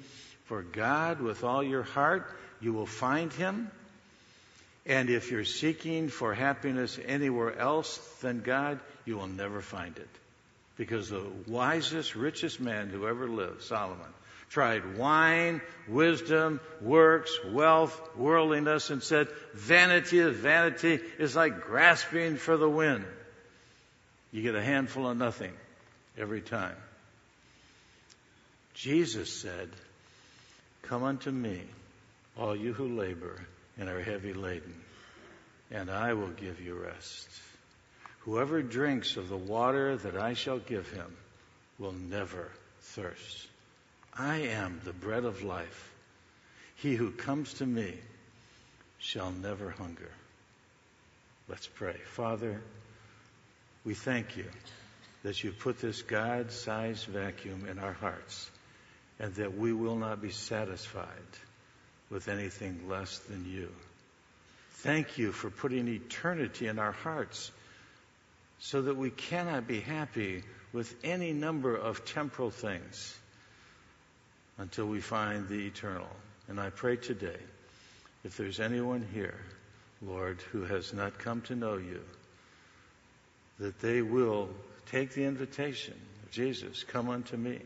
for 0.46 0.62
God 0.62 1.22
with 1.22 1.44
all 1.44 1.62
your 1.62 1.84
heart, 1.84 2.26
you 2.62 2.72
will 2.72 2.86
find 2.86 3.32
Him. 3.34 3.70
And 4.86 5.10
if 5.10 5.30
you're 5.30 5.46
seeking 5.46 6.08
for 6.08 6.34
happiness 6.34 6.98
anywhere 7.06 7.58
else 7.58 7.98
than 8.22 8.40
God, 8.40 8.80
you 9.06 9.18
will 9.18 9.28
never 9.28 9.62
find 9.62 9.96
it. 9.98 10.10
Because 10.78 11.10
the 11.10 11.24
wisest, 11.46 12.16
richest 12.16 12.60
man 12.62 12.90
who 12.90 13.06
ever 13.06 13.28
lived, 13.28 13.64
Solomon, 13.64 14.08
tried 14.50 14.98
wine, 14.98 15.62
wisdom, 15.88 16.62
works, 16.82 17.38
wealth, 17.52 18.02
worldliness, 18.16 18.90
and 18.90 19.04
said, 19.04 19.28
vanity 19.54 20.20
of 20.20 20.36
vanity 20.36 21.00
is 21.20 21.36
like 21.36 21.62
grasping 21.62 22.38
for 22.38 22.58
the 22.58 22.70
wind. 22.70 23.06
You 24.32 24.42
get 24.42 24.56
a 24.56 24.64
handful 24.64 25.10
of 25.10 25.18
nothing 25.18 25.52
every 26.18 26.42
time. 26.42 26.76
Jesus 28.74 29.42
said, 29.42 29.70
Come 30.84 31.04
unto 31.04 31.32
me, 31.32 31.62
all 32.38 32.56
you 32.56 32.74
who 32.74 32.98
labor 32.98 33.40
and 33.78 33.90
are 33.90 34.02
heavy 34.02 34.34
laden, 34.34 34.76
and 35.70 35.90
I 35.90 36.14
will 36.14 36.30
give 36.30 36.62
you 36.62 36.76
rest. 36.76 37.30
Whoever 38.22 38.62
drinks 38.62 39.18
of 39.18 39.30
the 39.30 39.38
water 39.38 39.98
that 39.98 40.16
I 40.16 40.34
shall 40.34 40.60
give 40.60 40.90
him 40.92 41.16
will 41.80 41.94
never 41.94 42.50
thirst. 42.82 43.48
I 44.18 44.38
am 44.42 44.82
the 44.84 44.94
bread 44.94 45.26
of 45.26 45.44
life. 45.44 45.92
He 46.76 46.96
who 46.96 47.12
comes 47.12 47.54
to 47.56 47.66
me 47.66 47.96
shall 49.00 49.32
never 49.32 49.72
hunger. 49.72 50.12
Let's 51.48 51.68
pray. 51.68 51.98
Father, 52.06 52.62
we 53.84 53.94
thank 53.94 54.38
you 54.38 54.46
that 55.24 55.44
you 55.44 55.52
put 55.52 55.80
this 55.80 56.02
God 56.02 56.52
sized 56.52 57.06
vacuum 57.06 57.68
in 57.70 57.80
our 57.80 57.94
hearts 57.94 58.50
and 59.20 59.36
that 59.36 59.56
we 59.56 59.72
will 59.72 59.96
not 59.96 60.22
be 60.22 60.32
satisfied 60.32 61.08
with 62.10 62.28
anything 62.28 62.90
less 62.90 63.20
than 63.20 63.46
you. 63.46 63.70
Thank 64.72 65.18
you 65.20 65.32
for 65.32 65.50
putting 65.50 65.88
eternity 65.88 66.68
in 66.68 66.80
our 66.80 66.92
hearts 66.92 67.52
so 68.60 68.82
that 68.82 68.98
we 68.98 69.12
cannot 69.12 69.68
be 69.68 69.80
happy 69.80 70.44
with 70.74 70.94
any 71.04 71.34
number 71.34 71.76
of 71.76 72.06
temporal 72.06 72.50
things 72.50 73.16
until 74.58 74.86
we 74.88 75.02
find 75.02 75.48
the 75.48 75.68
eternal. 75.68 76.10
And 76.48 76.60
I 76.60 76.70
pray 76.70 76.96
today, 76.96 77.38
if 78.24 78.38
there's 78.38 78.60
anyone 78.60 79.08
here, 79.14 79.40
Lord, 80.02 80.42
who 80.52 80.64
has 80.64 80.94
not 80.94 81.20
come 81.20 81.42
to 81.42 81.56
know 81.56 81.78
you, 81.78 82.02
that 83.60 83.80
they 83.82 84.02
will 84.02 84.50
take 84.92 85.14
the 85.14 85.24
invitation 85.24 85.94
of 86.24 86.32
Jesus, 86.32 86.84
come 86.84 87.10
unto 87.10 87.38
me, 87.38 87.60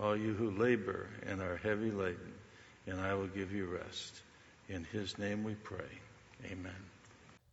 all 0.00 0.16
you 0.16 0.34
who 0.34 0.50
labor 0.50 1.06
and 1.26 1.40
are 1.40 1.56
heavy 1.56 1.90
laden, 1.90 2.32
and 2.86 3.00
I 3.00 3.14
will 3.14 3.28
give 3.28 3.52
you 3.52 3.66
rest. 3.66 4.22
In 4.68 4.84
his 4.84 5.18
name 5.18 5.44
we 5.44 5.54
pray. 5.54 5.98
Amen. 6.44 6.72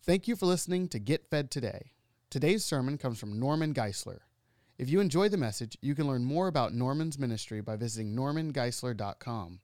Thank 0.04 0.28
you 0.28 0.36
for 0.36 0.46
listening 0.46 0.88
to 0.90 1.00
Get 1.00 1.30
Fed 1.30 1.52
Today. 1.52 1.92
Today's 2.30 2.64
sermon 2.64 2.98
comes 2.98 3.20
from 3.20 3.40
Norman 3.40 3.74
Geisler. 3.74 4.20
If 4.78 4.90
you 4.90 5.00
enjoy 5.00 5.30
the 5.30 5.38
message, 5.38 5.78
you 5.82 5.96
can 5.96 6.08
learn 6.08 6.24
more 6.24 6.48
about 6.48 6.74
Norman's 6.74 7.18
ministry 7.18 7.62
by 7.62 7.76
visiting 7.76 8.16
normangeisler.com. 8.16 9.60